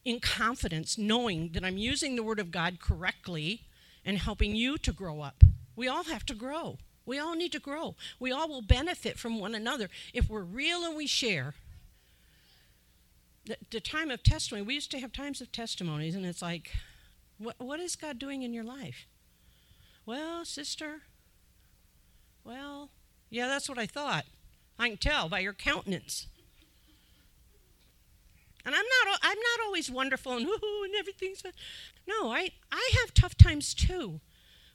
in 0.05 0.19
confidence, 0.19 0.97
knowing 0.97 1.49
that 1.53 1.63
I'm 1.63 1.77
using 1.77 2.15
the 2.15 2.23
Word 2.23 2.39
of 2.39 2.51
God 2.51 2.79
correctly 2.79 3.63
and 4.05 4.17
helping 4.17 4.55
you 4.55 4.77
to 4.77 4.91
grow 4.91 5.21
up. 5.21 5.43
We 5.75 5.87
all 5.87 6.05
have 6.05 6.25
to 6.27 6.33
grow. 6.33 6.77
We 7.05 7.19
all 7.19 7.35
need 7.35 7.51
to 7.53 7.59
grow. 7.59 7.95
We 8.19 8.31
all 8.31 8.47
will 8.47 8.61
benefit 8.61 9.17
from 9.17 9.39
one 9.39 9.55
another 9.55 9.89
if 10.13 10.29
we're 10.29 10.41
real 10.41 10.83
and 10.83 10.95
we 10.95 11.07
share 11.07 11.55
the, 13.49 13.57
the 13.71 13.79
time 13.79 14.11
of 14.11 14.21
testimony, 14.21 14.63
we 14.63 14.75
used 14.75 14.91
to 14.91 14.99
have 14.99 15.11
times 15.11 15.41
of 15.41 15.51
testimonies, 15.51 16.15
and 16.15 16.25
it's 16.25 16.41
like, 16.41 16.71
what, 17.39 17.55
what 17.57 17.79
is 17.79 17.95
God 17.95 18.19
doing 18.19 18.43
in 18.43 18.53
your 18.53 18.63
life? 18.63 19.07
Well, 20.05 20.45
sister, 20.45 21.01
well, 22.43 22.91
yeah, 23.29 23.47
that's 23.47 23.67
what 23.67 23.79
I 23.79 23.87
thought. 23.87 24.25
I 24.77 24.89
can 24.89 24.97
tell 24.97 25.29
by 25.29 25.39
your 25.39 25.53
countenance. 25.53 26.27
And 28.65 28.75
I'm 28.75 28.85
not 29.05 29.19
I'm 29.21 29.37
not 29.37 29.65
always 29.65 29.89
wonderful 29.89 30.33
and 30.33 30.45
woohoo 30.45 30.85
and 30.85 30.95
everything's 30.95 31.41
fine. 31.41 31.53
No, 32.07 32.31
I, 32.31 32.51
I 32.71 32.91
have 33.01 33.13
tough 33.13 33.37
times 33.37 33.73
too. 33.73 34.19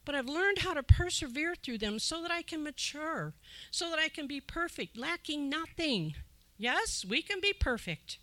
But 0.05 0.15
I've 0.15 0.29
learned 0.29 0.59
how 0.59 0.75
to 0.75 0.83
persevere 0.83 1.55
through 1.55 1.79
them 1.79 1.99
so 1.99 2.21
that 2.23 2.31
I 2.31 2.43
can 2.43 2.63
mature, 2.63 3.33
so 3.71 3.89
that 3.89 3.99
I 3.99 4.09
can 4.09 4.27
be 4.27 4.41
perfect, 4.41 4.99
lacking 4.99 5.49
nothing. 5.49 6.15
Yes, 6.59 7.05
we 7.09 7.23
can 7.23 7.41
be 7.41 7.53
perfect. 7.53 8.19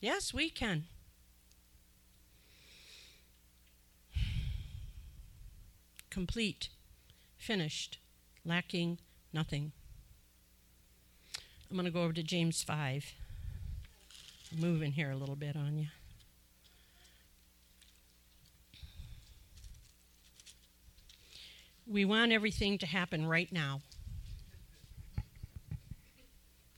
Yes, 0.00 0.34
we 0.34 0.50
can. 0.50 0.84
Complete, 6.10 6.70
finished, 7.36 7.98
lacking 8.44 8.98
nothing. 9.32 9.72
I'm 11.70 11.76
going 11.76 11.84
to 11.84 11.92
go 11.92 12.02
over 12.02 12.12
to 12.12 12.22
James 12.22 12.62
5. 12.62 13.14
Moving 14.56 14.92
here 14.92 15.10
a 15.10 15.16
little 15.16 15.36
bit 15.36 15.56
on 15.56 15.78
you. 15.78 15.88
We 21.86 22.04
want 22.04 22.32
everything 22.32 22.78
to 22.78 22.86
happen 22.86 23.26
right 23.26 23.50
now. 23.52 23.80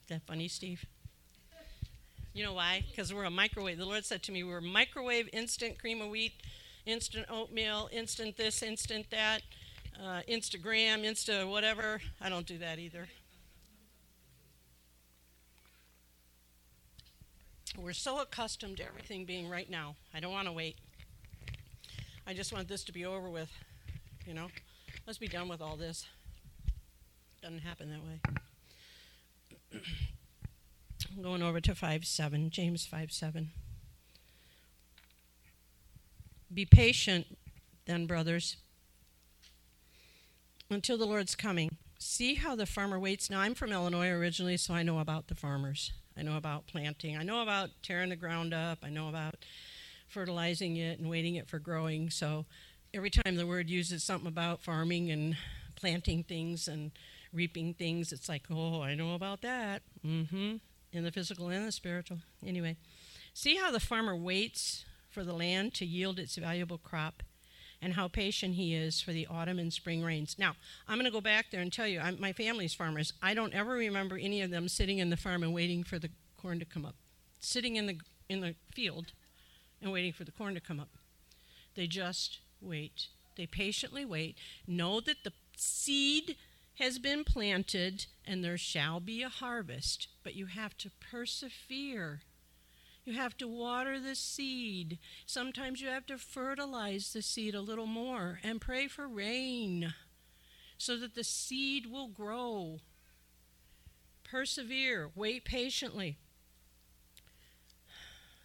Is 0.03 0.09
that 0.09 0.23
funny, 0.27 0.49
Steve? 0.49 0.85
You 2.33 2.45
know 2.45 2.53
why? 2.55 2.85
Because 2.91 3.13
we're 3.13 3.25
a 3.25 3.31
microwave. 3.31 3.79
The 3.79 3.85
Lord 3.85 4.05
said 4.05 4.23
to 4.25 4.33
me, 4.33 4.45
we're 4.45 4.61
microwave 4.61 5.29
instant 5.33 5.79
cream 5.79 6.01
of 6.01 6.11
wheat, 6.11 6.35
instant 6.87 7.27
oatmeal, 7.29 7.89
instant 7.93 8.37
this, 8.37 8.63
instant 8.63 9.07
that, 9.11 9.43
uh, 10.01 10.23
Instagram, 10.29 11.05
Insta 11.05 11.49
whatever. 11.49 12.01
I 12.21 12.29
don't 12.29 12.47
do 12.47 12.59
that 12.59 12.79
either. 12.79 13.09
We're 17.79 17.93
so 17.93 18.21
accustomed 18.21 18.79
to 18.79 18.87
everything 18.87 19.25
being 19.25 19.49
right 19.49 19.71
now. 19.71 19.97
I 20.13 20.21
don't 20.21 20.33
want 20.33 20.47
to 20.47 20.53
wait. 20.53 20.77
I 22.27 22.35
just 22.35 22.53
want 22.53 22.69
this 22.69 22.85
to 22.85 22.93
be 22.93 23.05
over 23.05 23.31
with. 23.31 23.51
You 24.27 24.35
know, 24.35 24.49
let's 25.07 25.19
be 25.19 25.29
done 25.29 25.49
with 25.49 25.61
all 25.61 25.77
this. 25.77 26.07
Doesn't 27.43 27.61
happen 27.61 27.91
that 27.91 28.01
way. 28.03 29.81
I'm 31.17 31.23
going 31.23 31.43
over 31.43 31.61
to 31.61 31.75
5 31.75 32.05
7, 32.05 32.51
James 32.51 32.87
5 32.87 33.13
7. 33.13 33.51
Be 36.53 36.67
patient, 36.67 37.39
then, 37.87 38.07
brothers, 38.07 38.57
until 40.69 40.99
the 40.99 41.07
Lord's 41.07 41.37
coming. 41.37 41.77
See 41.99 42.35
how 42.35 42.57
the 42.57 42.67
farmer 42.67 42.99
waits. 42.99 43.31
Now, 43.31 43.41
I'm 43.41 43.55
from 43.55 43.73
Illinois 43.73 44.09
originally, 44.09 44.57
so 44.57 44.75
I 44.75 44.83
know 44.83 44.99
about 44.99 45.29
the 45.29 45.35
farmers. 45.35 45.93
I 46.17 46.23
know 46.23 46.37
about 46.37 46.67
planting. 46.67 47.17
I 47.17 47.23
know 47.23 47.43
about 47.43 47.71
tearing 47.83 48.11
the 48.11 48.17
ground 48.17 48.53
up. 48.53 48.79
I 48.83 48.91
know 48.91 49.09
about 49.09 49.37
fertilizing 50.09 50.77
it 50.77 50.99
and 50.99 51.09
waiting 51.09 51.37
it 51.37 51.49
for 51.49 51.59
growing. 51.59 52.11
So, 52.11 52.47
every 52.93 53.11
time 53.11 53.37
the 53.37 53.47
word 53.47 53.71
uses 53.71 54.03
something 54.03 54.29
about 54.29 54.63
farming 54.63 55.11
and 55.11 55.37
planting 55.77 56.25
things 56.25 56.69
and 56.69 56.91
reaping 57.33 57.75
things, 57.75 58.13
it's 58.13 58.29
like, 58.29 58.43
oh, 58.51 58.83
I 58.83 58.95
know 58.95 59.15
about 59.15 59.43
that. 59.43 59.83
Mm 60.05 60.29
hmm 60.29 60.57
in 60.93 61.05
the 61.05 61.13
physical 61.13 61.49
and 61.49 61.67
the 61.67 61.73
spiritual. 61.73 62.19
Anyway, 62.45 62.77
see 63.33 63.57
how 63.57 63.71
the 63.71 63.81
farmer 63.81 64.17
waits 64.17 64.85
for 65.09 65.25
the 65.25 65.33
land 65.33 65.75
to 65.75 65.87
yield 65.87 66.19
its 66.19 66.37
valuable 66.37 66.79
crop. 66.79 67.23
And 67.83 67.95
how 67.95 68.09
patient 68.09 68.55
he 68.55 68.75
is 68.75 69.01
for 69.01 69.13
the 69.13 69.27
autumn 69.27 69.59
and 69.59 69.73
spring 69.73 70.03
rains. 70.03 70.37
Now, 70.39 70.55
I'm 70.87 70.97
going 70.97 71.07
to 71.07 71.11
go 71.11 71.21
back 71.21 71.47
there 71.51 71.61
and 71.61 71.73
tell 71.73 71.87
you, 71.87 72.01
I'm, 72.01 72.21
my 72.21 72.33
family's 72.33 72.75
farmers. 72.75 73.13
I 73.23 73.35
don't 73.35 73.55
ever 73.55 73.73
remember 73.73 74.19
any 74.19 74.43
of 74.43 74.51
them 74.51 74.69
sitting 74.69 74.99
in 74.99 75.11
the 75.11 75.17
farm 75.17 75.43
and 75.43 75.55
waiting 75.55 75.83
for 75.83 75.99
the 75.99 76.11
corn 76.41 76.59
to 76.59 76.65
come 76.65 76.85
up, 76.85 76.95
sitting 77.41 77.77
in 77.77 77.87
the 77.87 77.99
in 78.29 78.41
the 78.41 78.55
field 78.73 79.13
and 79.83 79.93
waiting 79.93 80.13
for 80.13 80.25
the 80.25 80.31
corn 80.31 80.55
to 80.55 80.61
come 80.61 80.79
up. 80.79 80.91
They 81.75 81.87
just 81.87 82.39
wait. 82.61 83.09
They 83.37 83.47
patiently 83.47 84.05
wait. 84.05 84.37
Know 84.67 85.01
that 85.01 85.25
the 85.25 85.33
seed 85.57 86.37
has 86.79 86.99
been 86.99 87.25
planted 87.25 88.07
and 88.25 88.45
there 88.45 88.57
shall 88.57 89.01
be 89.01 89.23
a 89.23 89.29
harvest, 89.29 90.09
but 90.23 90.35
you 90.35 90.47
have 90.47 90.77
to 90.79 90.91
persevere. 91.11 92.21
You 93.11 93.17
have 93.17 93.37
to 93.39 93.49
water 93.49 93.99
the 93.99 94.15
seed. 94.15 95.01
Sometimes 95.27 95.81
you 95.81 95.89
have 95.89 96.07
to 96.07 96.17
fertilize 96.17 97.13
the 97.13 97.23
seed 97.23 97.57
a 97.57 97.61
little 97.61 97.89
more 97.89 98.39
and 98.45 98.61
pray 98.61 98.87
for 98.87 99.09
rain 99.09 99.95
so 100.79 100.97
that 100.97 101.17
the 101.17 101.25
seed 101.25 101.87
will 101.91 102.07
grow. 102.07 102.79
Persevere, 104.23 105.11
wait 105.17 105.45
patiently. 105.45 106.19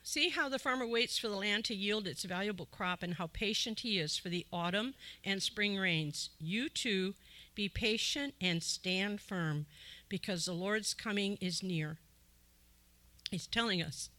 See 0.01 0.29
how 0.29 0.49
the 0.49 0.57
farmer 0.57 0.87
waits 0.87 1.19
for 1.19 1.27
the 1.27 1.35
land 1.35 1.63
to 1.65 1.75
yield 1.75 2.07
its 2.07 2.23
valuable 2.23 2.65
crop 2.65 3.03
and 3.03 3.13
how 3.13 3.27
patient 3.27 3.81
he 3.81 3.99
is 3.99 4.17
for 4.17 4.29
the 4.29 4.47
autumn 4.51 4.95
and 5.23 5.43
spring 5.43 5.77
rains. 5.77 6.31
You 6.39 6.69
too 6.69 7.13
be 7.53 7.69
patient 7.69 8.33
and 8.41 8.63
stand 8.63 9.21
firm 9.21 9.67
because 10.09 10.45
the 10.45 10.53
Lord's 10.53 10.95
coming 10.95 11.37
is 11.39 11.61
near. 11.61 11.99
He's 13.29 13.45
telling 13.45 13.79
us 13.83 14.09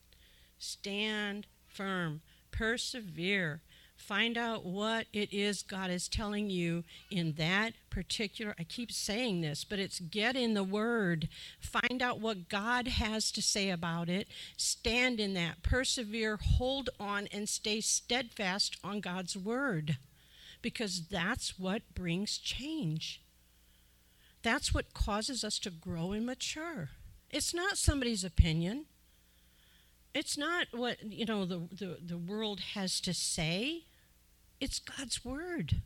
stand 0.59 1.47
firm, 1.69 2.21
persevere, 2.51 3.61
Find 3.97 4.37
out 4.37 4.65
what 4.65 5.07
it 5.13 5.33
is 5.33 5.63
God 5.63 5.91
is 5.91 6.07
telling 6.07 6.51
you 6.51 6.85
in 7.11 7.33
that 7.33 7.73
particular. 7.91 8.55
I 8.59 8.65
keep 8.65 8.93
saying 8.93 9.41
this, 9.41 9.65
but 9.65 9.79
it's 9.79 10.01
get 10.01 10.37
in 10.37 10.55
the 10.55 10.63
Word. 10.63 11.29
Find 11.59 12.03
out 12.03 12.21
what 12.21 12.49
God 12.49 12.87
has 12.87 13.33
to 13.33 13.43
say 13.43 13.71
about 13.71 14.09
it. 14.09 14.29
Stand 14.57 15.19
in 15.19 15.35
that. 15.35 15.63
Persevere, 15.63 16.37
hold 16.37 16.91
on, 17.01 17.27
and 17.33 17.49
stay 17.49 17.81
steadfast 17.81 18.77
on 18.85 19.01
God's 19.01 19.37
Word 19.37 19.97
because 20.63 21.09
that's 21.09 21.59
what 21.59 21.83
brings 21.95 22.39
change. 22.39 23.23
That's 24.43 24.73
what 24.75 24.95
causes 24.95 25.43
us 25.43 25.59
to 25.61 25.71
grow 25.71 26.13
and 26.13 26.27
mature. 26.27 26.91
It's 27.31 27.55
not 27.55 27.79
somebody's 27.79 28.23
opinion. 28.25 28.85
It's 30.17 30.39
not 30.39 30.69
what 30.73 30.97
you 31.13 31.27
know 31.27 31.45
the, 31.45 31.69
the, 31.71 31.99
the 32.03 32.17
world 32.17 32.61
has 32.73 33.03
to 33.03 33.13
say. 33.13 33.85
It's 34.59 34.79
God's 34.79 35.23
word. 35.23 35.83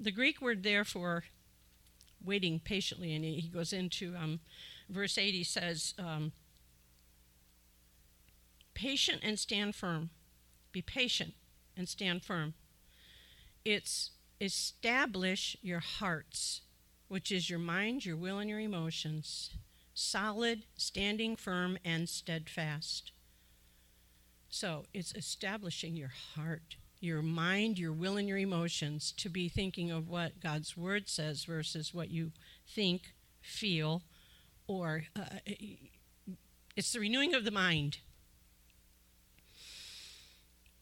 The 0.00 0.10
Greek 0.10 0.40
word 0.40 0.62
therefore, 0.62 1.24
waiting 2.24 2.58
patiently, 2.58 3.14
and 3.14 3.22
he 3.22 3.50
goes 3.52 3.74
into 3.74 4.16
um, 4.16 4.40
verse 4.88 5.18
8, 5.18 5.34
he 5.34 5.44
says, 5.44 5.92
um, 5.98 6.32
patient 8.72 9.20
and 9.22 9.38
stand 9.38 9.74
firm. 9.74 10.08
Be 10.72 10.80
patient 10.80 11.34
and 11.76 11.86
stand 11.86 12.24
firm. 12.24 12.54
It's 13.62 14.12
establish 14.40 15.54
your 15.60 15.80
hearts, 15.80 16.62
which 17.08 17.30
is 17.30 17.50
your 17.50 17.58
mind, 17.58 18.06
your 18.06 18.16
will, 18.16 18.38
and 18.38 18.48
your 18.48 18.60
emotions 18.60 19.50
solid, 19.96 20.62
standing 20.76 21.34
firm, 21.36 21.78
and 21.84 22.08
steadfast. 22.08 23.12
So 24.50 24.84
it's 24.92 25.14
establishing 25.14 25.96
your 25.96 26.12
heart, 26.34 26.76
your 27.00 27.22
mind, 27.22 27.78
your 27.78 27.92
will, 27.92 28.16
and 28.16 28.28
your 28.28 28.38
emotions 28.38 29.12
to 29.16 29.30
be 29.30 29.48
thinking 29.48 29.90
of 29.90 30.08
what 30.08 30.40
God's 30.40 30.76
Word 30.76 31.08
says 31.08 31.44
versus 31.44 31.94
what 31.94 32.10
you 32.10 32.32
think, 32.68 33.14
feel, 33.40 34.02
or 34.66 35.04
uh, 35.16 35.38
it's 36.76 36.92
the 36.92 37.00
renewing 37.00 37.34
of 37.34 37.44
the 37.44 37.50
mind. 37.50 37.98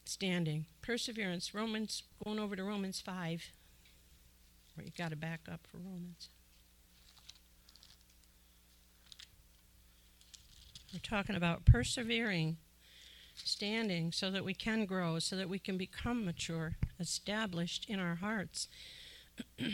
Standing, 0.04 0.66
perseverance, 0.82 1.54
Romans, 1.54 2.02
going 2.24 2.38
over 2.38 2.56
to 2.56 2.64
Romans 2.64 3.00
5, 3.00 3.52
where 4.74 4.84
you 4.84 4.92
got 4.96 5.10
to 5.10 5.16
back 5.16 5.42
up 5.50 5.60
for 5.70 5.78
Romans. 5.78 6.28
We're 10.94 11.00
talking 11.00 11.34
about 11.34 11.64
persevering, 11.64 12.58
standing, 13.34 14.12
so 14.12 14.30
that 14.30 14.44
we 14.44 14.54
can 14.54 14.86
grow, 14.86 15.18
so 15.18 15.34
that 15.34 15.48
we 15.48 15.58
can 15.58 15.76
become 15.76 16.24
mature, 16.24 16.76
established 17.00 17.84
in 17.88 17.98
our 17.98 18.14
hearts. 18.14 18.68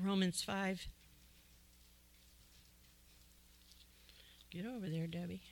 Romans 0.00 0.40
5. 0.40 0.86
Get 4.50 4.66
over 4.66 4.88
there, 4.88 5.08
Debbie. 5.08 5.42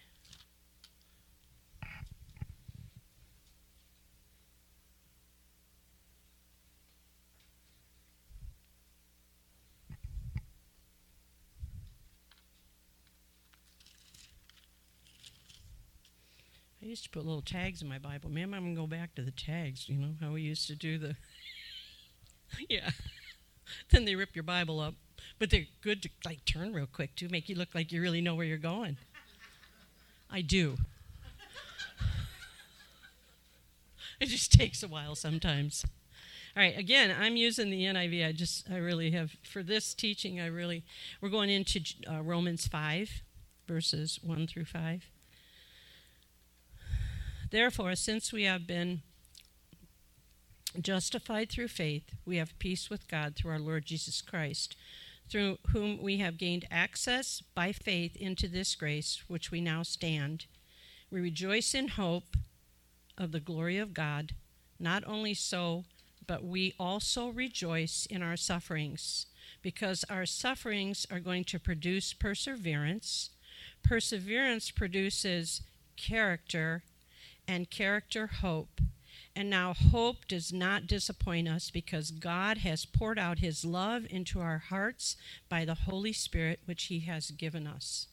I 16.86 16.88
used 16.88 17.02
to 17.02 17.10
put 17.10 17.26
little 17.26 17.42
tags 17.42 17.82
in 17.82 17.88
my 17.88 17.98
Bible. 17.98 18.30
Ma'am, 18.30 18.54
I'm 18.54 18.72
to 18.72 18.80
go 18.80 18.86
back 18.86 19.16
to 19.16 19.22
the 19.22 19.32
tags, 19.32 19.88
you 19.88 19.96
know, 19.96 20.14
how 20.20 20.30
we 20.30 20.42
used 20.42 20.68
to 20.68 20.76
do 20.76 20.98
the. 20.98 21.16
yeah. 22.68 22.90
then 23.90 24.04
they 24.04 24.14
rip 24.14 24.36
your 24.36 24.44
Bible 24.44 24.78
up. 24.78 24.94
But 25.40 25.50
they're 25.50 25.66
good 25.82 26.00
to 26.04 26.10
like 26.24 26.44
turn 26.44 26.72
real 26.72 26.86
quick 26.86 27.16
to 27.16 27.28
make 27.28 27.48
you 27.48 27.56
look 27.56 27.74
like 27.74 27.90
you 27.90 28.00
really 28.00 28.20
know 28.20 28.36
where 28.36 28.46
you're 28.46 28.56
going. 28.56 28.98
I 30.30 30.42
do. 30.42 30.76
it 34.20 34.26
just 34.26 34.52
takes 34.52 34.84
a 34.84 34.88
while 34.88 35.16
sometimes. 35.16 35.84
All 36.56 36.62
right, 36.62 36.78
again, 36.78 37.12
I'm 37.20 37.34
using 37.34 37.68
the 37.68 37.82
NIV. 37.82 38.28
I 38.28 38.30
just, 38.30 38.70
I 38.70 38.76
really 38.76 39.10
have, 39.10 39.32
for 39.42 39.64
this 39.64 39.92
teaching, 39.92 40.40
I 40.40 40.46
really, 40.46 40.84
we're 41.20 41.30
going 41.30 41.50
into 41.50 41.80
uh, 42.08 42.22
Romans 42.22 42.68
5, 42.68 43.10
verses 43.66 44.20
1 44.22 44.46
through 44.46 44.66
5. 44.66 45.10
Therefore, 47.50 47.94
since 47.94 48.32
we 48.32 48.42
have 48.44 48.66
been 48.66 49.02
justified 50.80 51.50
through 51.50 51.68
faith, 51.68 52.14
we 52.24 52.36
have 52.36 52.58
peace 52.58 52.90
with 52.90 53.08
God 53.08 53.34
through 53.34 53.52
our 53.52 53.58
Lord 53.58 53.86
Jesus 53.86 54.20
Christ, 54.20 54.76
through 55.30 55.58
whom 55.68 56.02
we 56.02 56.18
have 56.18 56.38
gained 56.38 56.66
access 56.70 57.42
by 57.54 57.72
faith 57.72 58.14
into 58.16 58.48
this 58.48 58.74
grace 58.74 59.22
which 59.28 59.50
we 59.50 59.60
now 59.60 59.82
stand. 59.82 60.46
We 61.10 61.20
rejoice 61.20 61.74
in 61.74 61.88
hope 61.88 62.36
of 63.16 63.32
the 63.32 63.40
glory 63.40 63.78
of 63.78 63.94
God. 63.94 64.32
Not 64.78 65.02
only 65.06 65.34
so, 65.34 65.84
but 66.26 66.44
we 66.44 66.74
also 66.78 67.28
rejoice 67.28 68.06
in 68.10 68.22
our 68.22 68.36
sufferings, 68.36 69.26
because 69.62 70.04
our 70.10 70.26
sufferings 70.26 71.06
are 71.10 71.20
going 71.20 71.44
to 71.44 71.58
produce 71.58 72.12
perseverance. 72.12 73.30
Perseverance 73.82 74.70
produces 74.70 75.62
character, 75.96 76.82
and 77.48 77.70
character 77.70 78.26
hope. 78.26 78.80
And 79.34 79.50
now 79.50 79.74
hope 79.74 80.26
does 80.26 80.52
not 80.52 80.86
disappoint 80.86 81.46
us 81.46 81.70
because 81.70 82.10
God 82.10 82.58
has 82.58 82.86
poured 82.86 83.18
out 83.18 83.40
his 83.40 83.64
love 83.64 84.06
into 84.08 84.40
our 84.40 84.58
hearts 84.58 85.16
by 85.48 85.64
the 85.64 85.74
Holy 85.74 86.12
Spirit, 86.12 86.60
which 86.64 86.84
he 86.84 87.00
has 87.00 87.30
given 87.30 87.66
us. 87.66 88.08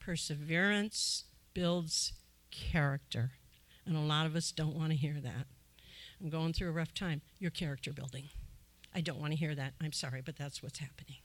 Perseverance 0.00 1.24
builds 1.54 2.14
character. 2.50 3.32
And 3.86 3.96
a 3.96 4.00
lot 4.00 4.26
of 4.26 4.34
us 4.34 4.50
don't 4.50 4.74
want 4.76 4.90
to 4.90 4.96
hear 4.96 5.20
that. 5.22 5.46
I'm 6.20 6.30
going 6.30 6.52
through 6.52 6.68
a 6.70 6.72
rough 6.72 6.94
time. 6.94 7.20
You're 7.38 7.50
character 7.50 7.92
building. 7.92 8.28
I 8.92 9.00
don't 9.00 9.20
want 9.20 9.32
to 9.32 9.38
hear 9.38 9.54
that. 9.54 9.74
I'm 9.80 9.92
sorry, 9.92 10.20
but 10.20 10.36
that's 10.36 10.62
what's 10.62 10.78
happening. 10.78 11.18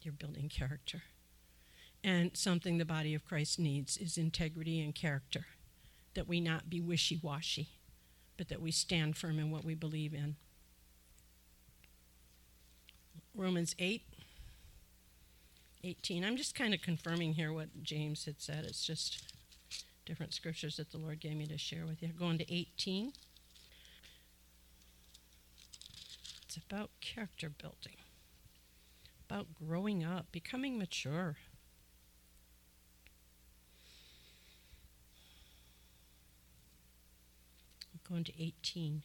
You're 0.00 0.12
building 0.12 0.48
character. 0.48 1.02
And 2.02 2.32
something 2.34 2.78
the 2.78 2.84
body 2.84 3.14
of 3.14 3.24
Christ 3.24 3.60
needs 3.60 3.96
is 3.96 4.18
integrity 4.18 4.80
and 4.80 4.92
character 4.92 5.46
that 6.14 6.28
we 6.28 6.40
not 6.40 6.70
be 6.70 6.80
wishy 6.80 7.18
washy, 7.22 7.68
but 8.36 8.48
that 8.48 8.60
we 8.60 8.70
stand 8.70 9.16
firm 9.16 9.38
in 9.38 9.50
what 9.50 9.64
we 9.64 9.74
believe 9.74 10.14
in. 10.14 10.36
Romans 13.34 13.74
8, 13.78 14.02
18. 15.84 16.24
I'm 16.24 16.36
just 16.36 16.54
kind 16.54 16.74
of 16.74 16.82
confirming 16.82 17.34
here 17.34 17.52
what 17.52 17.82
James 17.82 18.26
had 18.26 18.40
said. 18.40 18.64
It's 18.64 18.84
just 18.84 19.22
different 20.04 20.34
scriptures 20.34 20.76
that 20.76 20.90
the 20.90 20.98
Lord 20.98 21.20
gave 21.20 21.36
me 21.36 21.46
to 21.46 21.56
share 21.56 21.86
with 21.86 22.02
you. 22.02 22.08
Going 22.08 22.38
to 22.38 22.54
18. 22.54 23.12
It's 26.44 26.56
about 26.58 26.90
character 27.00 27.48
building, 27.48 27.96
about 29.30 29.46
growing 29.54 30.04
up, 30.04 30.26
becoming 30.30 30.78
mature. 30.78 31.36
Going 38.12 38.24
to 38.24 38.42
18. 38.42 39.02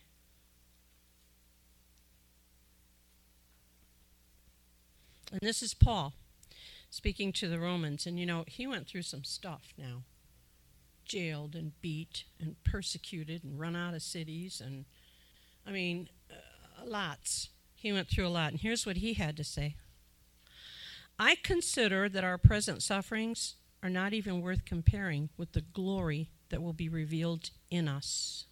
And 5.32 5.39
this 5.41 5.64
is 5.64 5.74
Paul 5.74 6.14
speaking 6.89 7.32
to 7.34 7.47
the 7.47 7.60
Romans. 7.60 8.05
And 8.05 8.20
you 8.20 8.26
know, 8.26 8.43
he 8.47 8.68
went 8.68 8.88
through 8.88 9.03
some 9.03 9.24
stuff 9.24 9.74
now 9.78 10.03
jailed 11.05 11.55
and 11.55 11.72
beat 11.82 12.26
and 12.38 12.62
persecuted 12.66 13.41
and 13.45 13.58
run 13.58 13.78
out 13.78 13.93
of 13.93 14.01
cities. 14.01 14.62
And 14.64 14.84
I 15.66 15.72
mean, 15.72 16.10
uh, 16.30 16.86
lots. 16.86 17.47
He 17.76 17.93
went 17.93 18.10
through 18.10 18.28
a 18.28 18.30
lot. 18.30 18.51
And 18.51 18.60
here's 18.60 18.86
what 18.86 18.97
he 18.97 19.14
had 19.14 19.38
to 19.38 19.43
say 19.45 19.78
I 21.18 21.36
consider 21.41 22.10
that 22.10 22.26
our 22.26 22.38
present 22.38 22.84
sufferings 22.84 23.55
are 23.82 23.89
not 23.89 24.12
even 24.12 24.41
worth 24.41 24.66
comparing 24.66 25.30
with 25.38 25.53
the 25.53 25.62
glory 25.62 26.30
that 26.49 26.62
will 26.62 26.74
be 26.74 26.89
revealed 26.89 27.51
in 27.72 27.88
us. 27.88 28.47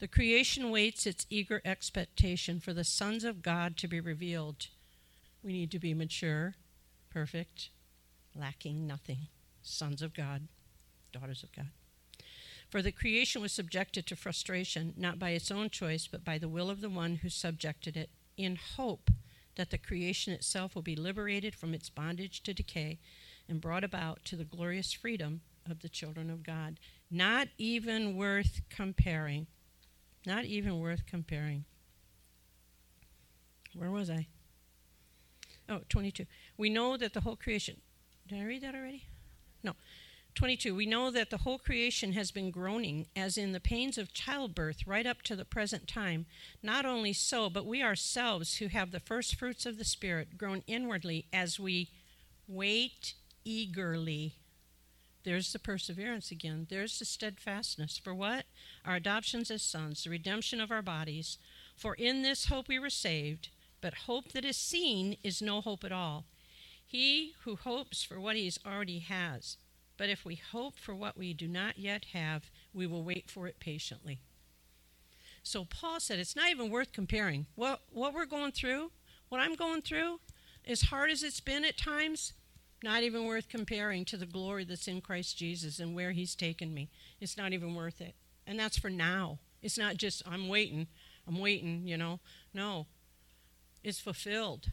The 0.00 0.08
creation 0.08 0.70
waits 0.70 1.06
its 1.06 1.26
eager 1.28 1.60
expectation 1.62 2.58
for 2.58 2.72
the 2.72 2.84
sons 2.84 3.22
of 3.22 3.42
God 3.42 3.76
to 3.76 3.86
be 3.86 4.00
revealed. 4.00 4.68
We 5.42 5.52
need 5.52 5.70
to 5.72 5.78
be 5.78 5.92
mature, 5.92 6.54
perfect, 7.10 7.68
lacking 8.34 8.86
nothing. 8.86 9.28
Sons 9.62 10.00
of 10.00 10.14
God, 10.14 10.48
daughters 11.12 11.42
of 11.42 11.52
God. 11.52 11.68
For 12.70 12.80
the 12.80 12.92
creation 12.92 13.42
was 13.42 13.52
subjected 13.52 14.06
to 14.06 14.16
frustration, 14.16 14.94
not 14.96 15.18
by 15.18 15.30
its 15.30 15.50
own 15.50 15.68
choice, 15.68 16.06
but 16.06 16.24
by 16.24 16.38
the 16.38 16.48
will 16.48 16.70
of 16.70 16.80
the 16.80 16.88
one 16.88 17.16
who 17.16 17.28
subjected 17.28 17.94
it, 17.94 18.08
in 18.38 18.56
hope 18.56 19.10
that 19.56 19.68
the 19.68 19.76
creation 19.76 20.32
itself 20.32 20.74
will 20.74 20.80
be 20.80 20.96
liberated 20.96 21.54
from 21.54 21.74
its 21.74 21.90
bondage 21.90 22.42
to 22.44 22.54
decay 22.54 22.98
and 23.46 23.60
brought 23.60 23.84
about 23.84 24.24
to 24.24 24.36
the 24.36 24.44
glorious 24.44 24.94
freedom 24.94 25.42
of 25.68 25.80
the 25.80 25.88
children 25.90 26.30
of 26.30 26.42
God. 26.42 26.80
Not 27.10 27.48
even 27.58 28.16
worth 28.16 28.62
comparing 28.70 29.46
not 30.26 30.44
even 30.44 30.78
worth 30.78 31.06
comparing. 31.06 31.64
Where 33.74 33.90
was 33.90 34.10
I? 34.10 34.26
Oh, 35.68 35.80
22. 35.88 36.26
We 36.56 36.68
know 36.68 36.96
that 36.96 37.14
the 37.14 37.20
whole 37.20 37.36
creation. 37.36 37.76
Did 38.26 38.40
I 38.40 38.44
read 38.44 38.62
that 38.62 38.74
already? 38.74 39.04
No. 39.62 39.74
22. 40.34 40.74
We 40.74 40.86
know 40.86 41.10
that 41.10 41.30
the 41.30 41.38
whole 41.38 41.58
creation 41.58 42.12
has 42.12 42.30
been 42.30 42.50
groaning 42.50 43.06
as 43.16 43.36
in 43.36 43.52
the 43.52 43.60
pains 43.60 43.98
of 43.98 44.12
childbirth 44.12 44.86
right 44.86 45.06
up 45.06 45.22
to 45.22 45.36
the 45.36 45.44
present 45.44 45.88
time. 45.88 46.26
Not 46.62 46.86
only 46.86 47.12
so, 47.12 47.50
but 47.50 47.66
we 47.66 47.82
ourselves 47.82 48.56
who 48.56 48.68
have 48.68 48.90
the 48.90 49.00
first 49.00 49.36
fruits 49.36 49.66
of 49.66 49.78
the 49.78 49.84
Spirit 49.84 50.38
groan 50.38 50.62
inwardly 50.66 51.26
as 51.32 51.58
we 51.60 51.90
wait 52.46 53.14
eagerly 53.44 54.39
there's 55.24 55.52
the 55.52 55.58
perseverance 55.58 56.30
again. 56.30 56.66
There's 56.70 56.98
the 56.98 57.04
steadfastness. 57.04 57.98
For 57.98 58.14
what? 58.14 58.46
Our 58.84 58.96
adoptions 58.96 59.50
as 59.50 59.62
sons, 59.62 60.04
the 60.04 60.10
redemption 60.10 60.60
of 60.60 60.70
our 60.70 60.82
bodies. 60.82 61.38
For 61.76 61.94
in 61.94 62.22
this 62.22 62.46
hope 62.46 62.68
we 62.68 62.78
were 62.78 62.90
saved, 62.90 63.50
but 63.80 63.94
hope 64.06 64.32
that 64.32 64.44
is 64.44 64.56
seen 64.56 65.16
is 65.22 65.42
no 65.42 65.60
hope 65.60 65.84
at 65.84 65.92
all. 65.92 66.24
He 66.86 67.34
who 67.44 67.56
hopes 67.56 68.02
for 68.02 68.18
what 68.18 68.36
he 68.36 68.50
already 68.66 69.00
has. 69.00 69.56
But 69.96 70.08
if 70.08 70.24
we 70.24 70.36
hope 70.36 70.78
for 70.78 70.94
what 70.94 71.18
we 71.18 71.34
do 71.34 71.46
not 71.46 71.78
yet 71.78 72.06
have, 72.14 72.50
we 72.72 72.86
will 72.86 73.04
wait 73.04 73.30
for 73.30 73.46
it 73.46 73.60
patiently. 73.60 74.20
So 75.42 75.64
Paul 75.64 76.00
said 76.00 76.18
it's 76.18 76.36
not 76.36 76.48
even 76.50 76.70
worth 76.70 76.92
comparing. 76.92 77.46
What, 77.54 77.82
what 77.92 78.14
we're 78.14 78.26
going 78.26 78.52
through, 78.52 78.92
what 79.28 79.40
I'm 79.40 79.54
going 79.54 79.82
through, 79.82 80.20
as 80.66 80.82
hard 80.82 81.10
as 81.10 81.22
it's 81.22 81.40
been 81.40 81.64
at 81.64 81.78
times, 81.78 82.32
not 82.82 83.02
even 83.02 83.24
worth 83.24 83.48
comparing 83.48 84.04
to 84.06 84.16
the 84.16 84.26
glory 84.26 84.64
that's 84.64 84.88
in 84.88 85.00
Christ 85.00 85.36
Jesus 85.36 85.78
and 85.78 85.94
where 85.94 86.12
He's 86.12 86.34
taken 86.34 86.72
me. 86.72 86.88
It's 87.20 87.36
not 87.36 87.52
even 87.52 87.74
worth 87.74 88.00
it. 88.00 88.14
And 88.46 88.58
that's 88.58 88.78
for 88.78 88.90
now. 88.90 89.38
It's 89.62 89.78
not 89.78 89.96
just, 89.96 90.22
I'm 90.26 90.48
waiting, 90.48 90.86
I'm 91.28 91.38
waiting, 91.38 91.86
you 91.86 91.96
know. 91.96 92.20
No, 92.54 92.86
it's 93.84 94.00
fulfilled. 94.00 94.70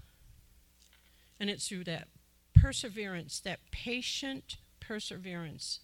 And 1.39 1.49
it's 1.49 1.67
through 1.67 1.83
that 1.85 2.07
perseverance, 2.55 3.39
that 3.41 3.59
patient 3.71 4.57
perseverance, 4.79 5.81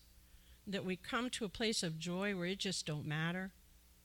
that 0.66 0.86
we 0.86 0.96
come 0.96 1.30
to 1.32 1.46
a 1.46 1.50
place 1.50 1.84
of 1.84 2.00
joy 2.00 2.36
where 2.36 2.48
it 2.48 2.60
just 2.60 2.86
don't 2.86 3.06
matter. 3.06 3.52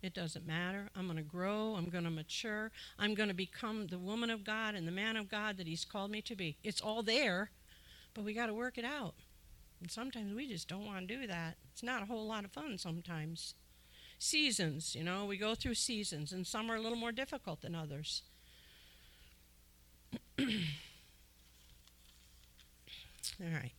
It 0.03 0.15
doesn't 0.15 0.47
matter. 0.47 0.91
I'm 0.95 1.07
going 1.07 1.17
to 1.17 1.23
grow. 1.23 1.75
I'm 1.77 1.89
going 1.89 2.05
to 2.05 2.11
mature. 2.11 2.71
I'm 2.99 3.15
going 3.15 3.29
to 3.29 3.35
become 3.35 3.87
the 3.87 3.99
woman 3.99 4.31
of 4.31 4.45
God 4.45 4.75
and 4.75 4.87
the 4.87 4.93
man 4.93 5.17
of 5.17 5.29
God 5.29 5.57
that 5.57 5.67
He's 5.67 5.85
called 5.85 6.11
me 6.11 6.23
to 6.23 6.37
be. 6.37 6.57
It's 6.63 6.81
all 6.81 7.03
there. 7.03 7.51
But 8.15 8.25
we 8.25 8.33
got 8.33 8.47
to 8.47 8.55
work 8.55 8.79
it 8.79 8.85
out. 8.85 9.15
And 9.81 9.91
sometimes 9.91 10.35
we 10.35 10.49
just 10.49 10.69
don't 10.69 10.87
want 10.87 11.07
to 11.07 11.17
do 11.17 11.27
that. 11.27 11.57
It's 11.73 11.83
not 11.83 12.03
a 12.03 12.07
whole 12.07 12.27
lot 12.27 12.45
of 12.45 12.53
fun 12.53 12.79
sometimes. 12.79 13.55
Seasons, 14.19 14.97
you 14.97 15.05
know, 15.05 15.25
we 15.25 15.37
go 15.37 15.55
through 15.55 15.75
seasons, 15.75 16.33
and 16.33 16.45
some 16.45 16.71
are 16.71 16.75
a 16.75 16.81
little 16.81 16.99
more 16.99 17.13
difficult 17.13 17.61
than 17.61 17.77
others. 17.77 18.23
All 20.41 20.47
right. 23.41 23.73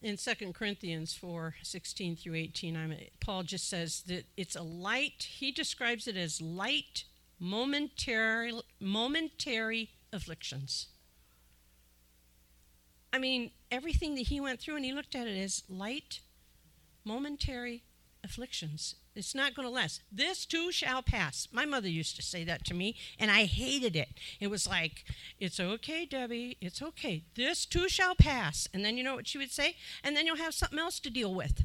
In 0.00 0.16
2 0.16 0.52
Corinthians 0.52 1.14
4 1.14 1.54
16 1.62 2.16
through 2.16 2.34
18, 2.34 2.76
I'm, 2.76 2.94
Paul 3.20 3.42
just 3.44 3.68
says 3.68 4.02
that 4.06 4.24
it's 4.36 4.56
a 4.56 4.62
light, 4.62 5.28
he 5.34 5.52
describes 5.52 6.08
it 6.08 6.16
as 6.16 6.40
light, 6.40 7.04
momentary, 7.38 8.52
momentary 8.80 9.90
afflictions. 10.12 10.88
I 13.12 13.18
mean, 13.18 13.50
everything 13.70 14.14
that 14.14 14.28
he 14.28 14.40
went 14.40 14.60
through, 14.60 14.76
and 14.76 14.84
he 14.84 14.92
looked 14.92 15.14
at 15.14 15.26
it 15.26 15.38
as 15.38 15.64
light, 15.68 16.20
momentary 17.04 17.82
afflictions. 18.24 18.94
It's 19.14 19.34
not 19.34 19.54
going 19.54 19.68
to 19.68 19.72
last. 19.72 20.00
This 20.10 20.46
too 20.46 20.72
shall 20.72 21.02
pass. 21.02 21.46
My 21.52 21.66
mother 21.66 21.88
used 21.88 22.16
to 22.16 22.22
say 22.22 22.44
that 22.44 22.64
to 22.66 22.74
me, 22.74 22.96
and 23.18 23.30
I 23.30 23.44
hated 23.44 23.94
it. 23.94 24.08
It 24.40 24.46
was 24.46 24.66
like, 24.66 25.04
It's 25.38 25.60
okay, 25.60 26.06
Debbie. 26.06 26.56
It's 26.60 26.80
okay. 26.80 27.24
This 27.34 27.66
too 27.66 27.88
shall 27.88 28.14
pass. 28.14 28.68
And 28.72 28.84
then 28.84 28.96
you 28.96 29.04
know 29.04 29.14
what 29.14 29.28
she 29.28 29.38
would 29.38 29.50
say? 29.50 29.76
And 30.02 30.16
then 30.16 30.26
you'll 30.26 30.36
have 30.36 30.54
something 30.54 30.78
else 30.78 30.98
to 31.00 31.10
deal 31.10 31.34
with. 31.34 31.64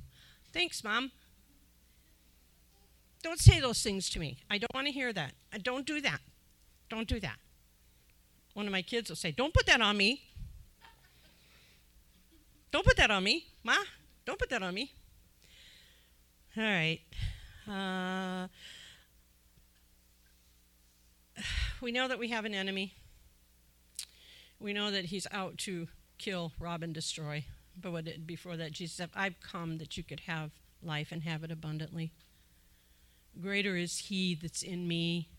Thanks, 0.51 0.83
Mom. 0.83 1.11
Don't 3.23 3.39
say 3.39 3.59
those 3.59 3.81
things 3.81 4.09
to 4.09 4.19
me. 4.19 4.39
I 4.49 4.57
don't 4.57 4.73
want 4.73 4.87
to 4.87 4.93
hear 4.93 5.13
that. 5.13 5.33
I 5.53 5.57
don't 5.57 5.85
do 5.85 6.01
that. 6.01 6.19
Don't 6.89 7.07
do 7.07 7.19
that. 7.21 7.37
One 8.53 8.65
of 8.65 8.71
my 8.71 8.81
kids 8.81 9.09
will 9.09 9.15
say, 9.15 9.31
Don't 9.31 9.53
put 9.53 9.65
that 9.67 9.79
on 9.79 9.95
me. 9.95 10.26
Don't 12.71 12.85
put 12.85 12.97
that 12.97 13.11
on 13.11 13.23
me, 13.23 13.45
Ma. 13.63 13.75
Don't 14.25 14.37
put 14.37 14.49
that 14.49 14.61
on 14.61 14.73
me. 14.73 14.91
All 16.57 16.63
right. 16.63 16.99
Uh, 17.67 18.47
we 21.81 21.91
know 21.91 22.07
that 22.07 22.19
we 22.19 22.29
have 22.29 22.45
an 22.45 22.53
enemy. 22.53 22.93
We 24.59 24.73
know 24.73 24.91
that 24.91 25.05
he's 25.05 25.27
out 25.31 25.57
to 25.59 25.87
kill, 26.17 26.51
rob, 26.59 26.83
and 26.83 26.93
destroy. 26.93 27.45
But 27.79 27.91
what 27.91 28.07
it, 28.07 28.25
before 28.25 28.57
that, 28.57 28.71
Jesus 28.71 28.97
said, 28.97 29.09
I've 29.15 29.39
come 29.39 29.77
that 29.77 29.97
you 29.97 30.03
could 30.03 30.21
have 30.21 30.51
life 30.81 31.11
and 31.11 31.23
have 31.23 31.43
it 31.43 31.51
abundantly. 31.51 32.11
Greater 33.39 33.75
is 33.75 33.99
he 33.99 34.33
that's 34.33 34.63
in 34.63 34.87
me 34.87 35.29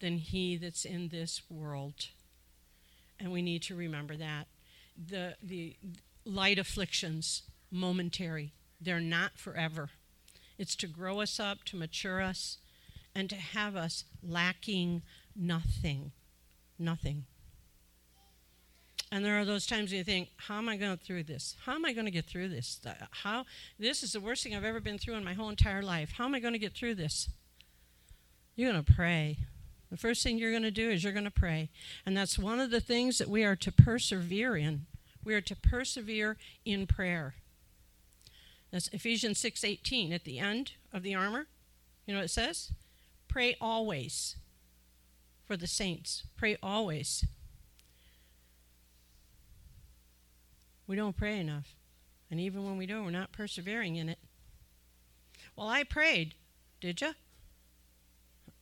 than 0.00 0.18
he 0.18 0.56
that's 0.56 0.84
in 0.84 1.08
this 1.08 1.42
world. 1.48 2.08
And 3.20 3.30
we 3.30 3.40
need 3.40 3.62
to 3.62 3.76
remember 3.76 4.16
that. 4.16 4.48
The, 4.98 5.36
the, 5.42 5.76
light 6.26 6.58
afflictions 6.58 7.42
momentary, 7.70 8.52
they're 8.80 9.00
not 9.00 9.38
forever. 9.38 9.90
It's 10.58 10.76
to 10.76 10.86
grow 10.86 11.20
us 11.20 11.38
up, 11.40 11.64
to 11.64 11.76
mature 11.76 12.20
us, 12.20 12.58
and 13.14 13.30
to 13.30 13.36
have 13.36 13.76
us 13.76 14.04
lacking 14.22 15.02
nothing. 15.34 16.12
Nothing. 16.78 17.24
And 19.12 19.24
there 19.24 19.38
are 19.38 19.44
those 19.44 19.66
times 19.66 19.92
you 19.92 20.02
think, 20.02 20.30
how 20.36 20.58
am 20.58 20.68
I 20.68 20.76
going 20.76 20.96
through 20.96 21.22
this? 21.24 21.56
How 21.64 21.74
am 21.74 21.84
I 21.84 21.92
going 21.92 22.06
to 22.06 22.10
get 22.10 22.26
through 22.26 22.48
this? 22.48 22.80
How 23.10 23.44
this 23.78 24.02
is 24.02 24.12
the 24.12 24.20
worst 24.20 24.42
thing 24.42 24.54
I've 24.54 24.64
ever 24.64 24.80
been 24.80 24.98
through 24.98 25.14
in 25.14 25.24
my 25.24 25.32
whole 25.32 25.48
entire 25.48 25.82
life. 25.82 26.12
How 26.18 26.24
am 26.24 26.34
I 26.34 26.40
going 26.40 26.54
to 26.54 26.58
get 26.58 26.74
through 26.74 26.96
this? 26.96 27.28
You're 28.56 28.72
going 28.72 28.84
to 28.84 28.92
pray. 28.92 29.38
The 29.90 29.96
first 29.96 30.24
thing 30.24 30.38
you're 30.38 30.50
going 30.50 30.64
to 30.64 30.72
do 30.72 30.90
is 30.90 31.04
you're 31.04 31.12
going 31.12 31.24
to 31.24 31.30
pray. 31.30 31.70
And 32.04 32.16
that's 32.16 32.38
one 32.38 32.58
of 32.58 32.70
the 32.70 32.80
things 32.80 33.18
that 33.18 33.28
we 33.28 33.44
are 33.44 33.54
to 33.56 33.70
persevere 33.70 34.56
in. 34.56 34.86
We 35.26 35.34
are 35.34 35.40
to 35.40 35.56
persevere 35.56 36.36
in 36.64 36.86
prayer. 36.86 37.34
That's 38.70 38.86
Ephesians 38.92 39.40
6:18 39.40 40.12
at 40.12 40.22
the 40.22 40.38
end 40.38 40.74
of 40.92 41.02
the 41.02 41.16
armor. 41.16 41.48
You 42.06 42.14
know 42.14 42.20
what 42.20 42.26
it 42.26 42.28
says? 42.28 42.70
Pray 43.26 43.56
always 43.60 44.36
for 45.44 45.56
the 45.56 45.66
saints. 45.66 46.22
Pray 46.36 46.56
always. 46.62 47.24
We 50.86 50.94
don't 50.94 51.16
pray 51.16 51.40
enough. 51.40 51.74
And 52.30 52.38
even 52.38 52.64
when 52.64 52.76
we 52.76 52.86
do, 52.86 53.02
we're 53.02 53.10
not 53.10 53.32
persevering 53.32 53.96
in 53.96 54.08
it. 54.08 54.20
Well, 55.56 55.68
I 55.68 55.82
prayed. 55.82 56.36
Did 56.80 57.00
you? 57.00 57.16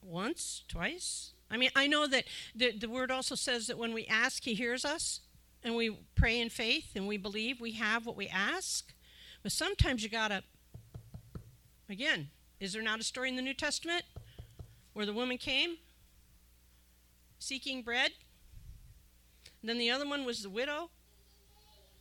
Once, 0.01 0.65
twice? 0.67 1.35
I 1.51 1.59
mean, 1.59 1.71
I 1.77 1.89
know 1.89 2.07
that 2.07 2.25
the, 2.55 2.73
the 2.73 2.89
word 2.89 3.11
also 3.11 3.35
says 3.35 3.67
that 3.67 3.77
when 3.77 3.93
we 3.93 4.07
ask, 4.07 4.45
he 4.45 4.55
hears 4.55 4.87
us 4.87 5.21
and 5.65 5.75
we 5.75 5.99
pray 6.15 6.41
in 6.41 6.51
faith 6.51 6.93
and 6.95 7.09
we 7.09 7.17
believe 7.17 7.61
we 7.61 7.73
have 7.73 8.07
what 8.07 8.17
we 8.17 8.29
ask. 8.29 8.93
But 9.43 9.53
sometimes 9.53 10.03
you 10.03 10.09
got 10.09 10.29
to 10.29 10.43
Again, 11.89 12.29
is 12.61 12.73
there 12.73 12.83
not 12.83 13.01
a 13.01 13.05
story 13.05 13.29
in 13.29 13.37
the 13.37 13.43
New 13.43 13.55
Testament 13.55 14.05
where 14.95 15.05
the 15.05 15.13
woman 15.13 15.37
came 15.37 15.77
seeking 17.39 17.83
bread? 17.83 18.13
And 19.61 19.69
then 19.69 19.79
the 19.79 19.91
other 19.91 20.09
one 20.09 20.25
was 20.25 20.43
the 20.43 20.51
widow 20.51 20.91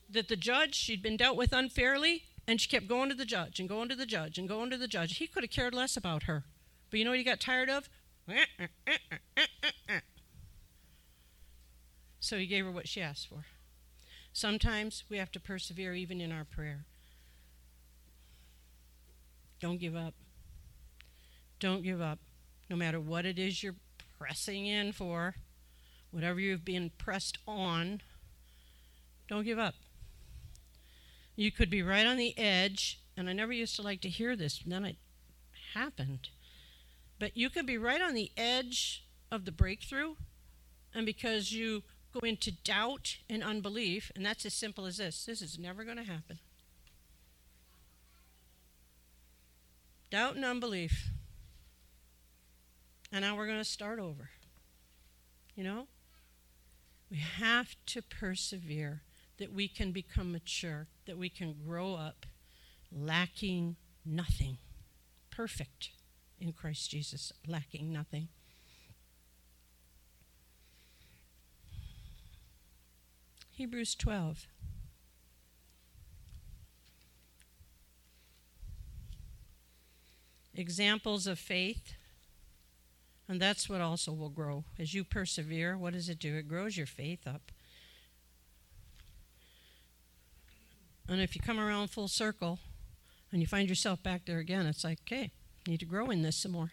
that 0.09 0.29
the 0.29 0.35
judge, 0.35 0.75
she'd 0.75 1.01
been 1.01 1.17
dealt 1.17 1.37
with 1.37 1.53
unfairly, 1.53 2.23
and 2.47 2.61
she 2.61 2.69
kept 2.69 2.87
going 2.87 3.09
to 3.09 3.15
the 3.15 3.25
judge 3.25 3.59
and 3.59 3.67
going 3.67 3.89
to 3.89 3.95
the 3.95 4.05
judge 4.05 4.37
and 4.37 4.47
going 4.47 4.69
to 4.69 4.77
the 4.77 4.87
judge. 4.87 5.17
He 5.17 5.27
could 5.27 5.43
have 5.43 5.51
cared 5.51 5.73
less 5.73 5.97
about 5.97 6.23
her. 6.23 6.43
But 6.89 6.99
you 6.99 7.05
know 7.05 7.11
what 7.11 7.19
he 7.19 7.25
got 7.25 7.39
tired 7.39 7.69
of? 7.69 7.89
So 12.19 12.37
he 12.37 12.45
gave 12.45 12.63
her 12.63 12.71
what 12.71 12.87
she 12.87 13.01
asked 13.01 13.27
for. 13.27 13.45
Sometimes 14.33 15.03
we 15.09 15.17
have 15.17 15.31
to 15.31 15.39
persevere 15.39 15.93
even 15.93 16.19
in 16.19 16.31
our 16.31 16.43
prayer. 16.43 16.85
Don't 19.61 19.79
give 19.79 19.95
up. 19.95 20.15
Don't 21.59 21.83
give 21.83 22.01
up. 22.01 22.19
No 22.67 22.75
matter 22.75 22.99
what 22.99 23.25
it 23.25 23.37
is 23.37 23.61
you're 23.61 23.75
pressing 24.17 24.65
in 24.65 24.91
for, 24.91 25.35
whatever 26.09 26.39
you've 26.39 26.65
been 26.65 26.91
pressed 26.97 27.37
on, 27.47 28.01
don't 29.29 29.45
give 29.45 29.59
up. 29.59 29.75
You 31.35 31.51
could 31.51 31.69
be 31.69 31.83
right 31.83 32.05
on 32.05 32.17
the 32.17 32.37
edge, 32.37 32.99
and 33.15 33.29
I 33.29 33.33
never 33.33 33.53
used 33.53 33.75
to 33.75 33.83
like 33.83 34.01
to 34.01 34.09
hear 34.09 34.35
this, 34.35 34.61
and 34.63 34.71
then 34.71 34.83
it 34.83 34.97
happened. 35.75 36.29
But 37.19 37.37
you 37.37 37.49
could 37.49 37.65
be 37.65 37.77
right 37.77 38.01
on 38.01 38.15
the 38.15 38.31
edge 38.35 39.05
of 39.31 39.45
the 39.45 39.51
breakthrough, 39.51 40.15
and 40.93 41.05
because 41.05 41.51
you 41.51 41.83
go 42.13 42.19
into 42.25 42.51
doubt 42.51 43.17
and 43.29 43.43
unbelief, 43.43 44.11
and 44.15 44.25
that's 44.25 44.45
as 44.45 44.53
simple 44.53 44.85
as 44.85 44.97
this 44.97 45.25
this 45.25 45.41
is 45.41 45.57
never 45.57 45.83
going 45.83 45.97
to 45.97 46.03
happen. 46.03 46.39
Doubt 50.11 50.35
and 50.35 50.45
unbelief. 50.45 51.09
And 53.11 53.23
now 53.23 53.35
we're 53.35 53.47
going 53.47 53.59
to 53.59 53.63
start 53.63 53.99
over. 53.99 54.29
You 55.55 55.63
know? 55.63 55.87
We 57.09 57.17
have 57.17 57.75
to 57.87 58.01
persevere 58.01 59.01
that 59.37 59.51
we 59.51 59.67
can 59.67 59.91
become 59.91 60.31
mature, 60.31 60.87
that 61.05 61.17
we 61.17 61.29
can 61.29 61.55
grow 61.65 61.95
up 61.95 62.25
lacking 62.91 63.75
nothing, 64.05 64.57
perfect 65.31 65.89
in 66.39 66.53
Christ 66.53 66.91
Jesus, 66.91 67.31
lacking 67.47 67.91
nothing. 67.91 68.27
Hebrews 73.53 73.93
12. 73.93 74.47
Examples 80.55 81.27
of 81.27 81.37
faith. 81.37 81.93
And 83.27 83.39
that's 83.39 83.69
what 83.69 83.79
also 83.79 84.11
will 84.11 84.29
grow. 84.29 84.65
As 84.79 84.93
you 84.95 85.03
persevere, 85.03 85.77
what 85.77 85.93
does 85.93 86.09
it 86.09 86.19
do? 86.19 86.35
It 86.35 86.47
grows 86.47 86.77
your 86.77 86.87
faith 86.87 87.27
up. 87.27 87.51
And 91.07 91.21
if 91.21 91.35
you 91.35 91.41
come 91.41 91.59
around 91.59 91.89
full 91.89 92.07
circle 92.07 92.59
and 93.31 93.39
you 93.39 93.47
find 93.47 93.69
yourself 93.69 94.01
back 94.01 94.25
there 94.25 94.39
again, 94.39 94.65
it's 94.65 94.83
like, 94.83 94.99
okay, 95.05 95.31
I 95.67 95.71
need 95.71 95.79
to 95.81 95.85
grow 95.85 96.09
in 96.09 96.23
this 96.23 96.37
some 96.37 96.53
more. 96.53 96.71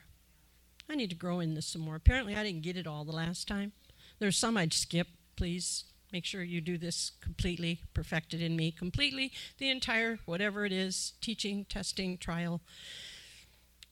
I 0.89 0.95
need 0.95 1.11
to 1.11 1.17
grow 1.17 1.41
in 1.41 1.55
this 1.55 1.67
some 1.67 1.83
more. 1.83 1.97
Apparently, 1.97 2.35
I 2.37 2.43
didn't 2.43 2.63
get 2.63 2.77
it 2.77 2.87
all 2.87 3.05
the 3.05 3.13
last 3.13 3.47
time. 3.47 3.73
There's 4.19 4.37
some 4.37 4.57
I'd 4.57 4.73
skip. 4.73 5.09
Please 5.37 5.85
make 6.13 6.25
sure 6.25 6.43
you 6.43 6.61
do 6.61 6.77
this 6.77 7.13
completely, 7.21 7.81
perfected 7.95 8.43
in 8.43 8.57
me 8.57 8.71
completely, 8.71 9.33
the 9.59 9.71
entire, 9.71 10.19
whatever 10.27 10.65
it 10.65 10.73
is, 10.73 11.13
teaching, 11.21 11.65
testing, 11.69 12.19
trial. 12.19 12.61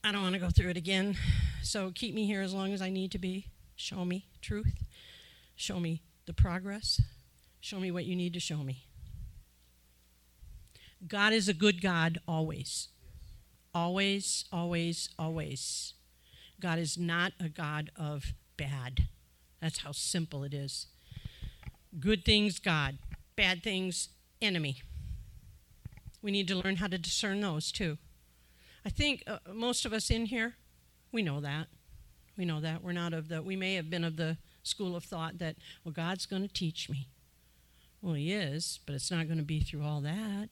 I 0.03 0.11
don't 0.11 0.21
want 0.21 0.33
to 0.33 0.39
go 0.39 0.49
through 0.49 0.69
it 0.69 0.77
again. 0.77 1.17
So 1.61 1.91
keep 1.93 2.15
me 2.15 2.25
here 2.25 2.41
as 2.41 2.53
long 2.53 2.73
as 2.73 2.81
I 2.81 2.89
need 2.89 3.11
to 3.11 3.19
be. 3.19 3.47
Show 3.75 4.05
me 4.05 4.27
truth. 4.41 4.83
Show 5.55 5.79
me 5.79 6.01
the 6.25 6.33
progress. 6.33 7.01
Show 7.59 7.79
me 7.79 7.91
what 7.91 8.05
you 8.05 8.15
need 8.15 8.33
to 8.33 8.39
show 8.39 8.57
me. 8.57 8.85
God 11.07 11.33
is 11.33 11.47
a 11.47 11.53
good 11.53 11.81
God 11.81 12.19
always. 12.27 12.89
Always, 13.73 14.45
always, 14.51 15.09
always. 15.17 15.93
God 16.59 16.79
is 16.79 16.97
not 16.97 17.33
a 17.39 17.49
God 17.49 17.91
of 17.95 18.33
bad. 18.57 19.07
That's 19.61 19.79
how 19.79 19.91
simple 19.91 20.43
it 20.43 20.53
is. 20.53 20.87
Good 21.97 22.23
things, 22.23 22.59
God. 22.59 22.97
Bad 23.35 23.63
things, 23.63 24.09
enemy. 24.41 24.81
We 26.21 26.31
need 26.31 26.47
to 26.49 26.55
learn 26.55 26.75
how 26.75 26.87
to 26.87 26.97
discern 26.97 27.41
those 27.41 27.71
too. 27.71 27.97
I 28.85 28.89
think 28.89 29.23
uh, 29.25 29.39
most 29.53 29.85
of 29.85 29.93
us 29.93 30.09
in 30.09 30.25
here, 30.27 30.55
we 31.11 31.23
know 31.23 31.39
that. 31.41 31.67
We 32.37 32.45
know 32.45 32.61
that. 32.61 32.83
We're 32.83 32.91
not 32.91 33.13
of 33.13 33.27
the, 33.27 33.41
we 33.41 33.55
may 33.55 33.73
have 33.75 33.89
been 33.89 34.03
of 34.03 34.17
the 34.17 34.37
school 34.63 34.95
of 34.95 35.03
thought 35.03 35.39
that, 35.39 35.55
well, 35.83 35.91
God's 35.91 36.25
going 36.25 36.43
to 36.43 36.53
teach 36.53 36.89
me. 36.89 37.07
Well, 38.01 38.13
He 38.13 38.31
is, 38.31 38.79
but 38.85 38.95
it's 38.95 39.11
not 39.11 39.27
going 39.27 39.39
to 39.39 39.43
be 39.43 39.61
through 39.61 39.83
all 39.83 40.01
that. 40.01 40.49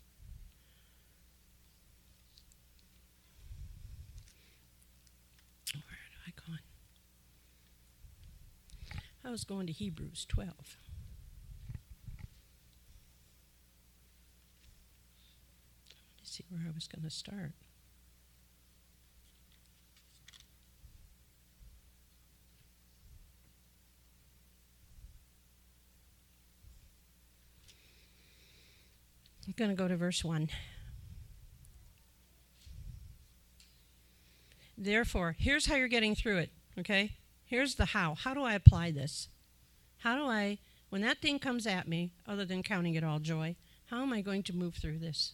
Where 5.74 5.98
I? 9.24 9.28
I 9.28 9.32
was 9.32 9.44
going 9.44 9.68
to 9.68 9.74
Hebrews 9.74 10.26
12. 10.28 10.78
See 16.38 16.46
where 16.50 16.62
I 16.68 16.72
was 16.74 16.88
going 16.88 17.04
to 17.04 17.10
start. 17.10 17.54
I'm 29.48 29.54
going 29.56 29.72
to 29.72 29.76
go 29.76 29.88
to 29.88 29.96
verse 29.96 30.24
1. 30.24 30.50
Therefore, 34.78 35.36
here's 35.40 35.66
how 35.66 35.76
you're 35.76 35.88
getting 35.88 36.14
through 36.14 36.38
it, 36.38 36.52
okay? 36.78 37.14
Here's 37.46 37.76
the 37.76 37.86
how. 37.86 38.14
How 38.14 38.36
do 38.36 38.44
I 38.44 38.54
apply 38.54 38.92
this? 38.92 39.30
How 40.00 40.16
do 40.16 40.26
I, 40.26 40.60
when 40.90 41.02
that 41.02 41.20
thing 41.20 41.40
comes 41.40 41.66
at 41.66 41.88
me, 41.88 42.12
other 42.28 42.46
than 42.46 42.62
counting 42.62 42.94
it 42.94 43.04
all 43.04 43.18
joy, 43.20 43.56
how 43.88 44.04
am 44.04 44.14
I 44.14 44.22
going 44.22 44.44
to 44.44 44.56
move 44.56 44.76
through 44.76 45.00
this? 45.00 45.34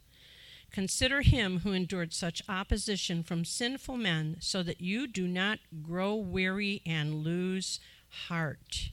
Consider 0.71 1.21
him 1.21 1.59
who 1.59 1.73
endured 1.73 2.13
such 2.13 2.41
opposition 2.47 3.23
from 3.23 3.43
sinful 3.43 3.97
men, 3.97 4.37
so 4.39 4.63
that 4.63 4.79
you 4.79 5.05
do 5.05 5.27
not 5.27 5.59
grow 5.81 6.15
weary 6.15 6.81
and 6.85 7.23
lose 7.23 7.79
heart. 8.27 8.89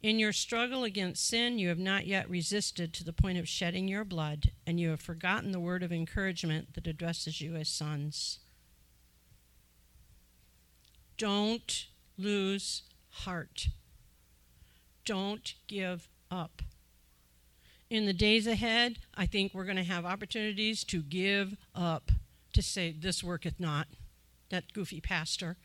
In 0.00 0.20
your 0.20 0.32
struggle 0.32 0.84
against 0.84 1.26
sin, 1.26 1.58
you 1.58 1.68
have 1.68 1.78
not 1.78 2.06
yet 2.06 2.30
resisted 2.30 2.92
to 2.92 3.04
the 3.04 3.12
point 3.12 3.36
of 3.36 3.48
shedding 3.48 3.88
your 3.88 4.04
blood, 4.04 4.52
and 4.64 4.78
you 4.78 4.90
have 4.90 5.00
forgotten 5.00 5.50
the 5.50 5.58
word 5.58 5.82
of 5.82 5.92
encouragement 5.92 6.74
that 6.74 6.86
addresses 6.86 7.40
you 7.40 7.56
as 7.56 7.68
sons. 7.68 8.38
Don't 11.16 11.88
lose 12.16 12.84
heart. 13.10 13.68
Don't 15.04 15.54
give 15.66 16.06
up. 16.30 16.62
In 17.90 18.04
the 18.04 18.12
days 18.12 18.46
ahead, 18.46 18.98
I 19.14 19.26
think 19.26 19.54
we're 19.54 19.64
going 19.64 19.76
to 19.76 19.82
have 19.82 20.04
opportunities 20.04 20.84
to 20.84 21.02
give 21.02 21.56
up, 21.74 22.10
to 22.52 22.62
say, 22.62 22.92
This 22.92 23.24
worketh 23.24 23.58
not. 23.58 23.86
That 24.50 24.72
goofy 24.72 25.00
pastor, 25.00 25.56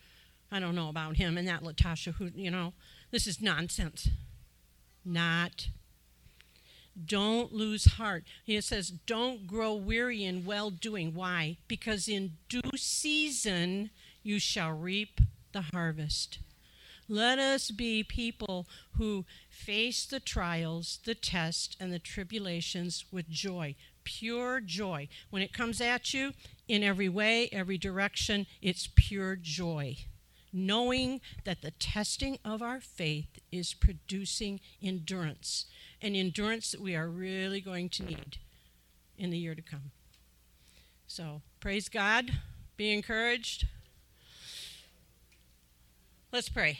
I 0.51 0.59
don't 0.59 0.75
know 0.75 0.89
about 0.89 1.17
him, 1.17 1.37
and 1.37 1.47
that 1.47 1.63
Latasha, 1.63 2.15
who, 2.15 2.29
you 2.35 2.51
know, 2.51 2.73
this 3.11 3.27
is 3.27 3.41
nonsense. 3.41 4.09
Not. 5.05 5.67
Don't 7.05 7.51
lose 7.51 7.85
heart. 7.93 8.23
He 8.43 8.59
says, 8.61 8.89
don't 8.89 9.47
grow 9.47 9.73
weary 9.73 10.23
in 10.23 10.45
well 10.45 10.69
doing. 10.69 11.13
Why? 11.13 11.57
Because 11.67 12.07
in 12.07 12.33
due 12.49 12.77
season 12.77 13.89
you 14.21 14.39
shall 14.39 14.71
reap 14.71 15.19
the 15.53 15.63
harvest. 15.73 16.37
Let 17.09 17.37
us 17.39 17.69
be 17.71 18.03
people 18.03 18.67
who 18.97 19.25
face 19.49 20.05
the 20.05 20.19
trials, 20.19 20.99
the 21.03 21.15
tests, 21.15 21.75
and 21.79 21.91
the 21.91 21.99
tribulations 21.99 23.05
with 23.11 23.29
joy. 23.29 23.75
pure 24.03 24.59
joy. 24.59 25.07
When 25.29 25.41
it 25.41 25.53
comes 25.53 25.79
at 25.79 26.13
you, 26.13 26.33
in 26.67 26.83
every 26.83 27.09
way, 27.09 27.49
every 27.51 27.77
direction, 27.77 28.47
it's 28.61 28.89
pure 28.95 29.35
joy. 29.35 29.97
Knowing 30.51 31.21
that 31.45 31.61
the 31.61 31.71
testing 31.71 32.37
of 32.45 32.61
our 32.61 32.79
faith 32.79 33.39
is 33.51 33.73
producing 33.73 34.59
endurance, 34.81 35.65
an 36.01 36.15
endurance 36.15 36.71
that 36.71 36.81
we 36.81 36.95
are 36.95 37.09
really 37.09 37.61
going 37.61 37.89
to 37.89 38.03
need 38.03 38.37
in 39.17 39.29
the 39.29 39.37
year 39.37 39.55
to 39.55 39.61
come. 39.61 39.91
So, 41.07 41.41
praise 41.59 41.89
God. 41.89 42.31
Be 42.77 42.91
encouraged. 42.91 43.67
Let's 46.33 46.49
pray. 46.49 46.79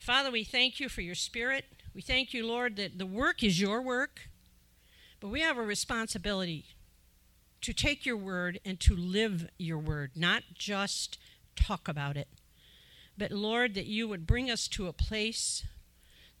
Father, 0.00 0.28
we 0.28 0.42
thank 0.42 0.80
you 0.80 0.88
for 0.88 1.00
your 1.00 1.14
spirit. 1.14 1.66
We 1.94 2.02
thank 2.02 2.34
you, 2.34 2.44
Lord, 2.44 2.74
that 2.74 2.98
the 2.98 3.06
work 3.06 3.44
is 3.44 3.60
your 3.60 3.80
work, 3.80 4.22
but 5.20 5.28
we 5.28 5.42
have 5.42 5.56
a 5.56 5.62
responsibility 5.62 6.64
to 7.60 7.72
take 7.72 8.04
your 8.04 8.16
word 8.16 8.58
and 8.64 8.80
to 8.80 8.96
live 8.96 9.48
your 9.58 9.78
word, 9.78 10.10
not 10.16 10.42
just 10.54 11.18
talk 11.54 11.86
about 11.86 12.16
it. 12.16 12.26
But 13.16 13.30
Lord, 13.30 13.74
that 13.74 13.86
you 13.86 14.08
would 14.08 14.26
bring 14.26 14.50
us 14.50 14.66
to 14.66 14.88
a 14.88 14.92
place 14.92 15.64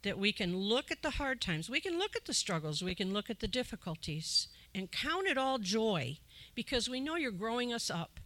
that 0.02 0.18
we 0.18 0.32
can 0.32 0.56
look 0.56 0.90
at 0.90 1.02
the 1.02 1.10
hard 1.10 1.40
times, 1.40 1.70
we 1.70 1.80
can 1.80 2.00
look 2.00 2.16
at 2.16 2.24
the 2.24 2.34
struggles, 2.34 2.82
we 2.82 2.96
can 2.96 3.12
look 3.12 3.30
at 3.30 3.38
the 3.38 3.46
difficulties, 3.46 4.48
and 4.74 4.90
count 4.90 5.28
it 5.28 5.38
all 5.38 5.58
joy 5.58 6.18
because 6.56 6.90
we 6.90 6.98
know 6.98 7.14
you're 7.14 7.30
growing 7.30 7.72
us 7.72 7.90
up. 7.90 8.18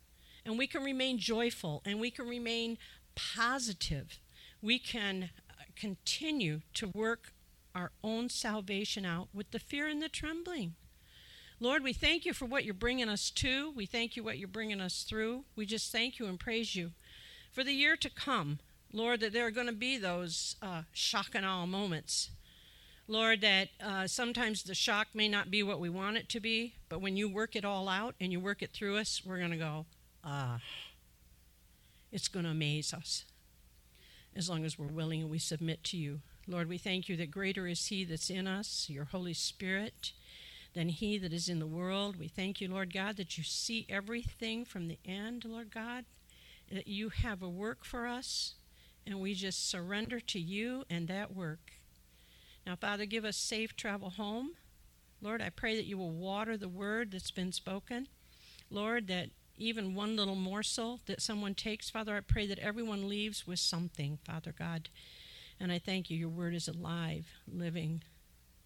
And 0.45 0.57
we 0.57 0.67
can 0.67 0.83
remain 0.83 1.19
joyful 1.19 1.83
and 1.85 2.01
we 2.01 2.11
can 2.11 2.27
remain 2.27 2.79
positive. 3.19 4.19
We 4.63 4.79
can 4.79 5.31
uh, 5.51 5.65
continue 5.77 6.61
to 6.75 6.89
work 6.89 7.33
our 7.75 7.91
own 8.03 8.29
salvation 8.29 9.05
out 9.05 9.29
with 9.35 9.51
the 9.51 9.59
fear 9.59 9.89
and 9.89 10.01
the 10.01 10.09
trembling. 10.09 10.75
Lord, 11.61 11.83
we 11.83 11.93
thank 11.93 12.25
you 12.25 12.33
for 12.33 12.47
what 12.47 12.65
you're 12.65 12.75
bringing 12.75 13.09
us 13.09 13.31
to. 13.31 13.73
We 13.73 13.85
thank 13.85 14.17
you 14.17 14.23
what 14.23 14.39
you're 14.39 14.47
bringing 14.47 14.81
us 14.81 15.03
through. 15.03 15.45
We 15.57 15.67
just 15.67 15.91
thank 15.91 16.19
you 16.19 16.27
and 16.27 16.39
praise 16.39 16.77
you 16.77 16.93
for 17.51 17.65
the 17.65 17.73
year 17.73 17.97
to 17.97 18.11
come. 18.11 18.61
Lord, 18.93 19.21
that 19.21 19.33
there 19.33 19.47
are 19.47 19.51
going 19.51 19.67
to 19.67 19.73
be 19.73 19.99
those 19.99 20.57
uh, 20.63 20.83
shock 20.93 21.35
and 21.35 21.45
awe 21.45 21.67
moments. 21.67 22.31
Lord, 23.09 23.41
that 23.41 23.69
uh, 23.85 24.07
sometimes 24.07 24.63
the 24.63 24.75
shock 24.75 25.09
may 25.15 25.29
not 25.29 25.51
be 25.51 25.63
what 25.63 25.81
we 25.81 25.89
want 25.89 26.17
it 26.17 26.29
to 26.31 26.41
be, 26.41 26.75
but 26.89 27.01
when 27.01 27.17
you 27.17 27.29
work 27.29 27.57
it 27.57 27.65
all 27.65 27.89
out 27.89 28.15
and 28.21 28.31
you 28.31 28.39
work 28.39 28.63
it 28.63 28.73
through 28.73 28.97
us, 28.97 29.23
we're 29.25 29.39
going 29.39 29.51
to 29.51 29.57
go, 29.57 29.87
ah, 30.23 30.61
it's 32.13 32.29
going 32.29 32.45
to 32.45 32.51
amaze 32.51 32.93
us 32.93 33.25
as 34.37 34.49
long 34.49 34.65
as 34.65 34.79
we're 34.79 34.87
willing 34.87 35.23
and 35.23 35.31
we 35.31 35.39
submit 35.39 35.83
to 35.85 35.97
you. 35.97 36.21
Lord, 36.47 36.69
we 36.69 36.79
thank 36.79 37.09
you 37.09 37.17
that 37.17 37.31
greater 37.31 37.67
is 37.67 37.87
He 37.87 38.05
that's 38.05 38.31
in 38.31 38.47
us, 38.47 38.87
your 38.89 39.05
Holy 39.05 39.35
Spirit 39.35 40.13
than 40.75 40.89
he 40.89 41.19
that 41.19 41.33
is 41.33 41.49
in 41.49 41.59
the 41.59 41.67
world. 41.67 42.17
We 42.17 42.29
thank 42.29 42.61
you, 42.61 42.69
Lord 42.69 42.93
God, 42.93 43.17
that 43.17 43.39
you 43.39 43.45
see 43.45 43.87
everything 43.89 44.65
from 44.65 44.89
the 44.89 44.99
end, 45.05 45.45
Lord 45.45 45.73
God, 45.73 46.05
that 46.71 46.87
you 46.87 47.09
have 47.09 47.43
a 47.43 47.49
work 47.49 47.85
for 47.85 48.07
us, 48.07 48.55
and 49.07 49.21
we 49.21 49.35
just 49.35 49.69
surrender 49.69 50.21
to 50.21 50.39
you 50.39 50.85
and 50.91 51.09
that 51.09 51.35
work. 51.35 51.73
Now, 52.67 52.77
Father, 52.77 53.07
give 53.07 53.25
us 53.25 53.37
safe 53.37 53.75
travel 53.75 54.11
home. 54.11 54.53
Lord, 55.21 55.41
I 55.41 55.49
pray 55.49 55.75
that 55.77 55.87
you 55.87 55.99
will 55.99 56.13
water 56.13 56.57
the 56.57 56.69
word 56.69 57.11
that's 57.11 57.31
been 57.31 57.53
spoken. 57.53 58.07
Lord, 58.71 59.09
that 59.09 59.31
even 59.59 59.95
one 59.95 60.17
little 60.17 60.37
morsel 60.37 61.01
that 61.07 61.21
someone 61.21 61.55
takes, 61.55 61.91
Father, 61.91 62.17
I 62.17 62.21
pray 62.21 62.47
that 62.47 62.59
everyone 62.59 63.09
leaves 63.09 63.47
with 63.47 63.59
something, 63.59 64.19
Father 64.25 64.55
God. 64.57 64.89
And 65.61 65.73
I 65.73 65.79
thank 65.79 66.09
you. 66.09 66.17
Your 66.17 66.29
word 66.29 66.55
is 66.55 66.69
alive, 66.69 67.27
living, 67.53 68.03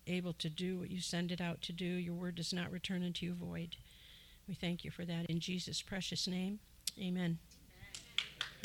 able 0.07 0.35
to 0.35 0.51
do 0.51 0.79
what 0.79 0.91
you 0.91 1.01
send 1.01 1.33
it 1.33 1.41
out 1.41 1.63
to 1.63 1.73
do. 1.73 1.85
Your 1.85 2.15
word 2.15 2.35
does 2.35 2.53
not 2.53 2.71
return 2.71 3.03
unto 3.03 3.27
you 3.27 3.33
void. 3.33 3.77
We 4.47 4.55
thank 4.55 4.85
you 4.85 4.91
for 4.91 5.05
that 5.05 5.27
in 5.27 5.41
Jesus' 5.41 5.81
precious 5.81 6.27
name. 6.27 6.59
Amen. 6.99 7.39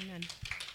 Amen. 0.01 0.21
Amen. 0.21 0.66